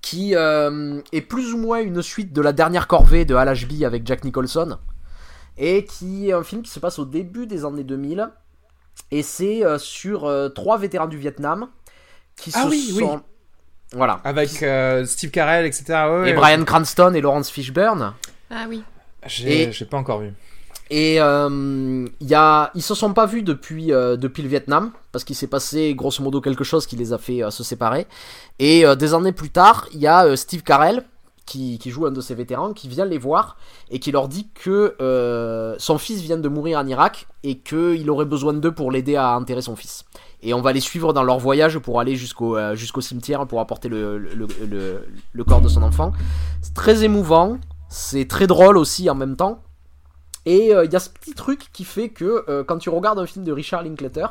[0.00, 3.84] qui euh, est plus ou moins une suite de la dernière corvée de Hal Ashby
[3.84, 4.78] avec Jack Nicholson,
[5.56, 8.28] et qui est un film qui se passe au début des années 2000,
[9.10, 11.68] et c'est euh, sur euh, trois vétérans du Vietnam
[12.36, 13.00] qui Ah se oui, oui.
[13.00, 13.22] sont...
[13.92, 14.20] Voilà.
[14.24, 15.84] Avec euh, Steve Carell, etc.
[15.88, 18.12] Ouais, ouais, Et Brian Cranston et Lawrence Fishburne.
[18.50, 18.82] Ah oui.
[19.26, 20.32] J'ai Et- j'ai pas encore vu.
[20.90, 22.38] Et euh, il
[22.74, 26.22] ils se sont pas vus depuis, euh, depuis le Vietnam, parce qu'il s'est passé grosso
[26.22, 28.06] modo quelque chose qui les a fait euh, se séparer.
[28.58, 31.04] Et euh, des années plus tard, il y a euh, Steve Carell,
[31.48, 33.56] qui, joue un de ces vétérans, qui vient les voir
[33.90, 38.10] et qui leur dit que euh, son fils vient de mourir en Irak et qu'il
[38.10, 40.04] aurait besoin d'eux pour l'aider à enterrer son fils.
[40.42, 43.88] Et on va les suivre dans leur voyage pour aller jusqu'au euh, cimetière pour apporter
[43.88, 44.46] le, le,
[45.32, 46.12] le corps de son enfant.
[46.60, 47.58] C'est très émouvant,
[47.88, 49.62] c'est très drôle aussi en même temps.
[50.48, 53.18] Et euh, il y a ce petit truc qui fait que euh, quand tu regardes
[53.18, 54.28] un film de Richard Linklater,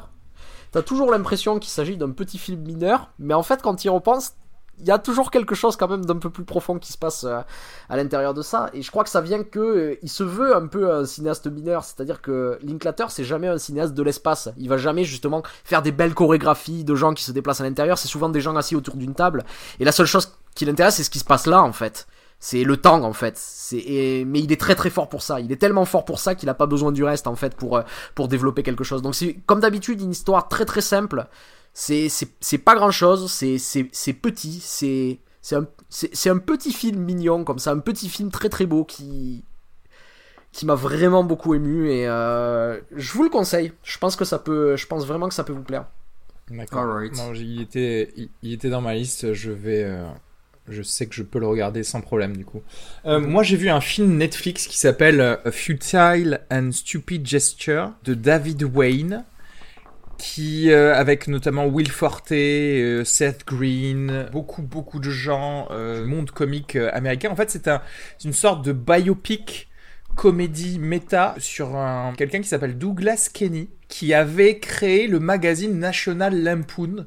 [0.72, 3.90] t'as toujours l'impression qu'il s'agit d'un petit film mineur, mais en fait, quand tu y
[3.90, 4.34] repenses,
[4.80, 7.24] il y a toujours quelque chose quand même d'un peu plus profond qui se passe
[7.24, 7.42] euh,
[7.88, 8.72] à l'intérieur de ça.
[8.74, 11.84] Et je crois que ça vient que il se veut un peu un cinéaste mineur,
[11.84, 14.50] c'est-à-dire que Linklater, c'est jamais un cinéaste de l'espace.
[14.58, 18.00] Il va jamais justement faire des belles chorégraphies de gens qui se déplacent à l'intérieur.
[18.00, 19.46] C'est souvent des gens assis autour d'une table.
[19.80, 22.08] Et la seule chose qui l'intéresse, c'est ce qui se passe là, en fait.
[22.40, 23.36] C'est le temps en fait.
[23.38, 25.40] C'est mais il est très très fort pour ça.
[25.40, 27.78] Il est tellement fort pour ça qu'il a pas besoin du reste en fait pour
[27.78, 27.82] euh,
[28.14, 29.02] pour développer quelque chose.
[29.02, 31.28] Donc c'est comme d'habitude une histoire très très simple.
[31.74, 33.32] C'est pas grand chose.
[33.32, 34.60] C'est c'est c'est petit.
[34.62, 38.50] C'est c'est un c'est c'est un petit film mignon comme ça, un petit film très
[38.50, 39.44] très beau qui
[40.52, 43.74] qui m'a vraiment beaucoup ému et euh, je vous le conseille.
[43.84, 44.76] Je pense que ça peut.
[44.76, 45.86] Je pense vraiment que ça peut vous plaire.
[46.50, 46.84] D'accord.
[46.84, 47.16] Alright.
[47.16, 49.34] Non, il était, il, il était dans ma liste.
[49.34, 50.08] Je vais, euh,
[50.68, 52.62] je sais que je peux le regarder sans problème du coup.
[53.06, 57.94] Euh, moi, j'ai vu un film Netflix qui s'appelle euh, A Futile and Stupid Gesture
[58.04, 59.26] de David Wayne,
[60.18, 66.32] qui euh, avec notamment Will Forte, euh, Seth Green, beaucoup beaucoup de gens, euh, monde
[66.32, 67.30] comique euh, américain.
[67.30, 67.82] En fait, c'est un,
[68.26, 69.70] une sorte de biopic
[70.16, 76.44] comédie méta sur un quelqu'un qui s'appelle Douglas Kenny qui avait créé le magazine National
[76.44, 77.06] Lampoon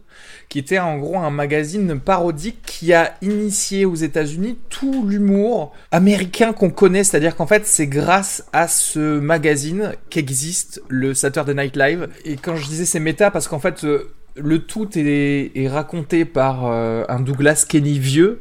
[0.50, 6.52] qui était en gros un magazine parodique qui a initié aux États-Unis tout l'humour américain
[6.52, 12.08] qu'on connaît, c'est-à-dire qu'en fait c'est grâce à ce magazine qu'existe le Saturday Night Live.
[12.24, 16.66] Et quand je disais c'est méta, parce qu'en fait euh, le tout est, raconté par
[16.66, 18.40] euh, un Douglas Kenny vieux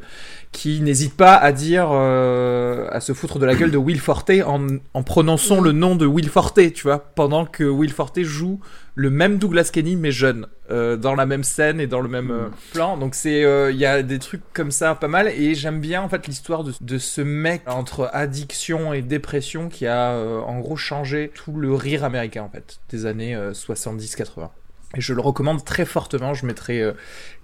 [0.52, 4.30] qui n'hésite pas à dire, euh, à se foutre de la gueule de Will Forte
[4.44, 8.60] en, en prononçant le nom de Will Forte, tu vois, pendant que Will Forte joue
[8.96, 12.30] le même Douglas Kenny mais jeune, euh, dans la même scène et dans le même
[12.30, 12.96] euh, plan.
[12.96, 16.02] Donc c'est, euh, il y a des trucs comme ça pas mal et j'aime bien
[16.02, 20.58] en fait l'histoire de, de ce mec entre addiction et dépression qui a euh, en
[20.60, 24.50] gros changé tout le rire américain en fait des années euh, 70-80.
[24.96, 26.34] Et je le recommande très fortement.
[26.34, 26.92] Je mettrai euh,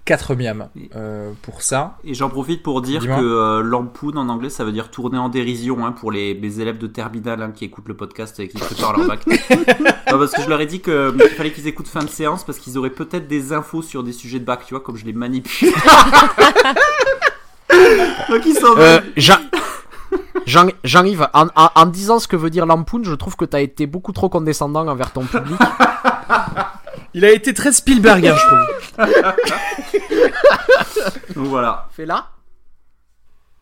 [0.03, 0.67] 4 miams
[0.97, 1.97] euh, pour ça.
[2.03, 5.29] Et j'en profite pour dire que euh, lampoon en anglais ça veut dire tourner en
[5.29, 8.57] dérision hein, pour les, les élèves de terminale hein, qui écoutent le podcast et qui
[8.57, 9.21] préparent leur bac.
[10.09, 10.93] Non, parce que je leur ai dit qu'il
[11.35, 14.39] fallait qu'ils écoutent fin de séance parce qu'ils auraient peut-être des infos sur des sujets
[14.39, 15.71] de bac, tu vois, comme je les manipule.
[18.29, 19.35] Donc ils sont Euh, Jean-
[20.45, 23.59] Jean- Jean-Yves, en, en- en disant ce que veut dire Lampoon, je trouve que t'as
[23.61, 25.59] été beaucoup trop condescendant envers ton public.
[27.17, 29.05] Il a été très Spielbergien, je trouve.
[31.35, 31.87] Donc voilà.
[31.91, 32.29] Fais là.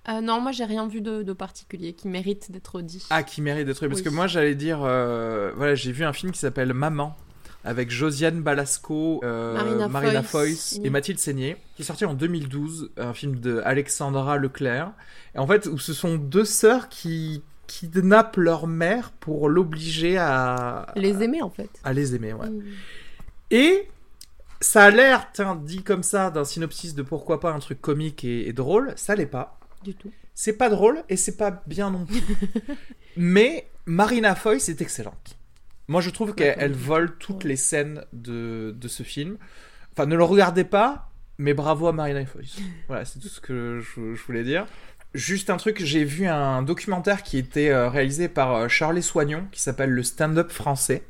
[0.10, 3.06] Euh, non, moi j'ai rien vu de, de particulier qui mérite d'être dit.
[3.10, 3.88] Ah, qui mérite d'être.
[3.88, 4.04] Parce Oui.
[4.06, 4.80] que moi, j'allais dire.
[4.84, 7.16] euh, voilà, j'ai vu un film qui s'appelle Maman.
[7.64, 10.74] Avec Josiane Balasco, euh, Marina Marina, Foïs.
[10.76, 14.92] Foïs et Mathilde Seigné, qui est sorti en 2012, un film de Alexandra Leclerc.
[15.34, 20.86] Et en fait, où ce sont deux sœurs qui kidnappent leur mère pour l'obliger à,
[20.96, 21.70] Les aimer en fait.
[21.84, 22.34] à les aimer.
[22.34, 22.50] Ouais.
[22.50, 22.64] Mm.
[23.52, 23.88] Et
[24.62, 25.32] ça a l'air,
[25.64, 28.94] dit comme ça, d'un synopsis de pourquoi pas un truc comique et, et drôle.
[28.96, 29.60] Ça l'est pas.
[29.84, 30.12] Du tout.
[30.34, 32.24] C'est pas drôle et c'est pas bien non plus.
[33.18, 35.38] Mais Marina Foïs est excellente.
[35.88, 39.38] Moi, je trouve qu'elle elle vole toutes les scènes de, de ce film.
[39.94, 42.58] Enfin, ne le regardez pas, mais bravo à Marina Foïs.
[42.88, 44.66] Voilà, c'est tout ce que je, je voulais dire.
[45.16, 49.46] Juste un truc, j'ai vu un documentaire qui était euh, réalisé par euh, Charlie Soignon,
[49.54, 51.04] qui s'appelle Le Stand-up français.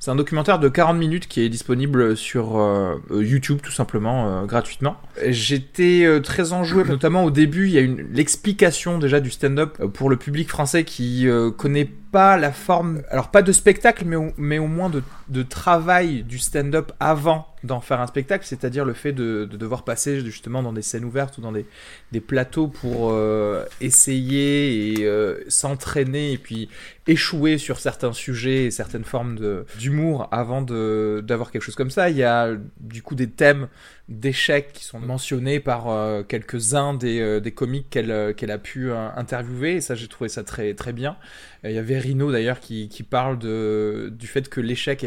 [0.00, 4.96] C'est un documentaire de 40 minutes qui est disponible sur euh, YouTube tout simplement, gratuitement.
[5.28, 10.10] J'étais très enjoué, notamment au début, il y a une l'explication déjà du stand-up pour
[10.10, 14.58] le public français qui connaît pas la forme, alors pas de spectacle, mais au, mais
[14.58, 19.48] au moins de travail du stand-up avant d'en faire un spectacle, c'est-à-dire le fait de,
[19.50, 21.66] de devoir passer justement dans des scènes ouvertes ou dans des,
[22.10, 26.68] des plateaux pour euh, essayer et euh, s'entraîner et puis
[27.06, 29.38] échouer sur certains sujets et certaines formes
[29.78, 32.10] d'humour avant d'avoir quelque chose comme ça.
[32.10, 33.68] Il y a du coup des thèmes
[34.12, 38.58] d'échecs qui sont mentionnés par euh, quelques-uns des, euh, des comiques qu'elle euh, qu'elle a
[38.58, 41.16] pu interviewer et ça j'ai trouvé ça très très bien.
[41.64, 45.06] Il y avait Rino d'ailleurs qui, qui parle de, du fait que l'échec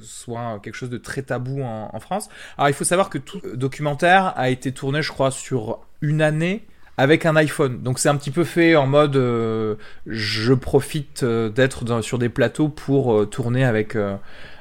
[0.00, 2.28] soit quelque chose de très tabou en, en France.
[2.58, 6.64] Alors il faut savoir que tout documentaire a été tourné je crois sur une année
[6.96, 7.82] avec un iPhone.
[7.82, 9.14] Donc c'est un petit peu fait en mode
[10.06, 13.96] je profite d'être sur des plateaux pour tourner avec,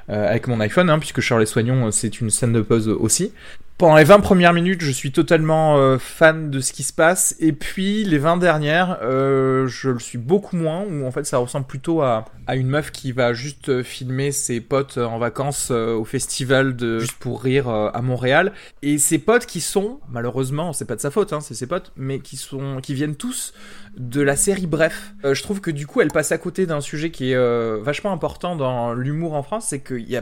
[0.07, 3.34] avec mon iPhone, hein, puisque Charles Soignon c'est une scène de pause aussi.
[3.82, 7.36] Pendant les 20 premières minutes, je suis totalement euh, fan de ce qui se passe,
[7.40, 11.40] et puis les 20 dernières, euh, je le suis beaucoup moins, où en fait ça
[11.40, 15.72] ressemble plutôt à, à une meuf qui va juste euh, filmer ses potes en vacances
[15.72, 18.53] au festival de Juste pour rire à Montréal,
[18.84, 21.91] et ses potes qui sont, malheureusement, c'est pas de sa faute, hein, c'est ses potes,
[21.95, 23.52] mais qui sont, qui viennent tous
[23.98, 25.16] de la série Bref.
[25.24, 28.56] Je trouve que du coup, elle passe à côté d'un sujet qui est vachement important
[28.56, 30.22] dans l'humour en France, c'est qu'il y a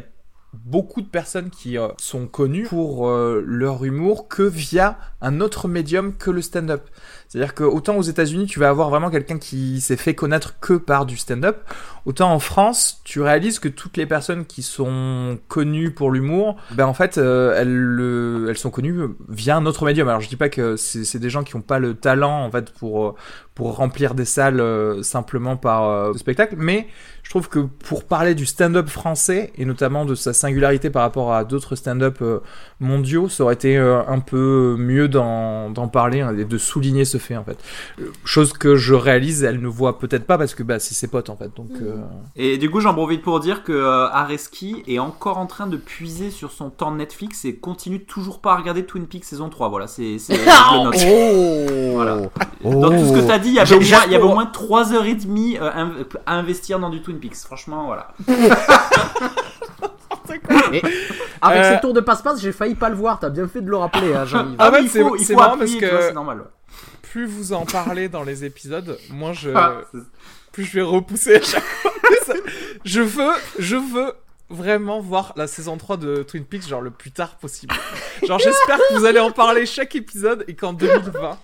[0.53, 5.67] beaucoup de personnes qui euh, sont connues pour euh, leur humour que via un autre
[5.67, 6.83] médium que le stand-up.
[7.27, 10.73] C'est-à-dire que autant aux États-Unis, tu vas avoir vraiment quelqu'un qui s'est fait connaître que
[10.73, 11.57] par du stand-up,
[12.05, 16.87] autant en France, tu réalises que toutes les personnes qui sont connues pour l'humour, ben
[16.87, 20.07] en fait, euh, elles, le- elles sont connues via un autre médium.
[20.07, 22.71] Alors je dis pas que c'est des gens qui ont pas le talent en fait
[22.71, 23.15] pour
[23.53, 26.87] pour remplir des salles simplement par euh, spectacle, mais
[27.29, 31.31] je trouve que pour parler du stand-up français et notamment de sa singularité par rapport
[31.31, 32.39] à d'autres stand-up euh,
[32.79, 37.03] mondiaux, ça aurait été euh, un peu mieux d'en d'en parler hein, et de souligner
[37.05, 37.57] ce fait en fait.
[37.99, 41.07] Euh, Chose que je réalise, elle ne voit peut-être pas parce que bah, c'est ses
[41.07, 41.51] potes en fait.
[41.55, 41.97] Donc euh,
[42.35, 45.77] Et du coup, j'en profite pour dire que euh, Areski est encore en train de
[45.77, 49.69] puiser sur son temps Netflix et continue toujours pas à regarder Twin Peaks saison 3.
[49.69, 50.17] Voilà, c'est.
[50.71, 50.89] Oh
[51.93, 52.17] Voilà.
[52.63, 54.29] Dans tout ce que t'as dit, il y avait, au moins, il y avait j'ai-
[54.29, 57.35] au moins 3h30 euh, inv- à investir dans du Twin Peaks.
[57.35, 58.13] Franchement, voilà.
[60.73, 60.81] Et
[61.41, 63.19] avec Euh, ces tours de passe-passe, j'ai failli pas le voir.
[63.19, 64.55] T'as bien fait de le rappeler, hein, Jean-Yves.
[64.59, 66.13] Ah ouais, il c'est- faut, il c'est faut marrant appuyer, parce tu vois, que- c'est
[66.13, 66.37] normal.
[66.39, 66.43] ouais.
[67.01, 69.99] plus vous en parlez dans les épisodes, moins je Ah, c'est-
[70.51, 71.91] plus je vais repousser à chaque fois.
[72.25, 72.33] Ça-
[72.85, 74.13] je veux, je veux
[74.51, 77.73] vraiment voir la saison 3 de Twin Peaks genre le plus tard possible.
[78.27, 81.37] Genre j'espère que vous allez en parler chaque épisode et qu'en 2020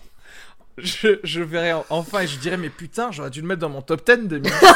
[0.78, 3.70] je, je verrai en- enfin et je dirai mais putain j'aurais dû le mettre dans
[3.70, 4.70] mon top 10 2017.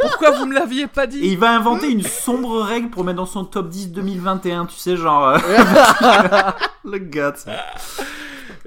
[0.00, 3.16] Pourquoi vous me l'aviez pas Et dit il va inventer une sombre règle pour mettre
[3.18, 5.28] dans son top 10 2021, tu sais, genre.
[5.28, 5.38] euh,
[6.84, 7.34] Le gars.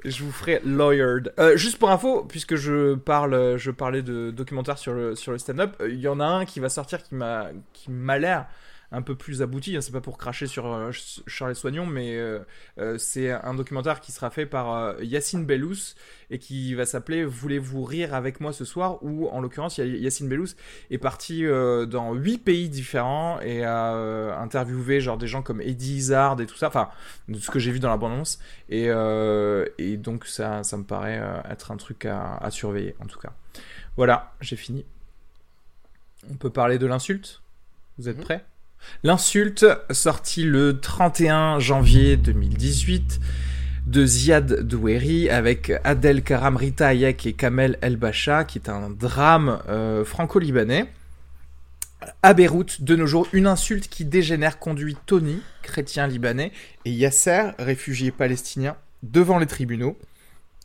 [0.05, 1.33] Je vous ferai lawyered.
[1.39, 5.37] Euh, juste pour info, puisque je parle, je parlais de documentaire sur le sur le
[5.37, 8.45] stand-up, euh, il y en a un qui va sortir qui m'a qui m'a l'air
[8.93, 9.75] un peu plus abouti.
[9.75, 12.39] hein, c'est pas pour cracher sur euh, Ch- Charles Soignon, mais euh,
[12.77, 15.95] euh, c'est un documentaire qui sera fait par euh, Yacine Bellous
[16.29, 18.99] et qui va s'appeler Voulez-vous rire avec moi ce soir?
[19.03, 20.49] Ou en l'occurrence, Yacine Bellous
[20.91, 26.39] est parti dans huit pays différents et a interviewé genre des gens comme Eddie Izzard
[26.39, 26.67] et tout ça.
[26.67, 26.89] Enfin,
[27.27, 28.39] de ce que j'ai vu dans la bande-annonce.
[28.69, 28.89] Et,
[29.77, 33.33] et donc ça, ça me paraît être un truc à, à surveiller en tout cas.
[33.97, 34.85] Voilà, j'ai fini.
[36.31, 37.41] On peut parler de l'insulte?
[37.97, 38.23] Vous êtes Mhm.
[38.23, 38.45] prêts?
[39.03, 43.19] L'insulte, sorti le 31 janvier 2018.
[43.85, 48.89] de Ziad Doueri avec Adel Karam Rita Hayek et Kamel El Bacha, qui est un
[48.89, 50.85] drame euh, franco-libanais.
[52.21, 56.51] À Beyrouth, de nos jours, une insulte qui dégénère conduit Tony, chrétien libanais,
[56.85, 59.97] et Yasser, réfugié palestinien, devant les tribunaux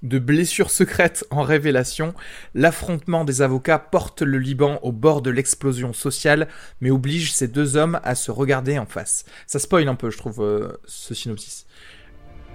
[0.03, 2.13] De blessures secrètes en révélation,
[2.55, 6.49] l'affrontement des avocats porte le Liban au bord de l'explosion sociale,
[6.81, 9.23] mais oblige ces deux hommes à se regarder en face.
[9.47, 11.65] Ça spoil un peu, je trouve, euh, ce synopsis.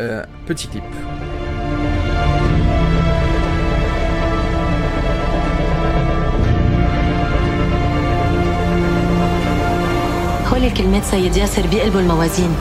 [0.00, 0.84] Euh, petit clip.
[10.46, 12.56] هول الكلمات سيد ياسر بيقلبوا الموازين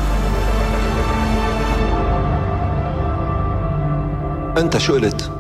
[4.58, 5.32] أنت شو قلت؟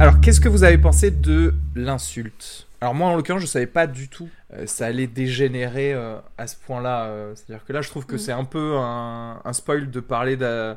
[0.00, 3.86] Alors, qu'est-ce que vous avez pensé de l'insulte Alors moi, en l'occurrence, je savais pas
[3.88, 7.04] du tout euh, ça allait dégénérer euh, à ce point-là.
[7.06, 8.18] euh, C'est-à-dire que là, je trouve que Mm.
[8.18, 10.74] c'est un peu un, un spoil de parler de...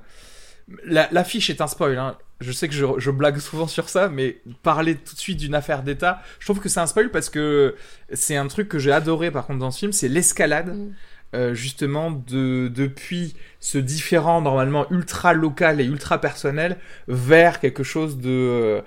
[0.84, 2.16] la- L'affiche est un spoil, hein.
[2.40, 5.54] Je sais que je, je blague souvent sur ça, mais parler tout de suite d'une
[5.54, 7.76] affaire d'État, je trouve que c'est un spoil parce que
[8.12, 10.74] c'est un truc que j'ai adoré par contre dans ce film, c'est l'escalade.
[10.76, 10.94] Mm.
[11.34, 16.76] euh, justement de depuis ce différent normalement ultra local et ultra personnel
[17.08, 18.80] vers quelque chose de euh,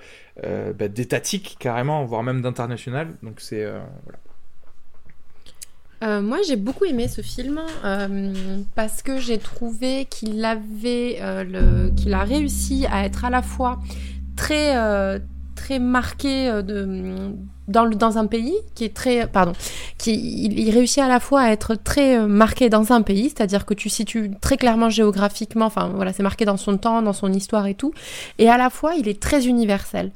[0.44, 4.18] euh, bah, d'étatique carrément voire même d'international donc c'est euh, voilà.
[6.02, 8.32] Euh, moi, j'ai beaucoup aimé ce film euh,
[8.74, 13.78] parce que j'ai trouvé qu'il avait, euh, qu'il a réussi à être à la fois
[14.34, 14.74] très,
[15.54, 16.62] très marqué
[17.68, 19.52] dans, un pays qui est très, pardon,
[19.98, 23.74] qui il, réussit à la fois à être très marqué dans un pays, c'est-à-dire que
[23.74, 27.66] tu situes très clairement géographiquement, enfin voilà, c'est marqué dans son temps, dans son histoire
[27.66, 27.92] et tout,
[28.38, 30.12] et à la fois il est très universel.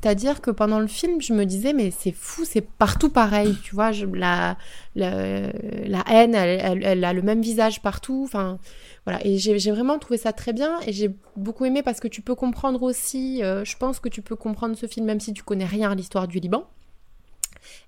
[0.00, 3.74] C'est-à-dire que pendant le film, je me disais, mais c'est fou, c'est partout pareil, tu
[3.74, 4.56] vois, la,
[4.94, 8.60] la, haine, elle, a le même visage partout, enfin,
[9.06, 9.26] voilà.
[9.26, 12.22] Et j'ai j'ai vraiment trouvé ça très bien, et j'ai beaucoup aimé parce que tu
[12.22, 15.42] peux comprendre aussi, euh, je pense que tu peux comprendre ce film même si tu
[15.42, 16.68] connais rien à l'histoire du Liban,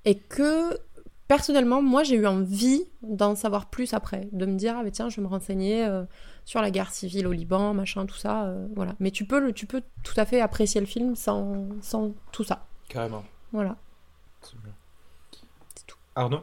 [0.05, 0.77] et que,
[1.28, 5.09] personnellement, moi, j'ai eu envie d'en savoir plus après, de me dire, ah mais tiens,
[5.11, 6.03] je vais me renseigner euh,
[6.51, 8.97] sur la guerre civile au Liban, machin, tout ça, euh, voilà.
[8.98, 12.43] Mais tu peux, le, tu peux tout à fait apprécier le film sans, sans tout
[12.43, 13.22] ça, carrément
[13.52, 13.77] voilà.
[16.16, 16.40] Arnaud?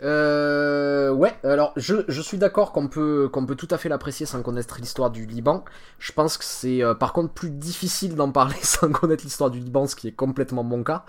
[0.00, 4.26] Euh, ouais, alors je, je suis d'accord qu'on peut, qu'on peut tout à fait l'apprécier
[4.26, 5.64] sans connaître l'histoire du Liban.
[5.98, 9.58] Je pense que c'est euh, par contre plus difficile d'en parler sans connaître l'histoire du
[9.58, 11.04] Liban, ce qui est complètement mon cas.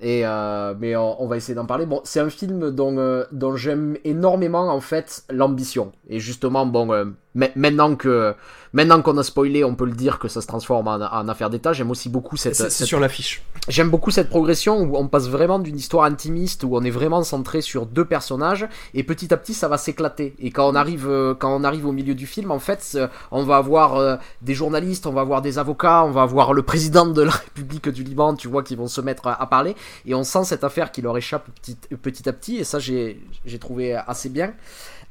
[0.00, 1.86] Et euh, mais on, on va essayer d'en parler.
[1.86, 5.92] Bon, c'est un film dont, euh, dont j'aime énormément en fait l'ambition.
[6.08, 8.34] Et justement, bon, euh, ma- maintenant que
[8.74, 11.48] maintenant qu'on a spoilé, on peut le dire que ça se transforme en, en affaire
[11.48, 11.72] d'État.
[11.72, 15.28] J'aime aussi beaucoup cette, c'est cette sur l'affiche J'aime beaucoup cette progression où on passe
[15.28, 19.36] vraiment d'une histoire intimiste où on est vraiment centré sur deux personnages et petit à
[19.36, 20.34] petit ça va s'éclater.
[20.38, 23.08] Et quand on arrive euh, quand on arrive au milieu du film, en fait, euh,
[23.30, 26.62] on va avoir euh, des journalistes, on va avoir des avocats, on va avoir le
[26.62, 29.74] président de la République du Liban, tu vois, qui vont se mettre à, à parler
[30.06, 33.20] et on sent cette affaire qui leur échappe petit, petit à petit et ça j'ai
[33.46, 34.52] j'ai trouvé assez bien.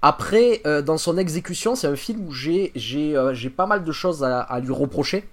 [0.01, 3.83] Après, euh, dans son exécution, c'est un film où j'ai j'ai euh, j'ai pas mal
[3.83, 5.27] de choses à, à lui reprocher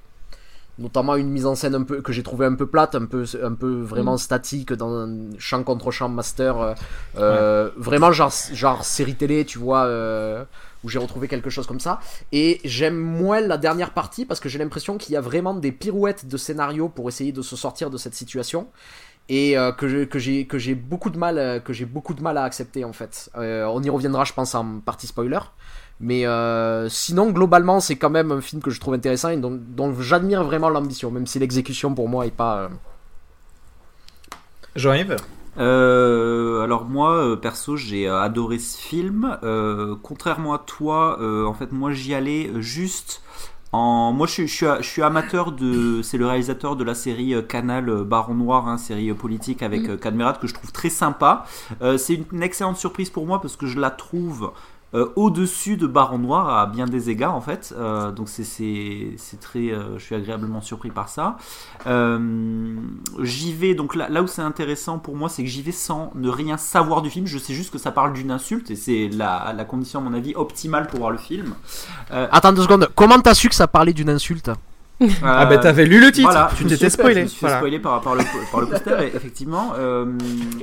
[0.76, 3.24] notamment une mise en scène un peu que j'ai trouvé un peu plate, un peu
[3.40, 4.18] un peu vraiment Mm.
[4.18, 6.74] statique dans un champ contre champ master,
[7.16, 9.88] euh, vraiment genre genre série télé, tu vois,
[10.82, 12.00] où j'ai retrouvé quelque chose comme ça.
[12.32, 15.70] Et j'aime moins la dernière partie parce que j'ai l'impression qu'il y a vraiment des
[15.70, 18.66] pirouettes de scénario pour essayer de se sortir de cette situation.
[19.30, 22.36] Et euh, que j'ai que j'ai beaucoup de mal euh, que j'ai beaucoup de mal
[22.36, 23.30] à accepter en fait.
[23.36, 25.38] Euh, on y reviendra, je pense, en partie spoiler.
[26.00, 29.58] Mais euh, sinon, globalement, c'est quand même un film que je trouve intéressant et dont,
[29.58, 32.58] dont j'admire vraiment l'ambition, même si l'exécution pour moi est pas.
[32.64, 32.68] euh,
[34.76, 35.16] Jean-Yves
[35.56, 39.38] Euh, alors moi, perso, j'ai adoré ce film.
[39.44, 43.22] Euh, contrairement à toi, euh, en fait, moi, j'y allais juste
[43.74, 44.12] en.
[44.12, 46.00] Moi, je, suis- je suis, je suis amateur de.
[46.02, 49.62] C'est le réalisateur de la série euh, Canal euh, Baron Noir, hein, série euh, politique
[49.62, 51.44] avec Cadmerat que je trouve très sympa.
[51.82, 54.52] Euh, c'est une, une excellente surprise pour moi parce que je la trouve.
[54.94, 59.70] Euh, au-dessus de Baron Noir à bien des égards en fait Euh, donc c'est très
[59.70, 61.36] euh, je suis agréablement surpris par ça
[63.22, 66.28] j'y vais, donc là, où c'est intéressant pour moi, c'est que j'y vais sans ne
[66.28, 67.26] rien savoir du film.
[67.26, 70.14] Je sais juste que ça parle d'une insulte et c'est la, la condition, à mon
[70.14, 71.54] avis, optimale pour voir le film.
[72.10, 72.88] Attends deux secondes.
[72.94, 74.50] Comment t'as su que ça parlait d'une insulte?
[75.22, 77.58] Ah bah t'avais lu le titre voilà, tu t'étais spoilé Je me suis fait voilà.
[77.58, 79.72] spoiler par, par le, par le poster, et effectivement.
[79.76, 80.06] Euh,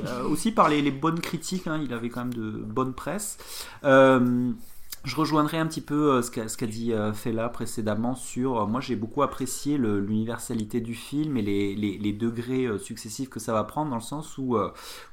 [0.06, 3.36] euh, aussi par les, les bonnes critiques, hein, il avait quand même de bonnes presse.
[3.84, 4.50] Euh,
[5.04, 8.60] je rejoindrai un petit peu euh, ce qu'a dit euh, Fela précédemment sur.
[8.60, 13.40] euh, moi, j'ai beaucoup apprécié l'universalité du film et les, les- les degrés successifs que
[13.40, 14.56] ça va prendre, dans le sens où,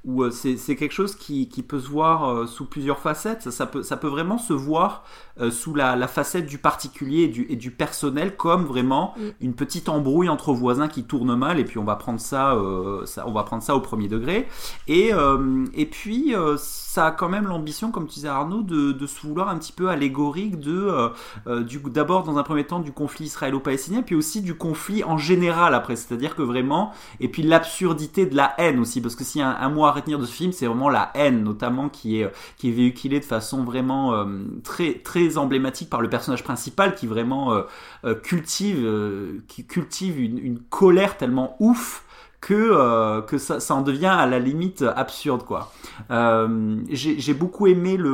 [0.06, 3.42] où c'est quelque chose qui, qui peut se voir sous plusieurs facettes.
[3.44, 5.04] Ça, ça peut, ça peut vraiment se voir
[5.52, 9.22] sous la, la facette du particulier et du, et du personnel, comme vraiment Mm.
[9.42, 13.06] une petite embrouille entre voisins qui tourne mal, et puis on va prendre ça, euh,
[13.06, 14.48] ça, on va prendre ça au premier degré.
[14.88, 18.92] Et, euh, et puis, euh, ça a quand même l'ambition, comme tu disais Arnaud, de,
[18.92, 21.10] de se vouloir un petit peu allégorique de, euh,
[21.48, 25.74] euh, d'abord dans un premier temps du conflit israélo-palestinien, puis aussi du conflit en général
[25.74, 25.96] après.
[25.96, 29.60] C'est-à-dire que vraiment, et puis l'absurdité de la haine aussi, parce que s'il y a
[29.60, 32.70] un, mot à retenir de ce film, c'est vraiment la haine, notamment qui est, qui
[32.70, 34.26] est véhiculée de façon vraiment euh,
[34.64, 37.64] très, très emblématique par le personnage principal, qui vraiment euh,
[38.06, 42.06] euh, cultive, euh, qui cultive une colère tellement ouf
[42.42, 45.72] que, euh, que ça, en devient à la limite absurde quoi.
[46.10, 48.10] Euh, j'ai beaucoup aimé le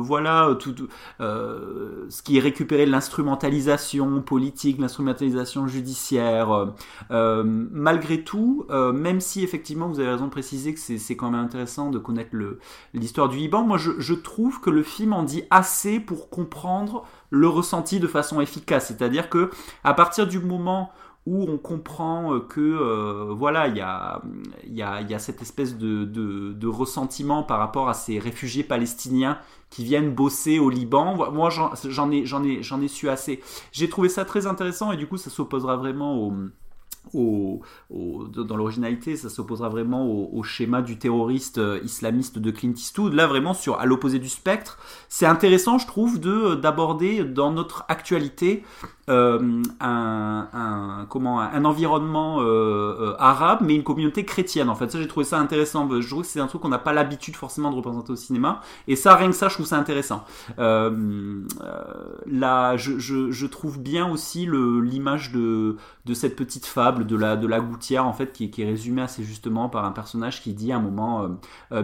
[0.00, 0.74] voilà tout,
[1.20, 6.72] euh, ce qui est récupéré de l'instrumentalisation politique, l'instrumentalisation judiciaire.
[7.10, 11.90] malgré tout, même si effectivement vous avez raison de préciser que c'est quand même intéressant
[11.90, 12.30] de connaître
[12.92, 17.04] l'histoire du Liban, moi je, je trouve que le film en dit assez pour comprendre
[17.30, 18.86] le ressenti de façon efficace.
[18.86, 19.50] C'est-à-dire que
[19.82, 20.92] à partir du moment
[21.26, 24.20] où on comprend euh, que euh, voilà il y a,
[24.68, 29.38] y, a, y a cette espèce de, de, ressentiment par rapport à ces réfugiés palestiniens
[29.70, 31.30] qui viennent bosser au Liban.
[31.32, 33.40] Moi j'en ai, j'en ai, j'en ai su assez.
[33.72, 36.32] J'ai trouvé ça très intéressant et du coup ça s'opposera vraiment au
[37.12, 37.60] au,
[37.90, 42.72] au- dans l'originalité, ça s'opposera vraiment au, au schéma du terroriste euh, islamiste de Clint
[42.72, 43.12] Eastwood.
[43.12, 44.78] Là, vraiment, sur à l'opposé du spectre,
[45.08, 48.64] c'est intéressant, je trouve, de d'aborder dans notre actualité
[49.10, 54.70] euh, un, comment un environnement euh, euh, arabe, mais une communauté chrétienne.
[54.70, 55.86] En fait, ça, j'ai trouvé ça intéressant.
[56.00, 58.62] Je trouve que c'est un truc qu'on n'a pas l'habitude forcément de représenter au cinéma,
[58.88, 60.24] et ça, rien que ça, je trouve ça intéressant.
[60.56, 60.96] Là,
[62.76, 65.76] je, je, trouve bien aussi l'image de
[66.06, 69.02] de cette petite fable de la de la gouttière en fait qui, qui est résumée
[69.02, 71.28] assez justement par un personnage qui dit à un moment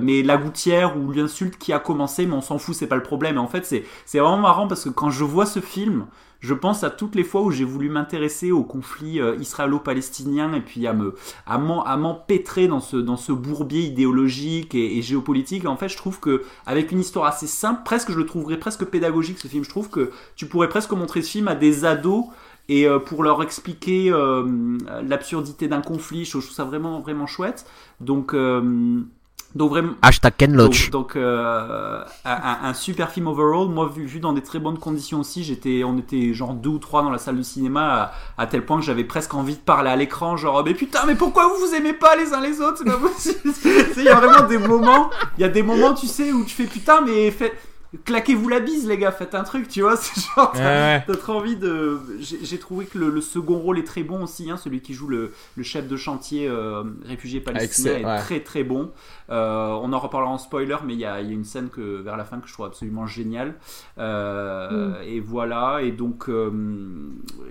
[0.00, 3.02] mais la gouttière ou l'insulte qui a commencé mais on s'en fout c'est pas le
[3.02, 6.06] problème en fait c'est vraiment marrant parce que quand je vois ce film
[6.40, 10.60] je pense à toutes les fois où j'ai voulu m'intéresser au conflit euh, israélo-palestinien et
[10.60, 11.14] puis à me
[11.96, 15.66] m'empêtrer dans ce dans ce bourbier idéologique et, géopolitique.
[15.66, 18.84] En fait je trouve que avec une histoire assez simple presque je le trouverais presque
[18.84, 19.64] pédagogique ce film.
[19.64, 22.24] Je trouve que tu pourrais presque montrer ce film à des ados
[22.68, 27.66] et euh, pour leur expliquer euh, l'absurdité d'un conflit, je trouve ça vraiment vraiment chouette.
[28.00, 28.34] Donc
[29.54, 30.90] donc vraiment Hashtag Ken Loach.
[30.90, 33.68] donc, donc, euh, un, un super film overall.
[33.68, 36.78] Moi, vu, vu dans des très bonnes conditions aussi, j'étais, on était genre deux ou
[36.78, 39.60] trois dans la salle de cinéma, à, à tel point que j'avais presque envie de
[39.60, 42.60] parler à l'écran, genre mais putain, mais pourquoi vous vous aimez pas les uns les
[42.60, 42.78] autres?
[42.78, 43.40] C'est pas possible.
[43.96, 46.54] Il y a vraiment des moments, il y a des moments, tu sais, où tu
[46.54, 47.52] fais putain, mais fait,
[48.04, 49.96] claquez-vous la bise, les gars, faites un truc, tu vois.
[49.98, 50.64] C'est genre, t'as, Ouais,
[50.98, 51.04] ouais.
[51.06, 51.98] t'as trop envie de.
[52.20, 54.94] J'ai, j'ai trouvé que le, le second rôle est très bon aussi, hein, celui qui
[54.94, 58.20] joue le, le chef de chantier euh, réfugié palestinien Excellent, est ouais.
[58.20, 58.92] très très bon.
[59.30, 61.68] Euh, on en reparlera en spoiler, mais il y a, il y a une scène
[61.68, 63.54] que, vers la fin que je trouve absolument géniale.
[63.98, 66.50] Euh, Et voilà, et donc, euh,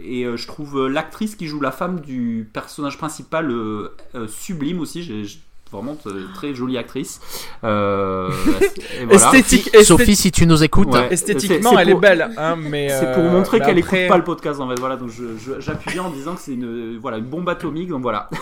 [0.01, 4.79] et euh, je trouve l'actrice qui joue la femme du personnage principal euh, euh, sublime
[4.79, 5.03] aussi.
[5.03, 5.39] J'ai j'ai-
[5.71, 7.19] vraiment t- très jolie actrice.
[7.63, 8.29] Euh,
[8.99, 9.13] et voilà.
[9.15, 10.93] Esthétique, Sophie, esthétique- si tu nous écoutes.
[10.93, 11.07] Ouais.
[11.13, 13.99] esthétiquement, C'est- c'est elle est pour- belle, hein, mais C'est pour euh, montrer qu'elle après-
[14.01, 14.79] écoute pas le podcast en fait.
[14.79, 17.89] Voilà, donc je- je- j'appuie en disant que c'est une, voilà, une bombe atomique.
[17.89, 18.29] Donc voilà.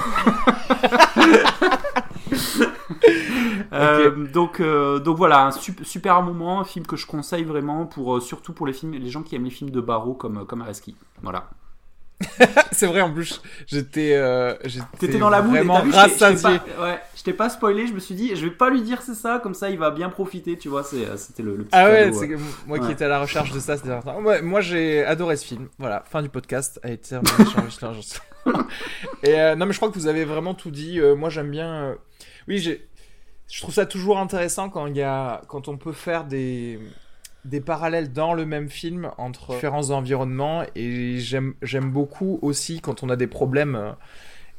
[3.74, 7.86] Euh, donc, euh, donc voilà, un sup- super moment, un film que je conseille vraiment
[7.86, 10.46] pour euh, surtout pour les films, les gens qui aiment les films de barreau comme
[10.46, 10.96] comme Areski.
[11.22, 11.50] Voilà.
[12.72, 14.16] C'est vrai, en plus, j'étais.
[14.16, 16.60] euh, j'étais T'étais dans la et Vraiment vu, je je rassasié.
[16.60, 17.86] pas, ouais, je t'ai pas spoilé.
[17.88, 19.92] Je me suis dit, je vais pas lui dire c'est ça, comme ça il va
[19.92, 20.58] bien profiter.
[20.58, 22.36] Tu vois, euh, c'était le, le petit Ah ouais, cadeau, c'est que
[22.66, 22.92] moi qui Ouais.
[22.94, 23.90] étais à la recherche de ça, c'était.
[24.24, 25.68] Ouais, moi j'ai adoré ce film.
[25.78, 26.80] Voilà, fin du podcast.
[26.84, 27.16] A été.
[29.24, 31.00] Et euh, non, mais je crois que vous avez vraiment tout dit.
[31.00, 31.96] Euh, moi j'aime bien.
[32.48, 32.88] Oui, j'ai.
[33.50, 36.80] Je trouve ça toujours intéressant quand il y a, quand on peut faire des
[37.48, 43.10] des parallèles dans le même film entre différents environnements et j'aime beaucoup aussi quand on
[43.10, 43.92] a des problèmes euh,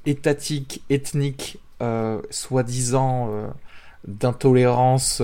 [0.06, 3.48] étatiques, ethniques, euh, soi-disant euh,
[4.06, 5.22] d'intolérance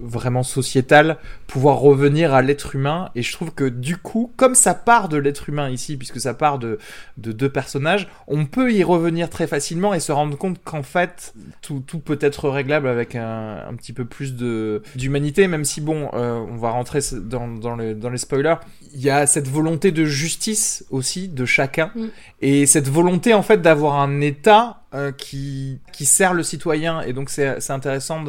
[0.00, 3.10] vraiment sociétale, pouvoir revenir à l'être humain.
[3.14, 6.34] Et je trouve que du coup, comme ça part de l'être humain ici, puisque ça
[6.34, 6.78] part de,
[7.16, 11.34] de deux personnages, on peut y revenir très facilement et se rendre compte qu'en fait,
[11.62, 15.80] tout, tout peut être réglable avec un, un petit peu plus de d'humanité, même si
[15.80, 18.56] bon, euh, on va rentrer dans, dans, le, dans les spoilers.
[18.94, 22.06] Il y a cette volonté de justice aussi de chacun Mm.
[22.42, 27.02] et cette volonté en fait d'avoir un État euh, qui, qui sert le citoyen.
[27.02, 28.24] Et donc, c'est intéressant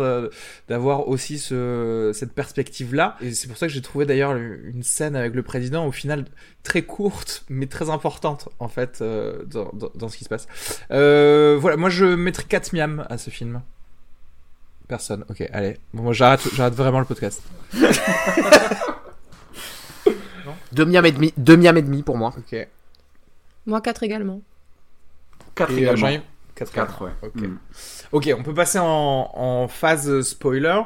[0.68, 3.16] d'avoir aussi ce, cette perspective-là.
[3.22, 6.26] Et c'est pour ça que j'ai trouvé d'ailleurs une scène avec le président, au final,
[6.64, 10.48] très courte, mais très importante, en fait, euh, dans, dans, dans ce qui se passe.
[10.92, 13.62] Euh, voilà, moi, je mettrais 4 miams à ce film.
[14.88, 15.26] Personne.
[15.30, 15.78] Ok, allez.
[15.94, 17.42] Bon, moi, j'arrête j'arrête vraiment le podcast.
[20.72, 22.34] Deux miam et demi, deux miam et demi pour moi.
[22.38, 22.68] Ok.
[23.66, 24.42] Moi, 4 également.
[25.56, 26.24] 4 Et euh, également.
[26.58, 27.12] Jean-Yves 4 4, ouais.
[27.24, 27.36] Ok.
[27.36, 27.58] Mm.
[28.12, 30.82] Ok, on peut passer en, en phase spoiler.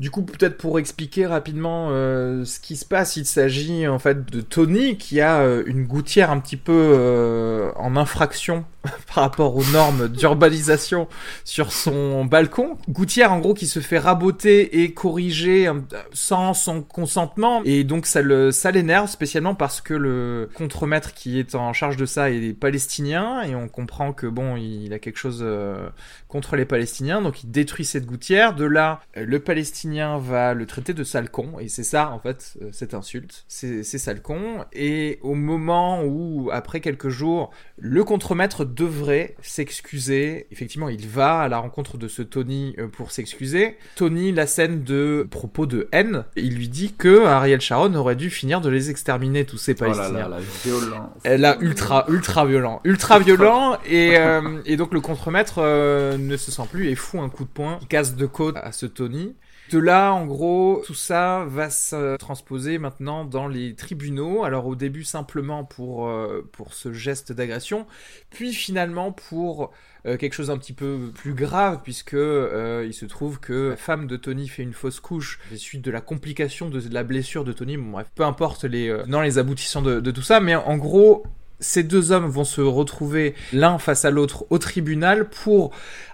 [0.00, 4.24] Du coup, peut-être pour expliquer rapidement euh, ce qui se passe, il s'agit en fait
[4.30, 8.64] de Tony qui a euh, une gouttière un petit peu euh, en infraction
[9.14, 11.08] par rapport aux normes d'urbanisation
[11.44, 12.78] sur son balcon.
[12.88, 15.74] Gouttière en gros qui se fait raboter et corriger euh,
[16.12, 21.38] sans son consentement et donc ça le ça l'énerve spécialement parce que le contremaître qui
[21.38, 25.18] est en charge de ça est palestinien et on comprend que bon il a quelque
[25.18, 25.88] chose euh,
[26.30, 28.54] contre les Palestiniens, donc il détruit cette gouttière.
[28.54, 32.54] De là, le Palestinien va le traiter de sale con, et c'est ça en fait,
[32.62, 34.64] euh, cette insulte, c'est sale con.
[34.72, 41.48] Et au moment où, après quelques jours, le contremaître devrait s'excuser, effectivement, il va à
[41.48, 43.76] la rencontre de ce Tony euh, pour s'excuser.
[43.96, 48.30] Tony, la scène de propos de haine, il lui dit que Ariel Sharon aurait dû
[48.30, 50.28] finir de les exterminer tous ces Oh là Palestiniens.
[50.28, 51.10] là, la violence.
[51.24, 52.80] Elle a ultra, ultra violent.
[52.84, 57.20] Ultra violent, et, euh, et donc le contremaître euh, ne se sent plus et fout
[57.20, 59.34] un coup de poing, il casse de côte à ce Tony.
[59.70, 64.42] De là, en gros, tout ça va se transposer maintenant dans les tribunaux.
[64.42, 67.86] Alors au début simplement pour, euh, pour ce geste d'agression,
[68.30, 69.70] puis finalement pour
[70.06, 73.76] euh, quelque chose un petit peu plus grave, puisque euh, il se trouve que la
[73.76, 77.52] femme de Tony fait une fausse couche suite de la complication de la blessure de
[77.52, 77.76] Tony.
[77.76, 81.22] Bref, peu importe les, dans les aboutissants de tout ça, mais en gros,
[81.60, 85.70] ces deux hommes vont se retrouver l'un face à l'autre au tribunal pour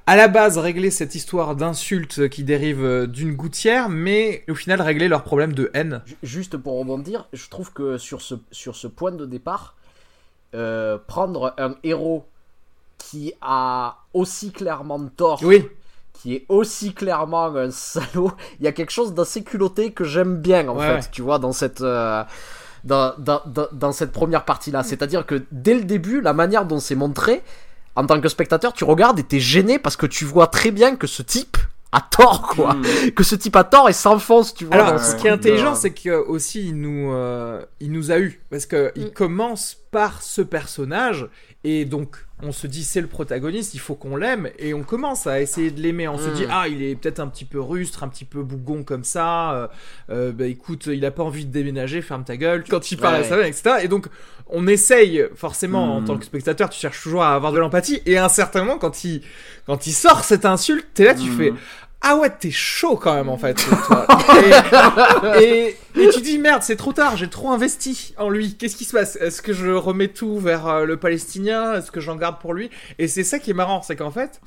[0.06, 4.80] à la base régler cette histoire d'insulte qui dérive euh, d'une gouttière, mais au final
[4.80, 6.02] régler leur problème de haine.
[6.06, 9.74] Ju- Juste pour rebondir, je trouve que sur ce, sur ce point de départ,
[10.54, 12.24] euh, prendre un héros
[12.98, 15.66] qui a aussi clairement tort, Oui,
[16.12, 20.38] qui est aussi clairement un salaud, il y a quelque chose d'assez culotté que j'aime
[20.40, 21.00] bien en Ouais, fait, ouais.
[21.12, 22.22] tu vois, dans cette, euh,
[22.86, 24.82] dans, dans, dans, dans cette première partie-là.
[24.82, 27.42] C'est-à-dire que dès le début, la manière dont c'est montré,
[27.96, 30.96] en tant que spectateur, tu regardes et t'es gêné parce que tu vois très bien
[30.96, 31.56] que ce type
[31.92, 32.74] a tort, quoi.
[32.74, 32.82] Mm.
[33.16, 34.76] Que ce type a tort et s'enfonce, tu vois.
[34.76, 38.40] Alors, ce qui est intelligent, c'est que aussi il nous, euh, il nous a eu
[38.50, 39.10] parce que il Mm.
[39.12, 41.26] commence par ce personnage
[41.64, 45.26] et donc on se dit c'est le protagoniste, il faut qu'on l'aime et on commence
[45.26, 46.06] à essayer de l'aimer.
[46.06, 46.34] On se Mm.
[46.34, 49.54] dit ah il est peut-être un petit peu rustre, un petit peu bougon comme ça.
[49.54, 49.66] euh,
[50.10, 52.62] euh, bah écoute, il a pas envie de déménager, ferme ta gueule.
[52.68, 53.24] Quand il parle à Ouais.
[53.24, 53.76] sa femme, etc.
[53.84, 54.08] Et donc
[54.48, 56.04] on essaye forcément en Mm.
[56.04, 58.76] tant que spectateur, tu cherches toujours à avoir de l'empathie et à un certain moment
[58.78, 59.22] quand il
[59.66, 61.36] quand il sort cette insulte, t'es là, tu Mm.
[61.38, 61.52] fais
[62.02, 63.54] ah ouais, t'es chaud quand même en fait.
[63.54, 64.06] toi.
[65.40, 65.76] et,
[66.12, 68.54] tu dis merde, c'est trop tard, j'ai trop investi en lui.
[68.54, 69.16] Qu'est-ce qui se passe?
[69.16, 71.74] Est-ce que je remets tout vers euh, le Palestinien?
[71.74, 72.70] Est-ce que j'en garde pour lui?
[72.98, 74.40] Et c'est ça qui est marrant, c'est qu'en fait,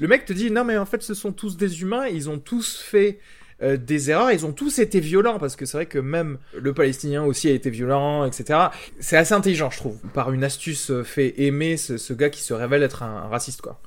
[0.00, 2.38] le mec te dit non mais en fait ce sont tous des humains, ils ont
[2.38, 3.20] tous fait
[3.62, 6.74] euh, des erreurs, ils ont tous été violents parce que c'est vrai que même le
[6.74, 8.58] Palestinien aussi a été violent, etc.
[8.98, 9.98] C'est assez intelligent, je trouve.
[10.14, 13.80] Par une astuce, euh, fait aimer ce, gars qui se révèle être un raciste, quoi.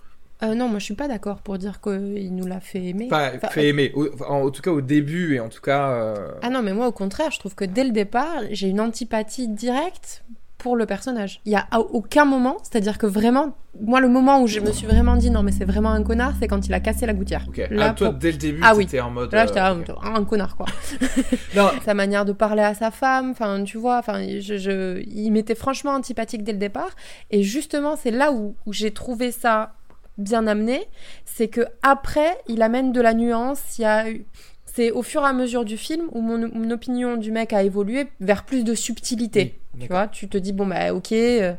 [0.45, 3.07] Euh, non, moi je suis pas d'accord pour dire qu'il nous l'a fait aimer.
[3.11, 3.91] Enfin, Enfin, fait aimer.
[3.95, 5.89] Au- en, en tout cas au début et en tout cas.
[5.91, 8.79] euh, Ah non, mais moi au contraire, je trouve que dès le départ, j'ai une
[8.81, 10.23] antipathie directe
[10.57, 11.41] pour le personnage.
[11.45, 14.87] Il y a aucun moment, c'est-à-dire que vraiment, moi le moment où je me suis
[14.87, 17.45] vraiment dit non mais c'est vraiment un connard, c'est quand il a cassé la gouttière.
[17.47, 17.57] Ok.
[17.69, 18.87] Là, ah, toi, pour- dès le début, Ah oui.
[18.99, 19.31] en mode.
[19.31, 19.89] Là, j'étais euh, ah, ok.
[20.03, 20.65] un connard quoi.
[21.55, 25.29] Non, Sa manière de parler à sa femme, enfin tu vois, enfin je, je- il
[25.31, 26.95] m'était franchement antipathique dès le départ.
[27.29, 29.73] Et justement, c'est là où, où j'ai trouvé ça
[30.17, 30.85] bien amené,
[31.25, 33.77] c'est que après, il amène de la nuance.
[33.77, 34.25] Il y a eu-
[34.65, 37.63] c'est au fur et à mesure du film où mon, mon opinion du mec a
[37.63, 39.55] évolué vers plus de subtilité.
[39.75, 41.11] Oui, tu vois, tu te dis bon bah ok.
[41.11, 41.53] euh,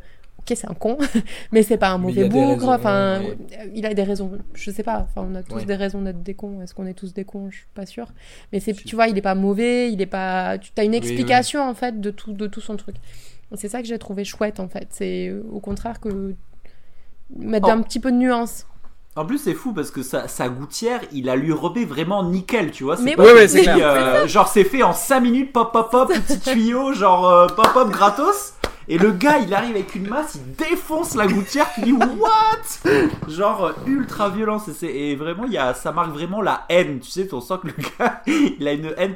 [0.48, 0.96] Ok, c'est un con,
[1.50, 2.68] mais c'est pas un mauvais bougre.
[2.68, 3.20] Enfin,
[3.74, 4.30] il a des raisons.
[4.54, 5.00] Je sais pas.
[5.10, 5.64] Enfin, on a tous Ouais.
[5.64, 6.62] des raisons d'être des cons.
[6.62, 8.06] Est-ce qu'on est tous des cons Je suis pas sûre.
[8.52, 9.90] Mais c'est, tu vois, il est pas mauvais.
[9.92, 10.56] Il est pas.
[10.58, 10.98] Tu as une oui.
[10.98, 12.94] explication en fait de tout, de tout son truc.
[13.54, 14.86] C'est ça que j'ai trouvé chouette en fait.
[14.90, 16.36] C'est au contraire que
[17.34, 17.72] mettre Oh.
[17.72, 18.66] un petit peu de nuance.
[19.16, 22.70] En plus, c'est fou parce que sa, sa gouttière, il a lui remet vraiment nickel,
[22.70, 22.98] tu vois.
[22.98, 25.90] C'est Mais pas oui, ouais, c'est euh, genre, c'est fait en 5 minutes, pop, pop,
[25.90, 28.52] pop, petit tuyau, genre, euh, pop, pop, gratos.
[28.88, 32.90] Et le gars, il arrive avec une masse, il défonce la gouttière, tu dis, what?
[33.28, 34.68] Genre, euh, ultra violence.
[34.82, 37.74] Et, vraiment, y a, ça marque vraiment la haine, tu sais, on sent que le
[37.98, 39.14] gars, il a une haine.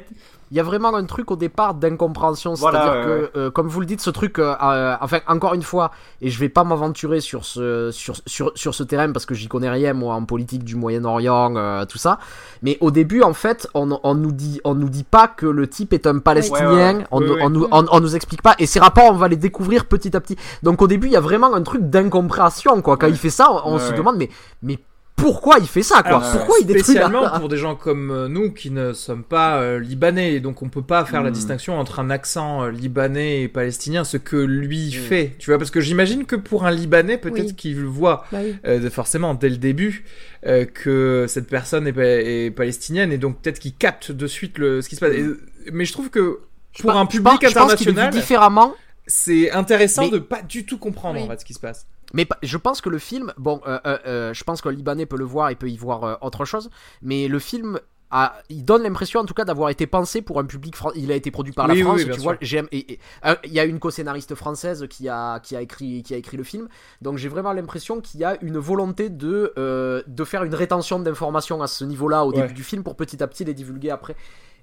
[0.51, 2.53] Il y a vraiment un truc au départ d'incompréhension.
[2.55, 5.53] Voilà, C'est-à-dire ouais, que, euh, comme vous le dites, ce truc, euh, euh, enfin, encore
[5.53, 5.91] une fois,
[6.21, 9.47] et je vais pas m'aventurer sur ce, sur, sur, sur ce terrain parce que j'y
[9.47, 12.19] connais rien, moi, en politique du Moyen-Orient, euh, tout ça.
[12.61, 15.67] Mais au début, en fait, on, on nous dit, on nous dit pas que le
[15.67, 16.95] type est un Palestinien.
[16.95, 17.41] Ouais, ouais, On, Oui, nous- oui.
[17.43, 18.55] on, nous, on, on nous explique pas.
[18.59, 20.35] Et ces rapports, on va les découvrir petit à petit.
[20.63, 22.97] Donc au début, il y a vraiment un truc d'incompréhension, quoi.
[22.97, 23.97] Quand il fait ça, on, on Ouais, se ouais.
[23.97, 24.29] demande, mais,
[24.61, 24.79] mais
[25.21, 28.11] pourquoi il fait ça, quoi Alors, Pourquoi il détruit la- spécialement pour des gens comme
[28.11, 31.29] euh, nous qui ne sommes pas euh, libanais, et donc on peut pas faire la
[31.29, 31.33] Mm.
[31.33, 34.91] distinction entre un accent euh, libanais et palestinien, ce que lui Mm.
[35.01, 37.55] fait, tu vois, parce que j'imagine que pour un libanais, peut-être Oui.
[37.55, 38.55] qu'il voit Bah oui.
[38.65, 40.05] euh, forcément dès le début
[40.47, 44.57] euh, que cette personne est, pa- est palestinienne, et donc peut-être qu'il capte de suite
[44.57, 45.13] le, ce qui se passe.
[45.13, 45.25] Et-
[45.71, 46.39] mais je trouve que
[46.75, 48.73] Je pour un public pense- je international, différemment.
[49.05, 51.25] c'est intéressant Mais- de pas du tout comprendre Oui.
[51.25, 51.85] en fait ce qui se passe.
[52.13, 55.17] Mais je pense que le film, bon, euh, euh, euh, je pense qu'un Libanais peut
[55.17, 56.69] le voir et peut y voir euh, autre chose,
[57.01, 57.79] mais le film.
[58.13, 60.99] a- il donne l'impression en tout cas d'avoir été pensé pour un public français.
[60.99, 62.23] Il a été produit par Oui, oui, la France, oui, tu sûr.
[62.23, 62.35] vois.
[62.41, 62.99] j'aime- et- et-
[63.45, 66.43] Il y a une co-scénariste française qui a, qui, a écrit, qui a écrit le
[66.43, 66.67] film.
[67.01, 70.99] Donc j'ai vraiment l'impression qu'il y a une volonté de, euh, de faire une rétention
[70.99, 72.41] d'informations à ce niveau-là au Ouais.
[72.41, 74.17] début du film pour petit à petit les divulguer après.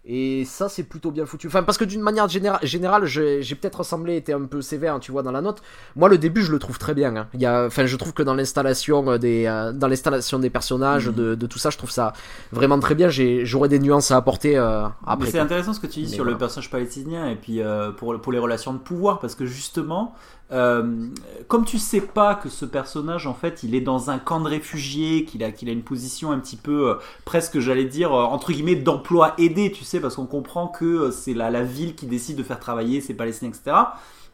[0.04, 1.48] Et ça, c'est plutôt bien foutu.
[1.48, 5.12] Enfin, parce que d'une manière généra- générale, j'ai peut-être semblé été un peu sévère, tu
[5.12, 5.60] vois, dans la note.
[5.96, 7.14] Moi, le début, je le trouve très bien.
[7.14, 7.26] hein.
[7.34, 10.48] Il y a, enfin, je trouve que dans l'installation euh, des, euh, dans l'installation des
[10.50, 11.14] personnages, Mhm.
[11.14, 12.12] de, de tout ça, je trouve ça
[12.52, 13.08] vraiment très bien.
[13.10, 15.30] J'aurais des nuances à apporter euh, après.
[15.30, 16.32] c'est intéressant ce que tu dis Mais sur voilà.
[16.32, 20.14] le personnage palestinien et puis euh, pour, pour les relations de pouvoir parce que justement,
[20.50, 21.08] euh,
[21.46, 24.48] comme tu sais pas que ce personnage en fait il est dans un camp de
[24.48, 26.94] réfugiés, qu'il a, qu'il a une position un petit peu euh,
[27.26, 31.34] presque j'allais dire euh, entre guillemets d'emploi aidé, tu sais, parce qu'on comprend que c'est
[31.34, 33.76] la, la ville qui décide de faire travailler ces Palestiniens, etc.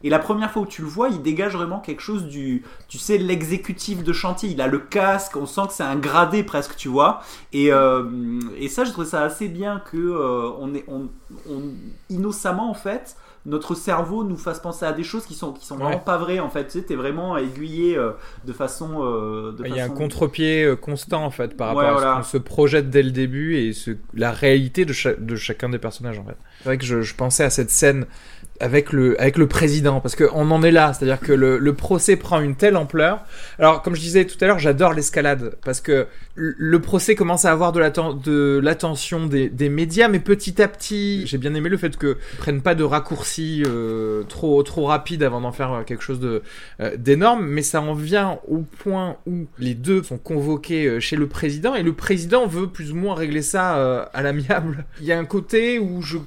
[0.03, 2.97] Et la première fois où tu le vois, il dégage vraiment quelque chose du, tu
[2.97, 4.49] sais, l'exécutif de chantier.
[4.49, 7.21] Il a le casque, on sent que c'est un gradé presque, tu vois.
[7.53, 9.97] Et, et ça, je trouve ça assez bien que
[10.59, 10.85] on est,
[12.09, 13.15] innocemment en fait,
[13.45, 15.83] notre cerveau nous fasse penser à des choses qui sont, qui sont Ouais.
[15.83, 16.65] vraiment pas vraies en fait.
[16.65, 18.11] Tu sais, t'es vraiment aiguillé euh,
[18.45, 21.83] de façon, euh, de Il y a un contre-pied euh, constant en fait par rapport
[21.83, 22.11] Ouais, à voilà.
[22.13, 25.69] ce qu'on se projette dès le début et ce, la réalité de, cha- de chacun
[25.69, 26.37] des personnages en fait.
[26.59, 28.05] C'est vrai que je, je pensais à cette scène
[28.59, 32.15] avec le, avec le président parce qu'on en est là, c'est-à-dire que le, le procès
[32.15, 33.19] prend une telle ampleur.
[33.59, 37.51] Alors comme je disais tout à l'heure, j'adore l'escalade parce que le procès commence à
[37.51, 41.69] avoir de l'atten- de l'attention des, des médias, mais petit à petit, j'ai bien aimé
[41.69, 45.83] le fait que prennent pas de raccourcis euh, trop trop rapides avant d'en faire euh,
[45.83, 50.85] quelque chose euh, d'énorme, mais ça en vient au point où les deux sont convoqués
[50.87, 54.21] euh, chez le président et le président veut plus ou moins régler ça euh, à
[54.21, 54.85] l'amiable.
[54.99, 56.17] Il y a un côté où je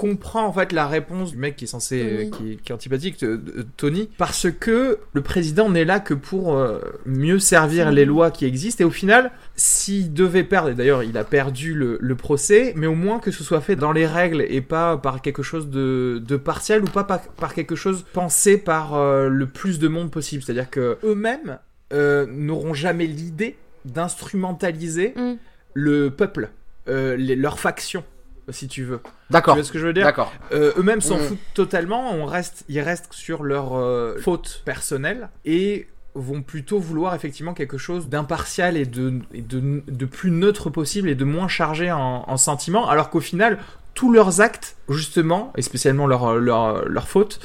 [0.00, 2.74] comprends en fait la réponse du mec qui est censé euh, qui, est- qui est
[2.74, 7.90] antipathique euh, euh, Tony parce que le président n'est là que pour euh, mieux servir
[7.90, 8.82] les lois qui existent.
[8.82, 12.86] Et au final s'il devait perdre et d'ailleurs il a perdu le, le procès mais
[12.86, 16.22] au moins que ce soit fait dans les règles et pas par quelque chose de,
[16.24, 18.96] de partiel ou pas par, par quelque chose pensé par
[19.28, 20.42] le plus de monde possible.
[20.44, 21.58] C'est à dire que eux-mêmes
[21.92, 25.34] n'auront jamais l'idée d'instrumentaliser Mm.
[25.74, 26.50] le peuple
[26.86, 28.04] les, leurs factions
[28.50, 29.54] si tu veux tu D'accord.
[29.54, 30.32] vois ce que je veux dire D'accord.
[30.52, 31.22] euh, eux-mêmes s'en Mm.
[31.22, 37.14] foutent totalement, on reste, ils restent sur leur euh, faute personnelle et vont plutôt vouloir
[37.14, 41.48] effectivement quelque chose d'impartial et, de, et de, de plus neutre possible et de moins
[41.48, 43.58] chargé en, en sentiments, alors qu'au final,
[43.94, 47.38] tous leurs actes, justement, et spécialement leurs leur, leur fautes,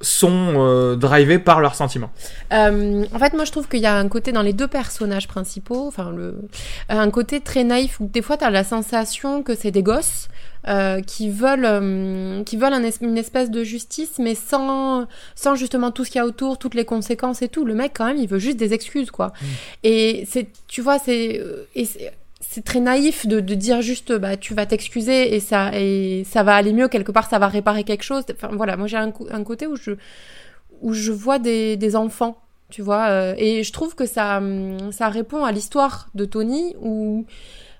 [0.00, 2.10] sont euh, drivés par leurs sentiments.
[2.52, 5.26] Euh, en fait, moi, je trouve qu'il y a un côté dans les deux personnages
[5.26, 6.36] principaux, enfin, le,
[6.88, 10.28] un côté très naïf où des fois, tu as la sensation que c'est des gosses
[10.68, 15.54] euh, qui veulent, euh, qui veulent un es- une espèce de justice, mais sans, sans
[15.54, 17.64] justement tout ce qu'il y a autour, toutes les conséquences et tout.
[17.64, 19.32] Le mec, quand même, il veut juste des excuses, quoi.
[19.82, 21.66] Et c'est, tu vois, c'est, euh,
[22.40, 26.42] c'est, très naïf de, de dire juste bah tu vas t'excuser et ça et ça
[26.42, 29.10] va aller mieux quelque part ça va réparer quelque chose enfin voilà moi j'ai un,
[29.44, 29.92] côté où je
[30.80, 34.90] où je vois des, des enfants tu vois euh, et je trouve que ça hum,
[34.90, 37.26] ça répond à l'histoire de Tony où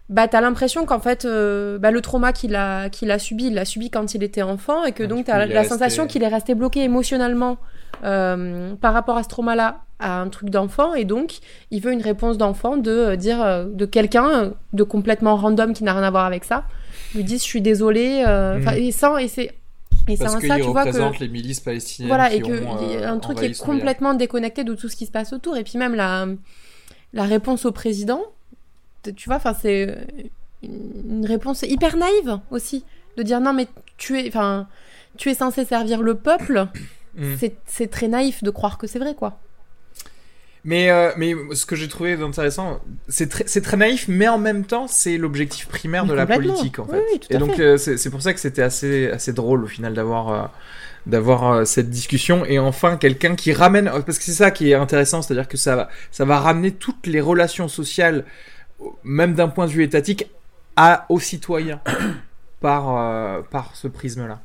[0.08, 3.54] bah t'as l'impression qu'en fait euh, bah, le trauma qu'il a qu'il a subi il
[3.54, 6.06] l'a subi quand il était enfant et que Ah, donc t'as est la resté- sensation
[6.06, 7.58] qu'il est resté bloqué émotionnellement
[8.04, 11.38] euh, par rapport à ce trauma là à un truc d'enfant et donc
[11.70, 15.72] il veut une réponse d'enfant de euh, dire euh, de quelqu'un euh, de complètement random
[15.74, 16.64] qui n'a rien à voir avec ça
[17.14, 18.68] lui dit je suis désolé euh, Mhm.
[18.76, 19.52] et sans et c'est
[20.06, 22.08] et c'est en ça tu vois que les milices palestiniennes.
[22.08, 24.96] voilà, et que ont, y a un truc qui est complètement déconnecté de tout ce
[24.96, 25.58] qui se passe autour.
[25.58, 26.26] Et puis même la,
[27.12, 28.22] la réponse au président,
[29.10, 29.94] tu vois, enfin c'est euh,
[30.62, 32.84] une réponse hyper naïve aussi,
[33.16, 34.68] de dire non mais tu es, enfin
[35.16, 36.66] tu es censé servir le peuple.
[37.14, 37.34] Mm.
[37.66, 39.40] C'est- très naïf de croire que c'est vrai quoi.
[40.64, 44.38] Mais, euh, mais ce que j'ai trouvé intéressant, c'est très, c'est très naïf, mais en
[44.38, 47.02] même temps, c'est l'objectif primaire Mais de la politique, en fait.
[47.12, 49.66] oui, tout à Et donc, euh, c'est pour ça que c'était assez, assez drôle, au
[49.66, 50.46] final, d'avoir euh,
[51.06, 52.44] d'avoir cette discussion.
[52.44, 53.90] Et enfin, quelqu'un qui ramène...
[54.04, 57.06] Parce que c'est ça qui est intéressant, c'est-à-dire que ça va, ça va ramener toutes
[57.06, 58.26] les relations sociales,
[59.04, 60.26] même d'un point de vue étatique,
[60.76, 61.80] à, aux citoyens,
[62.60, 64.40] par, euh, par ce prisme-là.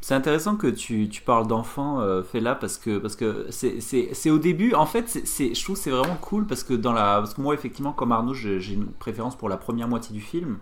[0.00, 4.38] C'est intéressant que tu, tu parles d'enfants, euh, Fela, parce que parce que c'est au
[4.38, 4.72] début.
[4.74, 7.52] En fait, c'est- je trouve c'est vraiment cool parce que dans la parce que moi
[7.52, 10.58] effectivement comme Arnaud, j'ai une préférence pour la première moitié du film.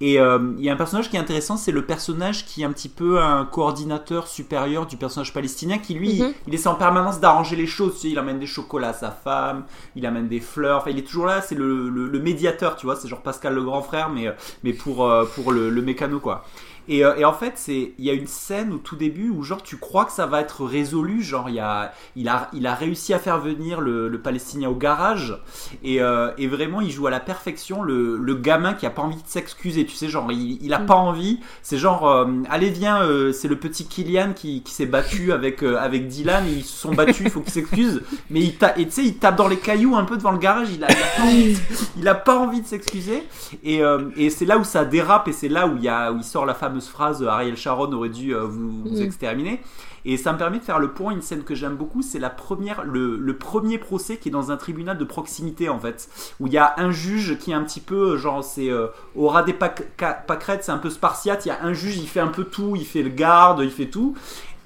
[0.00, 2.64] Et euh, il y a un personnage qui est intéressant, c'est le personnage qui est
[2.64, 6.32] un petit peu un coordinateur supérieur du personnage palestinien qui lui, Mhm.
[6.48, 7.94] il essaie en permanence d'arranger les choses.
[7.94, 9.64] Tu sais, il amène des chocolats à sa femme,
[9.96, 10.78] il amène des fleurs.
[10.78, 11.40] Enfin, il est toujours là.
[11.40, 12.96] C'est le, le, le médiateur, tu vois.
[12.96, 14.34] C'est genre Pascal le grand frère, mais
[14.64, 16.44] mais pour euh, pour le, le mécano quoi.
[16.88, 19.42] Et, euh, et en fait, c'est il y a une scène au tout début où
[19.42, 22.74] genre tu crois que ça va être résolu, genre il a il a il a
[22.74, 25.38] réussi à faire venir le, le Palestinien au garage
[25.82, 29.02] et, euh, et vraiment il joue à la perfection le, le gamin qui a pas
[29.02, 32.70] envie de s'excuser, tu sais genre il, il a pas envie, c'est genre euh, allez
[32.70, 36.76] viens euh, c'est le petit Kylian qui, qui s'est battu avec avec Dylan, ils se
[36.76, 39.58] sont battus, il faut qu'il s'excuse, mais il et tu sais il tape dans les
[39.58, 41.58] cailloux un peu devant le garage, il a, il a pas envie,
[41.98, 43.22] il a pas envie de s'excuser
[43.62, 43.80] et,
[44.16, 46.24] et c'est là où ça dérape et c'est là où il y a où il
[46.24, 49.02] sort la fameuse phrase euh, Ariel Sharon aurait dû euh, vous, vous Mhm.
[49.02, 49.60] exterminer.
[50.04, 52.28] Et ça me permet de faire le point une scène que j'aime beaucoup c'est la
[52.28, 56.08] première le, le premier procès qui est dans un tribunal de proximité en fait
[56.40, 58.88] où il y a un juge qui est un petit peu euh, genre c'est euh,
[59.16, 61.46] au ras des pâquerettes c'est un peu spartiate.
[61.46, 63.70] Il y a un juge il fait un peu tout il fait le garde il
[63.70, 64.14] fait tout.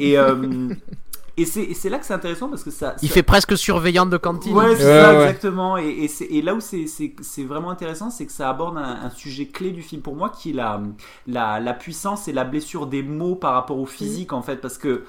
[0.01, 0.35] Et euh,
[1.40, 3.56] et c'est et c'est là que c'est intéressant parce que ça Il ça- fait presque
[3.56, 4.55] surveillant de cantine.
[4.56, 5.23] Ouais, c'est Ouais, ça, ouais.
[5.24, 5.78] exactement.
[5.78, 8.77] Et, et, c'est- et là où c'est- c'est c'est vraiment intéressant, c'est que ça aborde
[8.78, 10.81] un, un sujet clé du film pour moi, qui est la,
[11.27, 14.56] la, la puissance et la blessure des mots par rapport au physique, en fait.
[14.56, 15.05] Parce que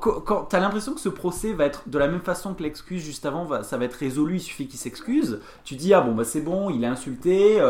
[0.00, 3.02] quand, quand t'as l'impression que ce procès va être de la même façon que l'excuse
[3.02, 5.40] juste avant, va, ça va être résolu, il suffit qu'il s'excuse.
[5.64, 7.60] Tu dis, ah bon, bah c'est bon, il a insulté.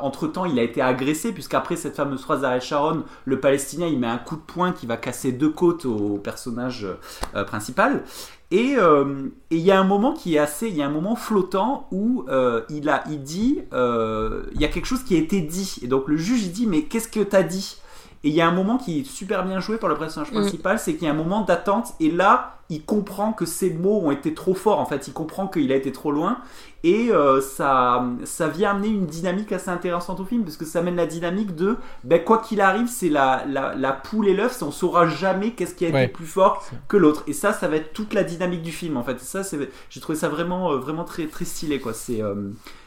[0.00, 3.98] entre temps, il a été agressé, puisqu'après cette fameuse phrase d'Ariel Sharon, le Palestinien, il
[3.98, 6.86] met un coup de poing qui va casser deux côtes au personnage
[7.34, 8.04] euh, principal.
[8.50, 10.90] Et euh, et il y a un moment qui est assez, il y a un
[10.90, 15.16] moment flottant où euh, il a, il dit, euh, il y a quelque chose qui
[15.16, 15.78] a été dit.
[15.82, 17.78] Et donc le juge il dit, mais qu'est-ce que t'as dit?
[18.24, 20.40] Et il y a un moment qui est super bien joué par le personnage Mm.
[20.40, 21.92] principal, c'est qu'il y a un moment d'attente.
[22.00, 24.80] Et là, il comprend que ses mots ont été trop forts.
[24.80, 26.38] En fait, il comprend qu'il a été trop loin.
[26.82, 30.80] Et euh, ça, ça vient amener une dynamique assez intéressante au film, parce que ça
[30.80, 34.60] amène la dynamique de, ben, quoi qu'il arrive, c'est la, la, la poule et l'œuf,
[34.62, 36.08] on saura jamais qu'est-ce qui a été Ouais.
[36.08, 37.22] plus fort que l'autre.
[37.26, 39.16] Et ça, ça va être toute la dynamique du film, en fait.
[39.16, 39.58] Et ça, c'est,
[39.90, 41.92] j'ai trouvé ça vraiment, euh, vraiment très, très stylé, quoi.
[41.94, 42.34] C'est, euh,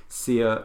[0.09, 0.55] c'est, euh,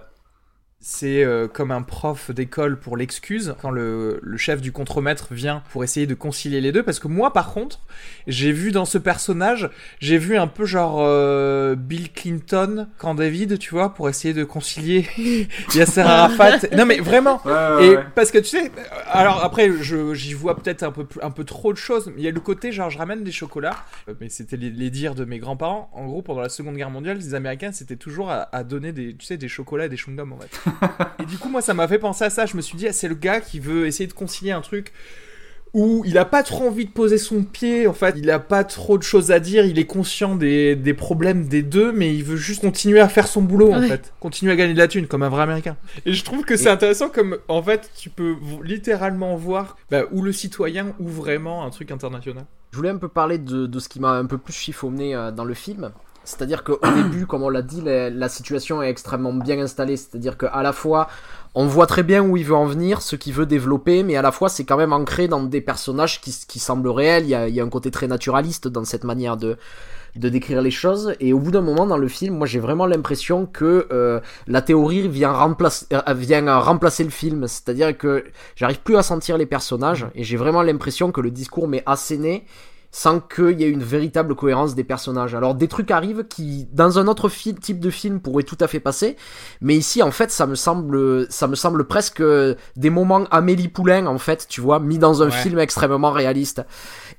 [0.84, 5.62] C'est euh, comme un prof d'école pour l'excuse, quand le, le chef du contremaître vient
[5.70, 6.82] pour essayer de concilier les deux.
[6.82, 7.78] Parce que moi, par contre,
[8.26, 13.60] j'ai vu dans ce personnage, j'ai vu un peu genre euh, Bill Clinton, quand David,
[13.60, 15.06] tu vois, pour essayer de concilier
[15.74, 16.66] Yasser Arafat.
[16.76, 18.04] Non mais vraiment, ouais, ouais, Et ouais.
[18.16, 18.72] parce que tu sais,
[19.06, 22.08] alors après, je- j'y vois peut-être un peu, plus- un peu trop de choses.
[22.08, 23.76] mais Il y a le côté, genre, je ramène des chocolats.
[24.08, 25.90] Euh, Mais c'était les, les dires de mes grands-parents.
[25.92, 29.14] En gros, pendant la Seconde Guerre mondiale, les Américains, c'était toujours à, à donner des,
[29.14, 30.71] tu sais, des chocolats et des chewing-gums, en fait.
[31.20, 32.46] Et du coup, moi, ça m'a fait penser à ça.
[32.46, 34.92] Je me suis dit, ah, c'est le gars qui veut essayer de concilier un truc
[35.74, 38.62] où il a pas trop envie de poser son pied, en fait, il a pas
[38.62, 42.24] trop de choses à dire, il est conscient des, des problèmes des deux, mais il
[42.24, 44.12] veut juste continuer à faire son boulot, en fait.
[44.20, 45.76] Continuer à gagner de la thune, comme un vrai américain.
[46.04, 50.20] Et je trouve que c'est intéressant comme, en fait, tu peux littéralement voir bah, ou
[50.20, 52.44] le citoyen ou vraiment un truc international.
[52.72, 55.30] Je voulais un peu parler de, de ce qui m'a un peu plus chiffonné euh,
[55.30, 55.90] dans le film.
[56.24, 59.96] C'est-à-dire qu'au début, comme on l'a dit, la, situation est extrêmement bien installée.
[59.96, 61.08] C'est-à-dire qu'à la fois,
[61.54, 64.22] on voit très bien où il veut en venir, ce qu'il veut développer, mais à
[64.22, 67.24] la fois, c'est quand même ancré dans des personnages qui, semblent réels.
[67.24, 69.56] Il y, a, un côté très naturaliste dans cette manière de,
[70.14, 71.14] décrire les choses.
[71.20, 74.62] Et au bout d'un moment dans le film, moi j'ai vraiment l'impression que euh, la
[74.62, 77.46] théorie vient, euh, vient remplacer le film.
[77.46, 78.24] C'est-à-dire que
[78.56, 82.44] j'arrive plus à sentir les personnages et j'ai vraiment l'impression que le discours m'est asséné
[82.94, 85.34] sans qu'il y ait une véritable cohérence des personnages.
[85.34, 88.80] Alors des trucs arrivent qui, dans un autre type de film, pourraient tout à fait
[88.80, 89.16] passer,
[89.62, 92.22] mais ici en fait ça me semble, ça me semble presque
[92.76, 95.32] des moments Amélie Poulain en fait, tu vois, mis dans un Ouais.
[95.32, 96.62] film extrêmement réaliste.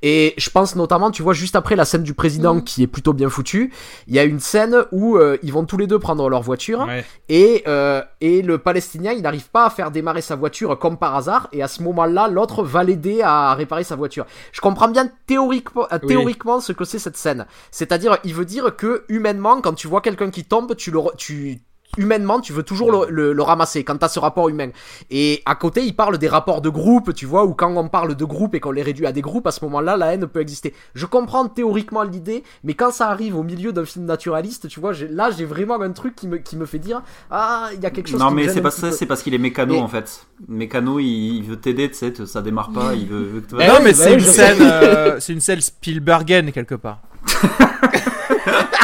[0.05, 2.63] Et je pense notamment, tu vois, juste après la scène du président Mhm.
[2.65, 3.71] qui est plutôt bien foutue,
[4.07, 6.81] il y a une scène où euh, ils vont tous les deux prendre leur voiture
[6.85, 7.05] Ouais.
[7.29, 11.15] et, euh, et le Palestinien, il n'arrive pas à faire démarrer sa voiture comme par
[11.15, 14.25] hasard, et à ce moment-là, l'autre va l'aider à réparer sa voiture.
[14.51, 16.07] Je comprends bien théoriquement, euh, Oui.
[16.09, 17.45] théoriquement ce que c'est cette scène.
[17.71, 21.59] C'est-à-dire, il veut dire que humainement, quand tu vois quelqu'un qui tombe, tu le, tu
[21.97, 24.69] humainement, tu veux toujours le, le, le ramasser quand t'as ce rapport humain.
[25.11, 28.15] Et à côté, il parle des rapports de groupe, tu vois, ou quand on parle
[28.15, 30.39] de groupe et qu'on les réduit à des groupes, à ce moment-là, la haine peut
[30.41, 30.73] exister.
[30.95, 34.91] Je comprends théoriquement l'idée, mais quand ça arrive au milieu d'un film naturaliste, tu vois,
[35.09, 37.01] là, j'ai vraiment un truc qui me, qui me fait dire,
[37.31, 39.33] ah, il y a quelque chose Non, qui mais c'est pas ça, c'est parce qu'il
[39.33, 40.25] est mécano Mais- en fait.
[40.47, 43.55] Mécano, il, il veut t'aider, tu sais, ça démarre pas, il veut, veut que tu
[43.59, 47.01] Eh non, mais bah c'est une scène, euh, c'est une scène Spielbergen quelque part.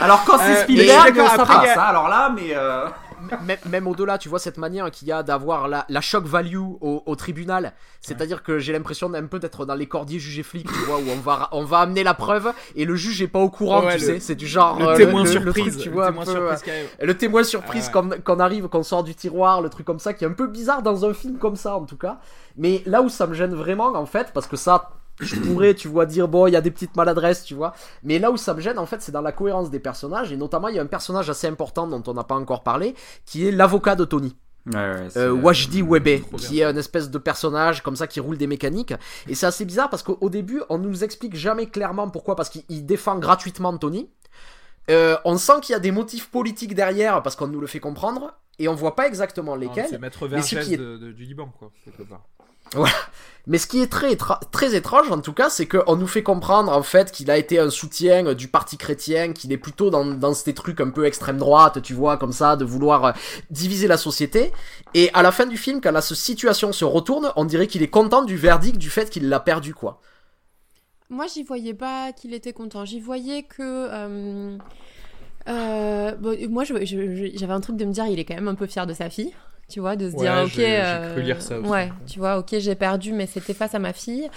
[0.00, 2.30] Alors quand c'est Euh, Spielberg, mais- ça après, passe, il y a- hein, alors là,
[2.34, 2.54] mais.
[2.54, 2.86] euh,
[3.44, 6.56] même, même au-delà, tu vois, cette manière qu'il y a d'avoir la, la shock value
[6.56, 7.72] au, au tribunal.
[8.00, 11.04] C'est-à-dire que j'ai l'impression d'un peu d'être dans les cordiers jugés flics, tu vois, où
[11.10, 13.96] on va, on va amener la preuve et le juge est pas au courant, Ouais,
[13.96, 14.20] tu le- sais.
[14.20, 14.78] C'est du genre.
[14.78, 17.06] Le euh, témoin le- le surprise, truc, tu le vois, un témoin peu, surprise euh,
[17.06, 17.92] le témoin surprise Ouais.
[17.92, 20.46] qu'on qu'on arrive, qu'on sort du tiroir, le truc comme ça, qui est un peu
[20.46, 22.18] bizarre dans un film comme ça en tout cas.
[22.56, 25.88] Mais là où ça me gêne vraiment en fait, parce que ça, je pourrais, tu
[25.88, 27.74] vois, dire bon, il y a des petites maladresses, tu vois.
[28.02, 30.36] Mais là où ça me gêne en fait, c'est dans la cohérence des personnages et
[30.36, 32.94] notamment il y a un personnage assez important dont on n'a pas encore parlé,
[33.26, 34.36] qui est l'avocat de Tony.
[34.66, 38.20] Ouais, ouais, c'est- Euh, Wajdi Webe, qui est un espèce de personnage comme ça qui
[38.20, 38.92] roule des mécaniques.
[39.26, 42.64] Et c'est assez bizarre parce qu'au début, on nous explique jamais clairement pourquoi, parce qu'il
[42.68, 44.10] il défend gratuitement Tony.
[44.90, 47.80] Euh, on sent qu'il y a des motifs politiques derrière parce qu'on nous le fait
[47.80, 50.00] comprendre, et on voit pas exactement C'est lesquels.
[50.00, 52.24] Maître Mais ce Vergès est- de- de- du Liban, quoi, quelque part.
[53.48, 54.14] Mais ce qui est très,
[54.52, 57.58] très étrange en tout cas, c'est qu'on nous fait comprendre en fait qu'il a été
[57.58, 61.38] un soutien du parti chrétien, qu'il est plutôt dans, dans ces trucs un peu extrême
[61.38, 63.12] droite, tu vois, comme ça, de vouloir euh,
[63.50, 64.52] diviser la société.
[64.92, 67.88] Et à la fin du film, quand la situation se retourne, on dirait qu'il est
[67.88, 69.98] content du verdict du fait qu'il l'a perdu, quoi.
[71.08, 72.84] Moi, j'y voyais pas qu'il était content.
[72.84, 73.62] J'y voyais que.
[73.62, 74.58] euh,
[75.48, 78.86] euh, moi, j'avais un truc de me dire, il est quand même un peu fier
[78.86, 79.32] de sa fille.
[79.68, 80.50] Tu vois, de se Ouais, dire, ok.
[80.50, 81.68] j'ai- j'ai euh, cru lire ça aussi.
[81.68, 84.30] Ouais, tu vois, ok, j'ai perdu, mais c'était face à ma fille.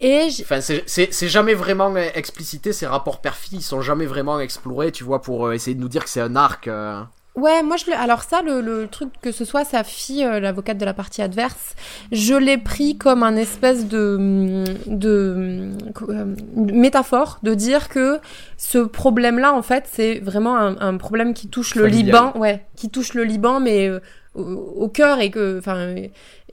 [0.00, 4.06] Et j'- Enfin, c'est- c'est c'est jamais vraiment explicité, ces rapports père-fille, ils sont jamais
[4.06, 6.66] vraiment explorés, tu vois, pour euh, essayer de nous dire que c'est un arc.
[6.68, 7.02] euh.
[7.34, 7.94] Ouais, moi je le...
[7.96, 11.22] alors ça le, le truc que ce soit sa fille euh, l'avocate de la partie
[11.22, 11.74] adverse,
[12.12, 15.70] je l'ai pris comme un espèce de de
[16.10, 18.20] euh, métaphore de dire que
[18.58, 22.04] ce problème là en fait, c'est vraiment un, un problème qui touche le Familial.
[22.06, 24.00] Liban, ouais, qui touche le Liban mais euh,
[24.34, 25.94] au, au cœur et que enfin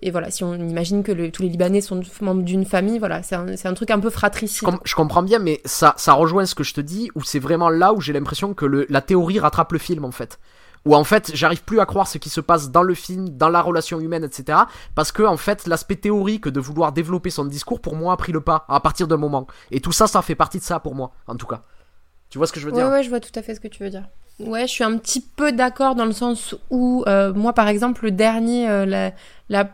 [0.02, 3.22] et, voilà, si on imagine que le- tous les Libanais sont membres d'une famille, voilà,
[3.22, 4.64] c'est un, c'est un truc un peu Je, fratricide.
[4.66, 7.40] com- je comprends bien, mais ça, ça rejoint ce que je te dis, où c'est
[7.40, 10.40] vraiment là où j'ai l'impression que le, la théorie rattrape le film, en fait.
[10.86, 13.50] Où en fait, j'arrive plus à croire ce qui se passe dans le film, dans
[13.50, 14.60] la relation humaine, etc.
[14.96, 18.32] Parce que, en fait, l'aspect théorique de vouloir développer son discours, pour moi, a pris
[18.32, 19.48] le pas à partir d'un moment.
[19.72, 21.64] Et tout ça, ça fait partie de ça pour moi, en tout cas.
[22.30, 22.88] Tu vois ce que je veux dire?
[22.88, 24.08] Ouais, je vois tout à fait ce que tu veux dire.
[24.40, 28.06] Ouais, je suis un petit peu d'accord dans le sens où, euh, moi, par exemple,
[28.06, 29.12] le dernier, euh,
[29.50, 29.70] la,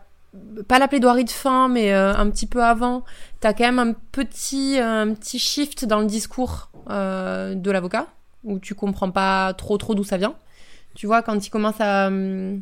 [0.67, 3.03] pas la plaidoirie de fin, mais euh, un petit peu avant,
[3.41, 8.07] t'as quand même un petit, un petit shift dans le discours de l'avocat,
[8.43, 10.35] où tu comprends pas trop trop d'où ça vient.
[10.95, 12.07] Tu vois, quand il commence à...
[12.07, 12.61] hum,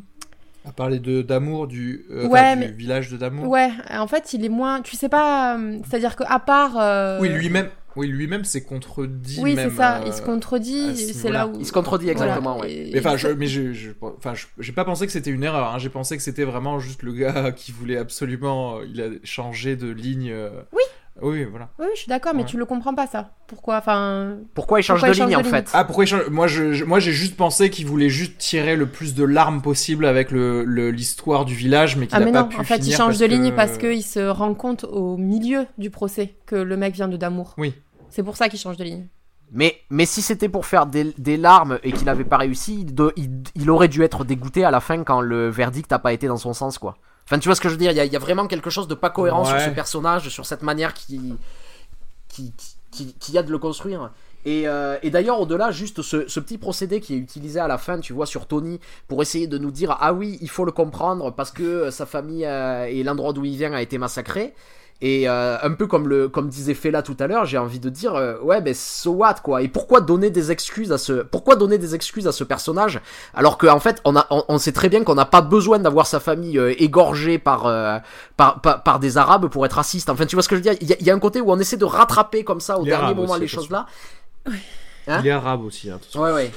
[0.66, 3.48] À parler de d'amour du, euh, Ouais, enfin, du mais- village de d'amour.
[3.48, 4.82] Ouais, en fait, il est moins...
[4.82, 5.54] Tu sais pas...
[5.54, 6.76] hum, C'est-à-dire qu'à part...
[6.78, 9.38] euh, Oui, lui-même, oui, lui-même s'est contredit.
[9.40, 11.52] Oui, même, c'est ça, euh, il se contredit, ce c'est là où...
[11.60, 12.88] Il se contredit exactement, Voilà, ouais.
[12.88, 15.44] et- Mais enfin, je, mais je, je- enfin, je- j'ai pas pensé que c'était une
[15.44, 15.72] erreur.
[15.72, 15.78] hein.
[15.78, 19.76] J'ai pensé que c'était vraiment juste le gars qui voulait absolument, euh, il a changé
[19.76, 20.30] de ligne.
[20.32, 20.50] euh.
[20.72, 20.82] Oui.
[21.22, 21.68] Oui, voilà.
[21.78, 22.48] Oui, je suis d'accord, mais Ouais.
[22.48, 23.30] tu le comprends pas, ça.
[23.46, 24.36] Pourquoi Enfin...
[24.52, 25.70] Pourquoi il change Pourquoi de il change ligne, de en fait?
[25.72, 26.28] Ah, pourquoi il change?
[26.28, 29.62] Moi, je, je- moi, j'ai juste pensé qu'il voulait juste tirer le plus de larmes
[29.62, 32.58] possible avec le le- l'histoire du village, mais qu'il Ah a mais pas non, pu
[32.58, 35.88] en fait, il change de ligne que- parce qu'il se rend compte au milieu du
[35.90, 37.54] procès que le mec vient de d'amour.
[37.58, 37.74] Oui.
[38.10, 39.06] C'est pour ça qu'il change de ligne.
[39.52, 42.92] Mais, mais si c'était pour faire des, des larmes et qu'il avait pas réussi, il,
[42.94, 46.12] de- il- il aurait dû être dégoûté à la fin quand le verdict n'a pas
[46.12, 46.96] été dans son sens, quoi.
[47.26, 48.88] Enfin, tu vois ce que je veux dire Il y y a vraiment quelque chose
[48.88, 51.34] de pas cohérent sur ce personnage, sur cette manière qui,
[52.28, 52.52] qui,
[52.90, 54.10] qui, qui a de le construire.
[54.44, 57.78] Et, euh, et d'ailleurs, au-delà, juste ce, ce petit procédé qui est utilisé à la
[57.78, 58.78] fin, tu vois, sur Tony,
[59.08, 62.44] pour essayer de nous dire ah oui, il faut le comprendre parce que sa famille
[62.44, 64.54] euh, et l'endroit d'où il vient a été massacré.
[65.00, 67.90] Et euh, un peu comme le comme disait Fela tout à l'heure, j'ai envie de
[67.90, 69.60] dire euh, ouais ben so what quoi.
[69.60, 73.00] Et pourquoi donner des excuses à ce pourquoi donner des excuses à ce personnage
[73.34, 76.06] alors qu'en fait on a on, on sait très bien qu'on n'a pas besoin d'avoir
[76.06, 77.98] sa famille euh, égorgée par, euh,
[78.36, 80.08] par, par par des arabes pour être raciste.
[80.08, 80.78] Enfin tu vois ce que je veux dire?
[80.80, 82.78] Il y, a- il y a un côté où on essaie de rattraper comme ça
[82.78, 83.60] au dernier moment aussi, les attention.
[83.62, 83.86] choses là.
[85.08, 86.22] Hein Il est arabe aussi, hein, attention.
[86.22, 86.50] Ouais, ouais.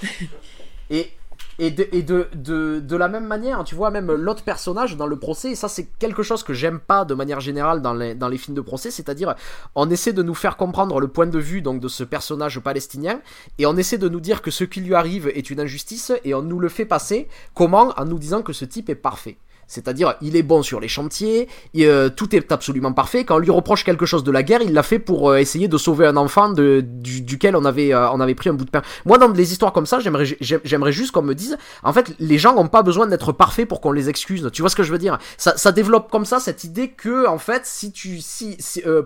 [0.89, 1.11] Et,
[1.59, 5.17] et, de, et de, de, la même manière, tu vois, même l'autre personnage dans le
[5.17, 8.27] procès, et ça c'est quelque chose que j'aime pas de manière générale dans les, dans
[8.27, 9.35] les films de procès, c'est-à-dire
[9.75, 13.21] on essaie de nous faire comprendre le point de vue donc de ce personnage palestinien,
[13.57, 16.33] et on essaie de nous dire que ce qui lui arrive est une injustice, et
[16.33, 19.37] on nous le fait passer, comment En nous disant que ce type est parfait.
[19.67, 23.25] C'est-à-dire, il est bon sur les chantiers, euh, tout est absolument parfait.
[23.25, 25.67] Quand on lui reproche quelque chose de la guerre, il l'a fait pour euh, essayer
[25.67, 28.69] de sauver un enfant de, duquel on avait, euh, on avait pris un bout de
[28.69, 28.81] pain.
[29.05, 32.37] Moi, dans des histoires comme ça, j'aimerais, j'aimerais juste qu'on me dise, en fait, les
[32.37, 34.49] gens n'ont pas besoin d'être parfaits pour qu'on les excuse.
[34.53, 35.17] Tu vois ce que je veux dire?
[35.37, 38.57] Ça, ça, développe comme ça cette idée que, en fait, si tu, si,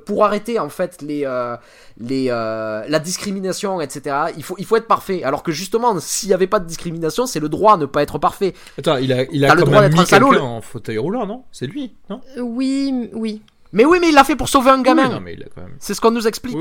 [0.05, 1.27] pour arrêter en fait les,
[1.99, 4.15] les, la discrimination, etc.
[4.37, 5.23] Il faut, il faut être parfait.
[5.23, 8.03] Alors que justement, s'il n'y avait pas de discrimination, c'est le droit à ne pas
[8.03, 8.53] être parfait.
[8.77, 11.43] Attends, il a, il a le droit d'être un salaud en fauteuil roulant, non?
[11.51, 12.21] C'est lui, non?
[12.37, 13.41] Oui, oui.
[13.73, 15.21] Mais oui, mais il l'a fait pour sauver un gamin.
[15.79, 16.57] C'est ce qu'on nous explique.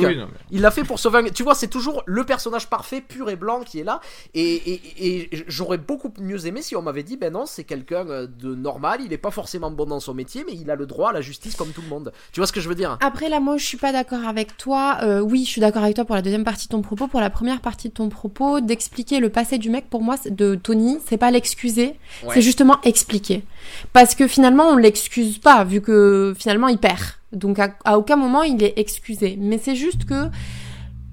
[0.50, 1.24] Il l'a fait pour sauver un.
[1.24, 4.00] Tu vois, c'est toujours le personnage parfait, pur et blanc qui est là.
[4.34, 8.54] Et, j'aurais beaucoup mieux aimé si on m'avait dit, ben non, c'est quelqu'un euh, de
[8.54, 9.00] normal.
[9.04, 11.20] Il est pas forcément bon dans son métier, mais il a le droit à la
[11.20, 12.12] justice comme tout le monde.
[12.32, 12.98] Tu vois ce que je veux dire?
[13.00, 14.98] Après là, moi, je suis pas d'accord avec toi.
[15.02, 17.06] Euh, oui, je suis d'accord avec toi pour la deuxième partie de ton propos.
[17.06, 20.54] Pour la première partie de ton propos, d'expliquer le passé du mec, pour moi, de
[20.54, 21.96] Tony, c'est pas l'excuser,
[22.32, 23.44] c'est justement expliquer.
[23.92, 27.00] Parce que finalement, on l'excuse pas, vu que finalement, il perd.
[27.32, 29.36] Donc à, aucun moment il est excusé.
[29.40, 30.28] Mais c'est juste que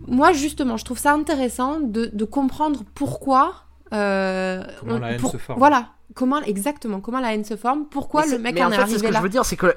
[0.08, 3.54] moi justement, je trouve ça intéressant de, comprendre pourquoi.
[3.94, 5.60] Euh, comment la haine se forme.
[5.60, 7.86] Voilà, comment exactement comment la haine se forme.
[7.86, 9.76] Pourquoi le mec en, est arrivé ce que je veux dire, c'est que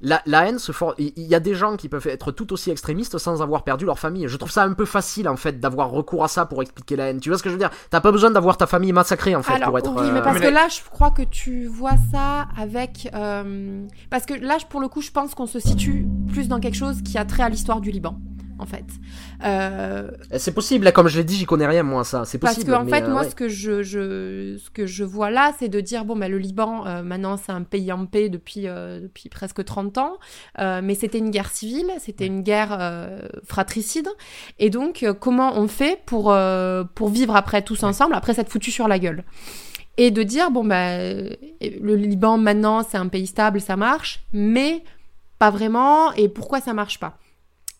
[0.00, 0.94] la, haine se forme.
[0.98, 3.98] Il y a des gens qui peuvent être tout aussi extrémistes sans avoir perdu leur
[3.98, 4.28] famille.
[4.28, 7.06] Je trouve ça un peu facile en fait d'avoir recours à ça pour expliquer la
[7.06, 7.20] haine.
[7.20, 7.70] Tu vois ce que je veux dire?
[7.90, 9.90] T'as pas besoin d'avoir ta famille massacrée en fait pour être.
[9.90, 13.08] Oui, mais euh, parce que là, je crois que tu vois ça avec.
[13.14, 16.76] Euh, parce que là, pour le coup, je pense qu'on se situe plus dans quelque
[16.76, 18.18] chose qui a trait à l'histoire du Liban
[18.58, 18.84] en fait.
[19.44, 22.24] Euh, c'est possible, comme je l'ai dit, j'y connais rien moi ça.
[22.24, 22.70] C'est possible.
[22.70, 25.68] Parce qu'en fait, euh, moi, ce que je, je, ce que je vois là, c'est
[25.68, 29.28] de dire bon, bah, le Liban, euh, maintenant, c'est un pays en paix depuis depuis
[29.28, 30.18] presque 30 ans,
[30.58, 32.78] mais c'était une guerre civile, c'était une guerre
[33.44, 34.08] fratricide,
[34.58, 36.34] et donc comment on fait pour
[36.94, 39.24] pour vivre après tous ensemble, après s'être foutu sur la gueule?
[39.96, 44.84] Et de dire bon bah le Liban maintenant c'est un pays stable ça marche mais
[45.38, 47.18] pas vraiment et pourquoi ça marche pas?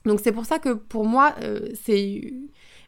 [0.08, 2.32] Donc c'est pour ça que pour moi, euh, c'est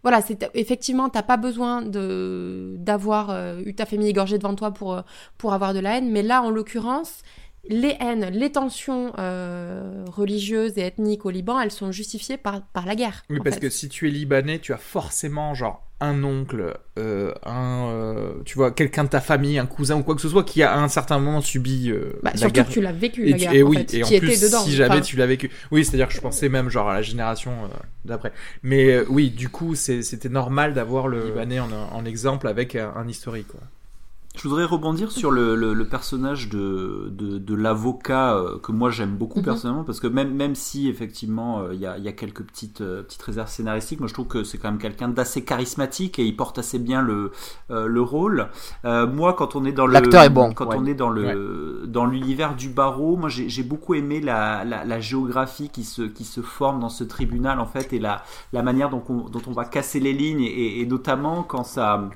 [0.02, 5.02] voilà, c'est effectivement t'as pas besoin d'avoir euh, eu ta famille égorgée devant toi euh,
[5.38, 7.22] pour avoir de la haine, mais là en l'occurrence,
[7.68, 9.12] les haines, les tensions
[10.06, 13.22] religieuses et ethniques au Liban, elles sont justifiées par, par la guerre.
[13.30, 17.88] Oui, parce que si tu es libanais, tu as forcément genre un oncle, euh, un,
[17.88, 20.62] euh, tu vois, quelqu'un de ta famille, un cousin ou quoi que ce soit qui
[20.62, 23.36] a à un certain moment subi euh, bah, surtout que tu l'as vécu et la
[23.36, 26.14] guerre, et oui, et en plus dedans, si jamais tu l'as vécu, oui, c'est-à-dire que
[26.14, 27.52] je pensais même genre à la génération
[28.06, 28.32] d'après.
[28.62, 33.06] Mais oui, du coup, c'était normal d'avoir le Libanais en, en, exemple avec un, un
[33.06, 33.48] historique.
[33.48, 33.60] Quoi.
[34.36, 39.16] Je voudrais rebondir sur le, le, personnage de, de, de l'avocat euh, que moi j'aime
[39.16, 39.44] beaucoup mhm.
[39.44, 42.80] personnellement parce que même, même si effectivement euh, il y, a, y, a, quelques petites,
[42.80, 46.24] euh, petites réserves scénaristiques, moi je trouve que c'est quand même quelqu'un d'assez charismatique et
[46.24, 47.32] il porte assez bien le,
[47.68, 48.48] le rôle.
[48.84, 52.06] moi quand on est dans le l'acteur est bon quand on est dans le dans
[52.06, 56.40] l'univers du barreau, moi j'ai beaucoup aimé la, la, la, géographie qui se qui se
[56.40, 59.64] forme dans ce tribunal en fait et la, la manière dont on, dont on va
[59.64, 62.08] casser les lignes et, et notamment quand ça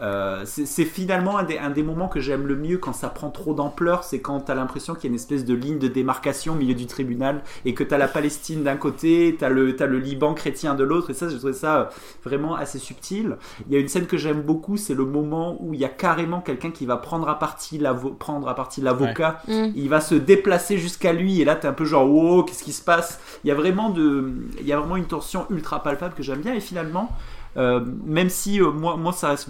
[0.00, 3.30] euh, c'est finalement un des, un des, moments que j'aime le mieux quand ça prend
[3.30, 6.54] trop d'ampleur, c'est quand t'as l'impression qu'il y a une espèce de ligne de démarcation
[6.54, 9.98] au milieu du tribunal et que t'as la Palestine d'un côté, t'as le, as le
[9.98, 11.84] Liban chrétien de l'autre, et ça, je trouvais ça euh,
[12.24, 13.36] vraiment assez subtil.
[13.66, 15.90] Il y a une scène que j'aime beaucoup, c'est le moment où il y a
[15.90, 19.66] carrément quelqu'un qui va prendre à partie l'avocat, mm.
[19.74, 22.72] il va se déplacer jusqu'à lui, et là t'es un peu genre, wow, qu'est-ce qui
[22.72, 23.20] se passe?
[23.44, 26.40] Il y a vraiment de, il y a vraiment une tension ultra palpable que j'aime
[26.40, 27.10] bien, et finalement,
[27.56, 29.48] même si euh, moi, moi, ça reste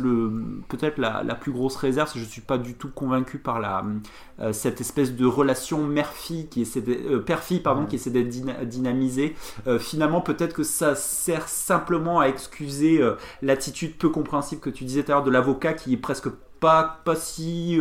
[0.69, 3.85] peut-être la, plus grosse réserve, je ne suis pas du tout convaincu par la,
[4.41, 6.83] euh, cette espèce de relation mère-fille qui essaie
[7.25, 9.37] père-fille pardon, qui essaie d'être dynamisée.
[9.79, 13.01] finalement, peut-être que ça sert simplement à excuser
[13.41, 16.29] l'attitude peu compréhensible que tu disais tout à l'heure de l'avocat qui est presque
[16.61, 17.79] pas, pas si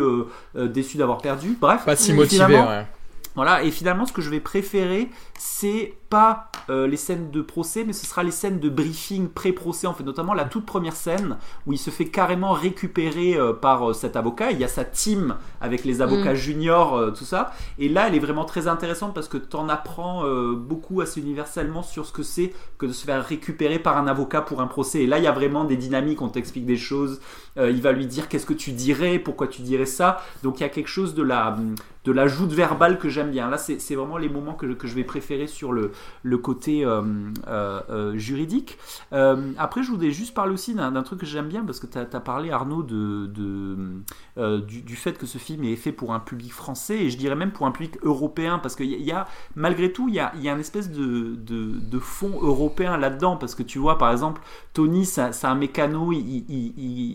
[0.54, 1.56] déçu d'avoir perdu.
[1.60, 2.58] Bref, pas si motivé.
[2.58, 2.86] Ouais.
[3.34, 7.84] Voilà, et finalement, ce que je vais préférer, c'est pas euh, les scènes de procès,
[7.84, 11.38] mais ce sera les scènes de briefing pré-procès, en fait, notamment la toute première scène
[11.66, 14.50] où il se fait carrément récupérer euh, par euh, cet avocat.
[14.50, 16.36] Il y a sa team avec les avocats mm.
[16.36, 17.52] juniors, tout ça.
[17.78, 21.82] Et là, elle est vraiment très intéressante parce que tu en apprends beaucoup assez universellement
[21.82, 25.02] sur ce que c'est que de se faire récupérer par un avocat pour un procès.
[25.02, 27.20] Et là, il y a vraiment des dynamiques, on t'explique des choses.
[27.56, 30.20] il va lui dire qu'est-ce que tu dirais, pourquoi tu dirais ça.
[30.42, 31.56] Donc il y a quelque chose de la,
[32.04, 33.48] de la joute verbale que j'aime bien.
[33.48, 35.92] Là, c'est vraiment les moments que, que je vais préférer sur le,
[36.22, 37.02] le côté euh,
[37.48, 38.78] euh, euh, juridique.
[39.58, 42.04] Après, je voulais juste parler aussi d'un truc que j'aime bien parce que tu as,
[42.20, 46.98] parlé, Arnaud, de, de, du, fait que ce film est fait pour un public français
[47.04, 50.08] et je dirais même pour un public européen parce qu'il y, y a, malgré tout,
[50.08, 53.62] il y a, y a une espèce de, de, de fond européen là-dedans parce que
[53.62, 54.40] tu vois, par exemple,
[54.72, 56.44] Tony, c'est un mécano, il-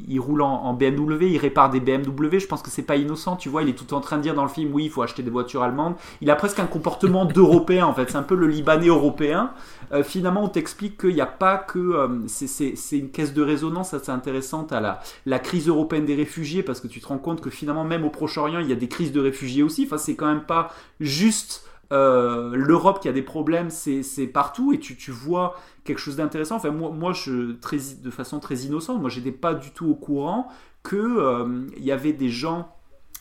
[0.08, 2.40] il roule en, en BMW, il répare des BMW.
[2.40, 3.64] Je pense que c'est pas innocent, tu vois.
[3.64, 5.32] Il est tout en train de dire dans le film, oui, il faut acheter des
[5.32, 5.96] voitures allemandes.
[6.22, 8.12] Il a presque un comportement d'Européen en fait.
[8.12, 9.52] C'est un peu le Libanais européen.
[9.92, 13.94] Euh, finalement, on t'explique qu'il n'y a pas que euh, c'est- une caisse de résonance
[13.94, 17.50] assez intéressante à la, crise européenne des réfugiés parce que tu te rends compte que
[17.50, 19.86] finalement, même au Proche-Orient, il y a des crises de réfugiés aussi.
[19.86, 24.80] Enfin, c'est quand même pas juste euh, l'Europe qui a des problèmes, c'est partout et
[24.80, 25.56] tu, vois
[25.86, 26.58] quelque chose d'intéressant.
[26.58, 30.50] Enfin, moi, je, de façon très innocente, moi, j'étais pas du tout au courant
[30.84, 32.70] que euh, il y avait des gens,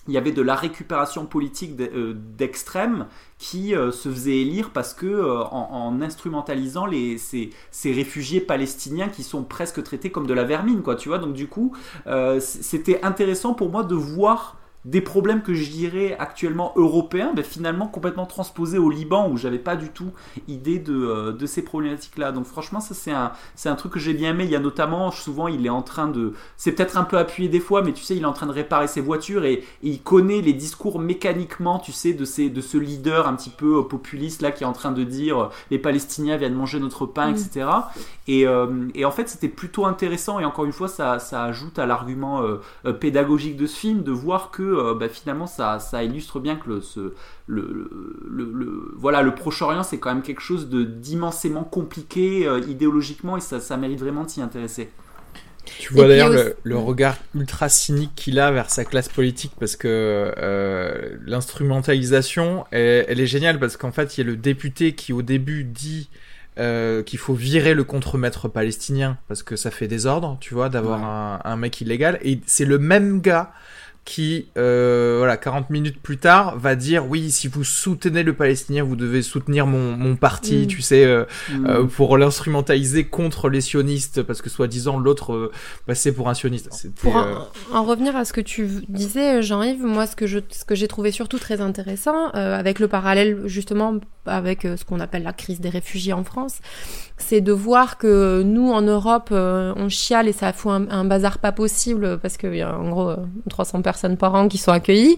[0.09, 3.07] il y avait de la récupération politique euh, d'extrême
[3.39, 8.41] qui euh, se faisaient élire parce que euh, en, en instrumentalisant les, ces, ces réfugiés
[8.41, 11.19] palestiniens qui sont presque traités comme de la vermine, quoi, tu vois?
[11.19, 11.75] Donc du coup,
[12.41, 17.87] c'était intéressant pour moi de voir des problèmes que je dirais actuellement européens, mais finalement
[17.89, 20.13] complètement transposés au Liban où j'avais pas du tout
[20.49, 22.33] idée de, euh, de ces problématiques-là.
[22.33, 24.45] Donc franchement, ça c'est un, c'est un truc que j'ai bien aimé.
[24.45, 27.49] Il y a notamment, souvent, il est en train de, c'est peut-être un peu appuyé
[27.49, 29.65] des fois, mais tu sais, il est en train de réparer ses voitures et, et
[29.83, 33.79] il connaît les discours mécaniquement, tu sais, de, ces, de ce leader un petit peu
[33.81, 37.07] euh, populiste là qui est en train de dire euh, les Palestiniens viennent manger notre
[37.07, 37.35] pain, Mm.
[37.35, 37.67] etc.
[38.29, 41.79] Et, euh, et en fait, c'était plutôt intéressant et encore une fois, ça, ça ajoute
[41.79, 46.03] à l'argument euh, pédagogique de ce film de voir que euh, bah, finalement ça, ça
[46.05, 47.15] illustre bien que le, ce,
[47.47, 47.89] le,
[48.29, 53.37] le, le- voilà, le Proche-Orient c'est quand même quelque chose de d'immensément compliqué euh, idéologiquement
[53.37, 54.91] et ça, ça mérite vraiment de s'y intéresser.
[55.79, 56.31] Tu vois d'ailleurs
[56.63, 63.05] le, regard ultra cynique qu'il a vers sa classe politique parce que euh, l'instrumentalisation, elle,
[63.09, 66.09] elle est géniale parce qu'en fait, il y a le député qui au début dit
[66.59, 71.03] euh, qu'il faut virer le contremaître palestinien parce que ça fait désordre, tu vois, d'avoir
[71.03, 71.05] Ouais.
[71.05, 72.19] un, un mec illégal.
[72.23, 73.53] Et c'est le même gars
[74.07, 78.85] qui, euh, voilà, 40 minutes plus tard, va dire oui, si vous soutenez le palestinien,
[78.85, 80.67] vous devez soutenir mon, mon parti, Mm.
[80.69, 81.67] tu sais, euh, Mm.
[81.67, 85.53] euh, pour l'instrumentaliser contre les sionistes, parce que soi-disant l'autre euh,
[85.87, 86.71] passait pour un sioniste.
[87.03, 87.35] Pour euh,
[87.73, 90.77] en, en revenir à ce que tu disais, Jean-Yves, moi, ce que je, ce que
[90.77, 95.33] j'ai trouvé surtout très intéressant, euh, avec le parallèle justement avec ce qu'on appelle la
[95.33, 96.59] crise des réfugiés en France,
[97.19, 101.05] c'est de voir que nous, en Europe, euh, on chiale et ça fout un, un
[101.05, 103.17] bazar pas possible parce qu'il y a en gros euh,
[103.49, 105.17] 300 personnes par an qui sont accueillies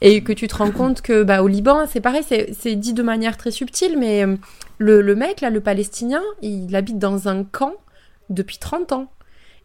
[0.00, 3.02] et que tu te rends compte que bah, au Liban, c'est pareil, c'est dit de
[3.02, 4.36] manière très subtile, mais euh,
[4.78, 7.74] le, le mec, là, le Palestinien, il habite dans un camp
[8.30, 9.10] depuis 30 ans.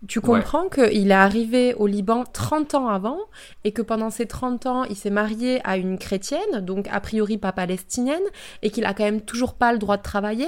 [0.07, 0.41] Tu Ouais.
[0.41, 3.17] comprends qu'il est arrivé au Liban 30 ans avant
[3.63, 7.37] et que pendant ces 30 ans, il s'est marié à une chrétienne, donc a priori
[7.37, 8.23] pas palestinienne,
[8.61, 10.47] et qu'il a quand même toujours pas le droit de travailler.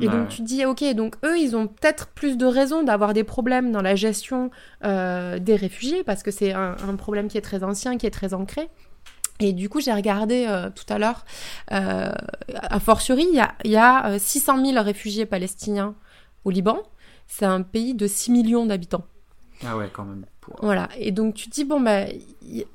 [0.00, 0.12] Et Ouais.
[0.12, 3.24] donc tu te dis, ok, donc eux, ils ont peut-être plus de raisons d'avoir des
[3.24, 4.50] problèmes dans la gestion
[4.84, 8.10] euh, des réfugiés, parce que c'est un, un problème qui est très ancien, qui est
[8.10, 8.68] très ancré.
[9.40, 11.24] Et du coup, j'ai regardé euh, tout à l'heure,
[11.72, 12.12] euh,
[12.54, 15.94] a fortiori, il y a, y a euh, 600 000 réfugiés palestiniens
[16.44, 16.78] au Liban.
[17.28, 19.04] C'est un pays de 6 millions d'habitants.
[19.66, 20.24] Ah ouais, quand même.
[20.62, 22.04] Voilà, et donc tu te dis, bon, bah,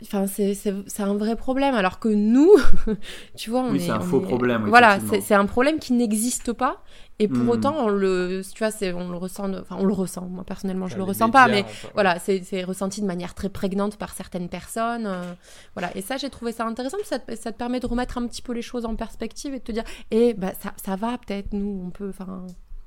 [0.04, 2.52] enfin, c'est un vrai problème, alors que nous,
[3.36, 3.86] tu vois, on Oui, est.
[3.88, 6.84] c'est un faux est- problème, Voilà, c'est un problème qui n'existe pas,
[7.19, 7.49] et pour Mhm.
[7.49, 10.88] autant, on le, tu vois, c'est- on le ressent, enfin, on le ressent, moi personnellement,
[10.88, 14.14] je le ressens pas, mais enfin, voilà, c'est c'est ressenti de manière très prégnante par
[14.14, 15.06] certaines personnes.
[15.07, 15.34] euh,
[15.76, 18.27] voilà, et ça, j'ai trouvé ça intéressant, ça te, ça te permet de remettre un
[18.27, 21.18] petit peu les choses en perspective et de te dire, eh, bah, ça, ça va,
[21.18, 22.45] peut-être, nous, on peut, enfin,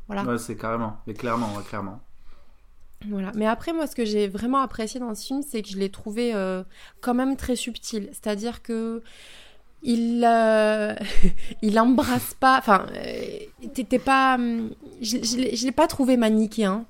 [0.08, 0.24] voilà.
[0.24, 2.00] Ouais, c'est carrément, mais clairement, ouais, clairement.
[3.08, 3.30] Voilà.
[3.34, 5.90] Mais après, moi, ce que j'ai vraiment apprécié dans ce film, c'est que je l'ai
[5.90, 6.64] trouvé euh,
[7.02, 8.08] quand même très subtil.
[8.12, 9.02] C'est-à-dire que
[9.86, 10.94] il, euh,
[11.62, 12.58] il embrasse pas.
[12.58, 13.22] Enfin, euh,
[13.74, 14.34] t'étais pas.
[14.34, 16.84] hum, Je, je, l'ai- pas trouvé manichéen.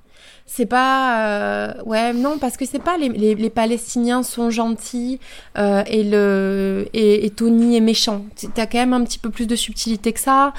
[0.46, 1.26] C'est pas.
[1.28, 5.20] euh, ouais, non, parce que c'est pas les, les, les Palestiniens sont gentils
[5.58, 8.24] euh, et, le, et, Tony est méchant.
[8.54, 10.52] T'as quand même un petit peu plus de subtilité que ça.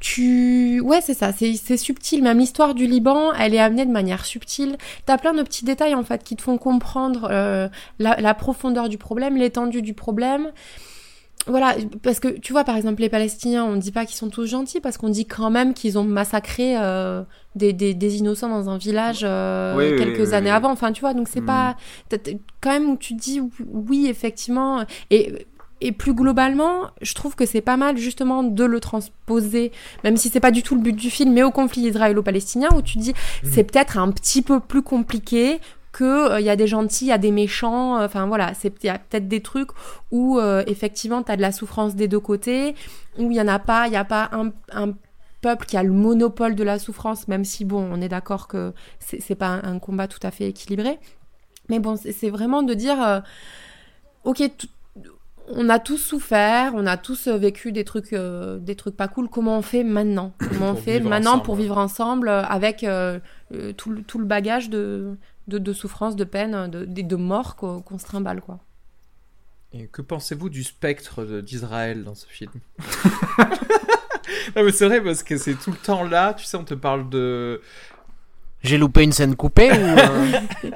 [0.00, 4.24] Tu- ouais c'est ça c'est subtil même l'histoire du Liban elle est amenée de manière
[4.26, 4.76] subtile
[5.06, 7.68] t'as plein de petits détails en fait qui te font comprendre euh,
[7.98, 10.52] la profondeur du problème l'étendue du problème
[11.48, 14.46] voilà parce que tu vois par exemple les Palestiniens on dit pas qu'ils sont tous
[14.46, 17.22] gentils parce qu'on dit quand même qu'ils ont massacré euh,
[17.56, 20.70] des, des, des innocents dans un village euh, Oui, quelques oui, années avant.
[20.70, 21.46] Enfin tu vois donc c'est Mhm.
[21.46, 21.76] pas
[22.60, 23.40] quand même où tu dis
[23.72, 25.46] oui effectivement et
[25.80, 29.70] et plus globalement, je trouve que c'est pas mal justement de le transposer,
[30.02, 32.82] même si c'est pas du tout le but du film, mais au conflit israélo-palestinien, où
[32.82, 33.12] tu dis
[33.44, 35.60] c'est peut-être un petit peu plus compliqué
[35.98, 38.02] que il y a des gentils, il y a des méchants.
[38.02, 39.70] Enfin voilà, c'est il y a peut-être des trucs
[40.10, 42.74] où effectivement tu as de la souffrance des deux côtés,
[43.18, 44.94] où il y en a pas, il y a pas un, un
[45.40, 48.72] peuple qui a le monopole de la souffrance, même si bon, on est d'accord que
[49.00, 50.98] c'est pas un, un, combat tout à fait équilibré.
[51.68, 53.22] Mais bon, c'est vraiment de dire,
[54.24, 54.42] ok,
[55.50, 59.08] on a tous souffert, on a tous euh, vécu des trucs, euh, des trucs pas
[59.08, 59.28] cool.
[59.28, 60.32] Comment on fait maintenant?
[60.38, 62.86] Comment on fait maintenant pour vivre ensemble euh, avec
[63.76, 65.16] tout, le bagage de,
[65.48, 68.60] de, souffrance, de peine, de, de, mort qu'on se trimballe, quoi.
[69.72, 72.52] Et que pensez-vous du spectre d'Israël dans ce film?
[74.56, 76.74] Non mais c'est vrai parce que c'est tout le temps là, tu sais, on te
[76.74, 77.60] parle de
[78.62, 80.68] j'ai loupé une scène coupée ou euh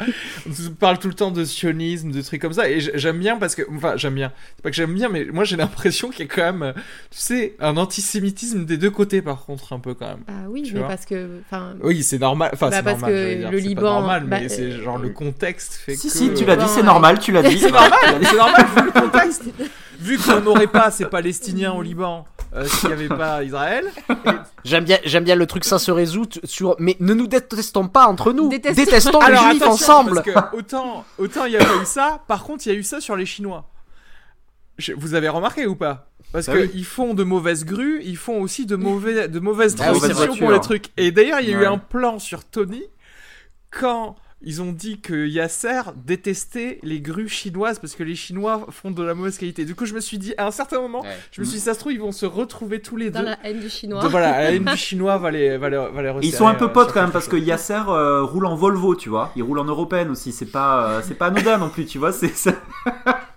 [0.46, 3.54] On parle tout le temps de sionisme, de trucs comme ça, et j'aime bien parce
[3.54, 4.30] que, enfin, j'aime bien.
[4.56, 6.74] C'est pas que j'aime bien, mais moi j'ai l'impression qu'il y a quand même,
[7.10, 10.24] tu sais, un antisémitisme des deux côtés par contre, un peu quand même.
[10.28, 11.74] Ah oui, mais parce que, enfin.
[11.82, 12.50] Oui, c'est normal.
[12.52, 13.10] Enfin, bah c'est normal.
[13.10, 13.82] que le Liban.
[13.82, 16.14] Pas normal, bah, mais c'est genre le contexte fait si, que.
[16.14, 17.58] Si, tu l'as dit, c'est normal, tu l'as dit.
[17.60, 19.44] c'est normal, c'est normal le contexte.
[19.98, 22.24] Vu qu'on n'aurait pas ces Palestiniens au Liban
[22.54, 23.90] euh, s'il n'y avait pas Israël.
[24.64, 26.76] J'aime bien, j'aime bien le truc, ça se résout sur.
[26.78, 28.48] Mais ne nous détestons pas entre nous.
[28.48, 30.22] Détestons, Détestons les juifs ensemble.
[30.24, 32.20] Parce que autant, autant il y a pas eu ça.
[32.28, 33.68] Par contre, il y a eu ça sur les Chinois.
[34.96, 36.08] vous avez remarqué ou pas?
[36.32, 36.70] Parce Ah oui.
[36.70, 40.50] qu'ils font de mauvaises grues, ils font aussi de, mauvais, de mauvaises Ah transitions pour
[40.50, 40.86] les trucs.
[40.96, 42.82] Et d'ailleurs, il y a eu un plan sur Tony
[43.70, 44.16] quand
[44.48, 49.02] ils ont dit que Yasser détestait les grues chinoises parce que les Chinois font de
[49.02, 49.64] la mauvaise qualité.
[49.64, 51.08] Du coup, je me suis dit, à un certain moment, Ouais.
[51.32, 53.26] je me suis dit, ça se trouve, ils vont se retrouver tous les Dans deux.
[53.26, 54.00] la haine du chinois.
[54.00, 56.54] Donc voilà, la haine du chinois va les, va les, va les Ils sont un
[56.54, 57.36] peu euh, potes quand même parce que.
[57.36, 59.32] Yasser euh, roule en Volvo, tu vois.
[59.34, 60.30] Il roule en européenne aussi.
[60.30, 62.12] C'est pas, euh, c'est pas anodin non plus, tu vois.
[62.12, 62.52] C'est ça.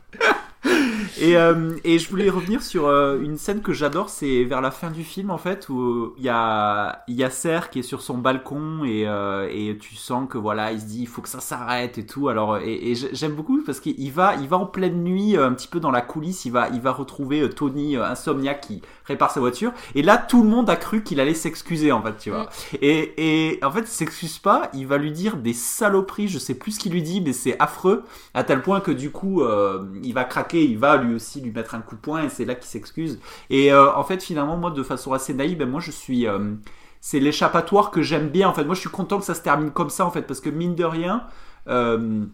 [1.22, 4.72] Et, euh, et je voulais revenir sur euh, une scène que j'adore, c'est vers la
[4.72, 8.86] fin du film en fait où il y a Yasser qui est sur son balcon
[8.86, 11.98] et, euh, et tu sens que voilà il se dit il faut que ça s'arrête
[11.98, 12.30] et tout.
[12.30, 15.48] Alors et, et j'ai- j'aime beaucoup parce qu'il va il va en pleine nuit euh,
[15.48, 18.62] un petit peu dans la coulisse, il va il va retrouver euh, Tony euh, insomniaque
[18.62, 22.02] qui répare sa voiture et là tout le monde a cru qu'il allait s'excuser en
[22.02, 22.50] fait tu vois.
[22.82, 26.54] Et, et en fait il s'excuse pas, il va lui dire des saloperies, je sais
[26.54, 28.04] plus ce qu'il lui dit mais c'est affreux
[28.34, 31.52] à tel point que du coup euh, il va craquer, il va lui aussi lui
[31.52, 33.20] mettre un coup de poing et c'est là qu'il s'excuse.
[33.50, 36.56] Et euh, en fait finalement moi de façon assez naïve, ben, moi je suis euh,
[37.02, 38.64] c'est l'échappatoire que j'aime bien en fait.
[38.64, 40.76] Moi je suis content que ça se termine comme ça en fait parce que mine
[40.76, 41.24] de rien
[41.68, 42.26] euh,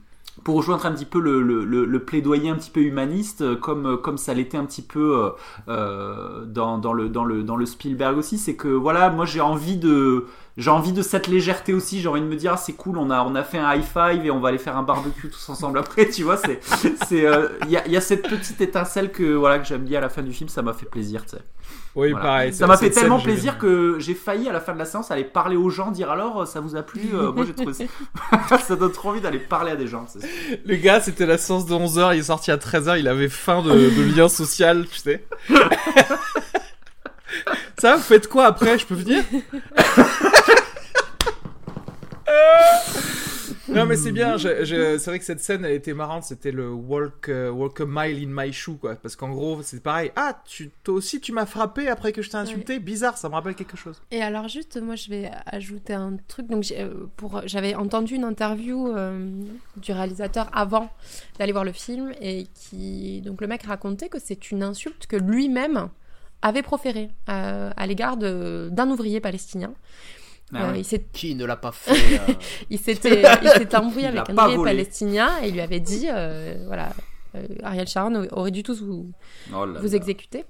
[0.45, 3.87] pour rejoindre un petit peu le, le, le, plaidoyer un petit peu humaniste, euh, comme,
[3.87, 5.29] euh, comme ça l'était un petit peu euh,
[5.67, 9.41] euh, dans, dans, le, dans, le, dans le Spielberg aussi, c'est que voilà, moi j'ai
[9.41, 12.73] envie de j'ai envie de cette légèreté aussi, j'ai envie de me dire ah, c'est
[12.73, 14.83] cool, on a, on a fait un high five et on va aller faire un
[14.83, 16.59] barbecue tous ensemble après, tu vois, c'est
[17.07, 17.25] c'est
[17.63, 20.09] il y, a, y a cette petite étincelle que voilà que j'aime bien à la
[20.09, 21.43] fin du film, ça m'a fait plaisir, tu sais.
[21.95, 22.25] Oui, Voilà.
[22.25, 22.53] pareil.
[22.53, 25.11] Ça m'a fait scène, tellement plaisir que j'ai failli à la fin de la séance
[25.11, 27.85] aller parler aux gens, dire alors ça vous a plu Euh, Moi j'ai trouvé ça.
[28.75, 30.05] donne trop envie d'aller parler à des gens.
[30.65, 33.61] Le gars, c'était la séance de 11h, il est sorti à 13h, il avait faim
[33.61, 35.23] de, de lien social, tu sais.
[37.77, 38.77] Ça, vous faites quoi après?
[38.79, 39.23] Je peux venir?
[43.75, 47.29] Non mais c'est bien, c'est vrai que cette scène elle était marrante, c'était le walk,
[47.29, 50.71] euh, walk a mile in my shoe quoi, parce qu'en gros c'est pareil, ah tu,
[50.83, 53.77] toi aussi tu m'as frappé après que je t'ai insulté, bizarre, ça me rappelle quelque
[53.77, 54.01] chose.
[54.11, 56.47] Et alors juste, moi je vais ajouter un truc.
[56.47, 59.29] Donc euh, pour, j'avais entendu une interview euh,
[59.77, 60.89] du réalisateur avant
[61.37, 65.15] d'aller voir le film et qui, donc le mec racontait que c'est une insulte que
[65.15, 65.89] lui-même
[66.41, 69.73] avait proférée euh, à l'égard d'un ouvrier palestinien.
[70.53, 70.81] Ah Euh, ouais.
[70.81, 72.33] il Qui ne l'a pas fait euh,
[72.69, 76.07] il s'était, il s'était embrouillé Il avec un ouvrier palestinien et il lui avait dit,
[76.09, 76.89] euh, voilà,
[77.35, 79.11] euh, Ariel Sharon aurait dû tous vous,
[79.53, 79.95] Oh là vous là.
[79.95, 80.45] exécuter.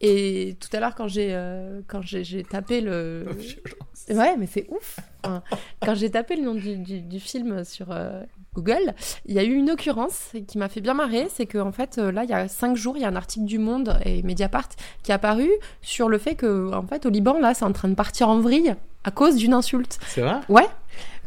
[0.00, 4.06] Et tout à l'heure, quand j'ai euh, quand j'ai, j'ai tapé le, violence.
[4.10, 4.98] Ouais, mais c'est ouf.
[5.22, 5.42] Enfin,
[5.80, 8.20] quand j'ai tapé le nom du, du- du film sur euh,
[8.54, 8.94] Google,
[9.26, 11.26] il y a eu une occurrence qui m'a fait bien marrer.
[11.34, 13.46] C'est qu'en fait, euh, là, il y a cinq jours, il y a un article
[13.46, 14.68] du Monde et Mediapart
[15.02, 15.48] qui est apparu
[15.80, 18.40] sur le fait que, en fait, au Liban, là, c'est en train de partir en
[18.40, 18.74] vrille
[19.04, 19.98] à cause d'une insulte.
[20.06, 20.36] C'est vrai?
[20.48, 20.66] Ouais.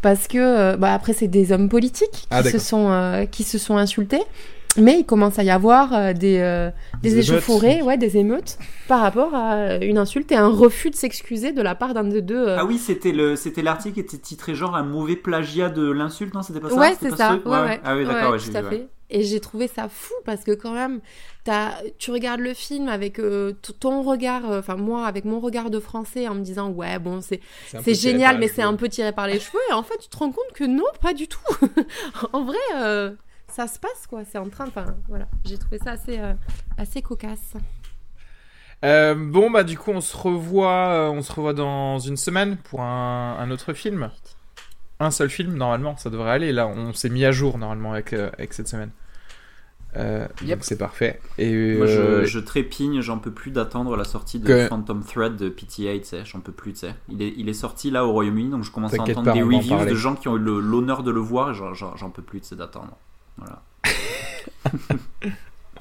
[0.02, 2.62] Parce que, euh, bah, après, c'est des hommes politiques Ah, qui, se d'accord.
[2.68, 4.22] sont, euh, qui se sont insultés.
[4.78, 6.70] Mais il commence à y avoir euh, des, euh,
[7.02, 7.24] des, Des émeutes.
[7.30, 8.58] échauffourées, ouais, des émeutes
[8.88, 12.22] par rapport à une insulte et un refus de s'excuser de la part d'un des
[12.22, 12.48] deux.
[12.48, 15.90] euh, Ah oui, c'était le, c'était l'article qui était titré genre un mauvais plagiat de
[15.90, 16.76] l'insulte, non C'était pas ça?
[16.76, 17.40] Ouais, c'est ça.
[17.44, 17.80] ce Ouais, ouais.
[17.86, 18.58] Ah oui, d'accord, ouais, tout j'ai vu.
[18.58, 18.70] à ouais.
[18.70, 18.88] fait.
[19.12, 21.00] Et j'ai trouvé ça fou parce que quand même,
[21.48, 25.70] as, tu regardes le film avec euh, ton regard, euh, enfin moi avec mon regard
[25.70, 27.40] de français en me disant ouais bon c'est
[27.84, 30.18] c'est génial mais c'est un peu tiré par les cheveux et en fait tu te
[30.18, 31.40] rends compte que non pas du tout.
[32.34, 33.12] en vrai euh,
[33.56, 36.34] ça se passe quoi, c'est en train, enfin voilà, j'ai trouvé ça assez euh,
[36.78, 37.54] assez cocasse.
[38.84, 42.58] Euh, bon bah du coup on se revoit, euh, on se revoit dans une semaine
[42.58, 44.10] pour un, un autre film.
[45.00, 46.52] un seul film, normalement, ça devrait aller.
[46.54, 48.92] Là, on s'est mis à jour, normalement, avec, euh, avec cette semaine.
[49.98, 50.60] Euh, Yep.
[50.60, 51.20] Donc c'est parfait.
[51.38, 55.36] Et Moi, je, je trépigne, j'en peux plus d'attendre la sortie de Que- Phantom Thread
[55.38, 56.96] de PTA, tu sais, j'en peux plus, tu sais.
[57.10, 59.42] Il est, il est sorti là au Royaume-Uni, donc je commence à entendre pas, des
[59.42, 62.48] reviews de gens qui ont eu l'honneur de le voir et j'en peux plus, tu
[62.48, 62.98] sais, d'attendre.
[63.38, 63.62] Voilà.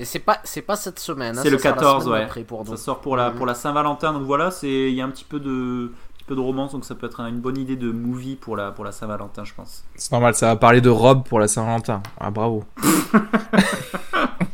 [0.01, 1.39] Et c'est pas, c'est pas cette semaine.
[1.39, 2.45] hein, C'est le ça sera la 14, semaine ouais.
[2.45, 3.37] pour Ça sort pour la, Mhm.
[3.37, 6.25] pour la Saint-Valentin, donc voilà, c'est il y a un petit peu de un petit
[6.27, 8.85] peu de romance, donc ça peut être une bonne idée de movie pour la, pour
[8.85, 9.85] la Saint-Valentin, je pense.
[9.95, 12.03] c'est normal, ça va parler de robe pour la Saint-Valentin.
[12.19, 12.65] Ah, bravo.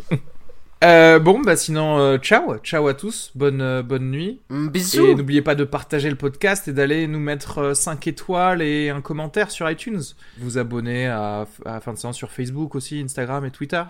[0.83, 4.41] Euh, bon, bah sinon, euh, ciao, ciao à tous, bonne, euh, bonne nuit.
[4.49, 5.15] Mm, Et Bisous.
[5.15, 9.51] n'oubliez pas de partager le podcast et d'aller nous mettre 5 étoiles et un commentaire
[9.51, 10.01] sur iTunes.
[10.39, 13.83] Vous abonner à, à Fin de Séance sur Facebook aussi, Instagram et Twitter.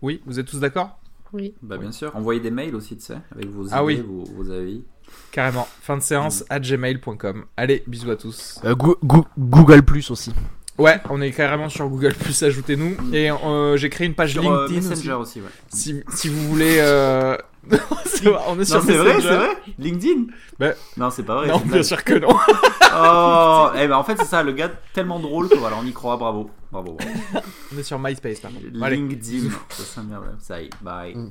[0.00, 0.98] Oui, vous êtes tous d'accord?
[1.34, 1.54] Oui.
[1.60, 4.02] Bah bien sûr, envoyez des mails aussi, tu sais, avec vos idées, Ah oui.
[4.06, 4.84] vos, vos avis.
[5.32, 5.68] Carrément.
[5.82, 7.44] Fin de séance à gmail.com.
[7.58, 8.58] Allez, bisous à tous.
[8.64, 10.32] Euh, Goo- Goo- Google Plus aussi.
[10.78, 12.96] Ouais, on est carrément sur Google Plus, ajoutez-nous.
[13.12, 15.40] Et euh, j'ai créé une page Sur euh, LinkedIn Messenger aussi.
[15.40, 15.50] aussi, ouais.
[15.68, 16.76] Si, si vous voulez...
[16.80, 17.36] Euh...
[18.04, 20.26] c'est vrai, on est sur Non, c'est vrai, c'est vrai LinkedIn
[20.58, 21.48] Bah, Non, c'est pas vrai.
[21.48, 22.28] Non, bien sûr que non.
[22.98, 25.92] Oh, eh ben en fait c'est ça, le gars tellement drôle que voilà, on y
[25.92, 26.48] croit, bravo.
[26.72, 27.46] Bravo, bravo.
[27.74, 28.64] on est sur MySpace, par contre.
[28.82, 30.72] Allez, LinkedIn, ça un bien website.
[30.80, 31.14] Bye.
[31.16, 31.30] Mm.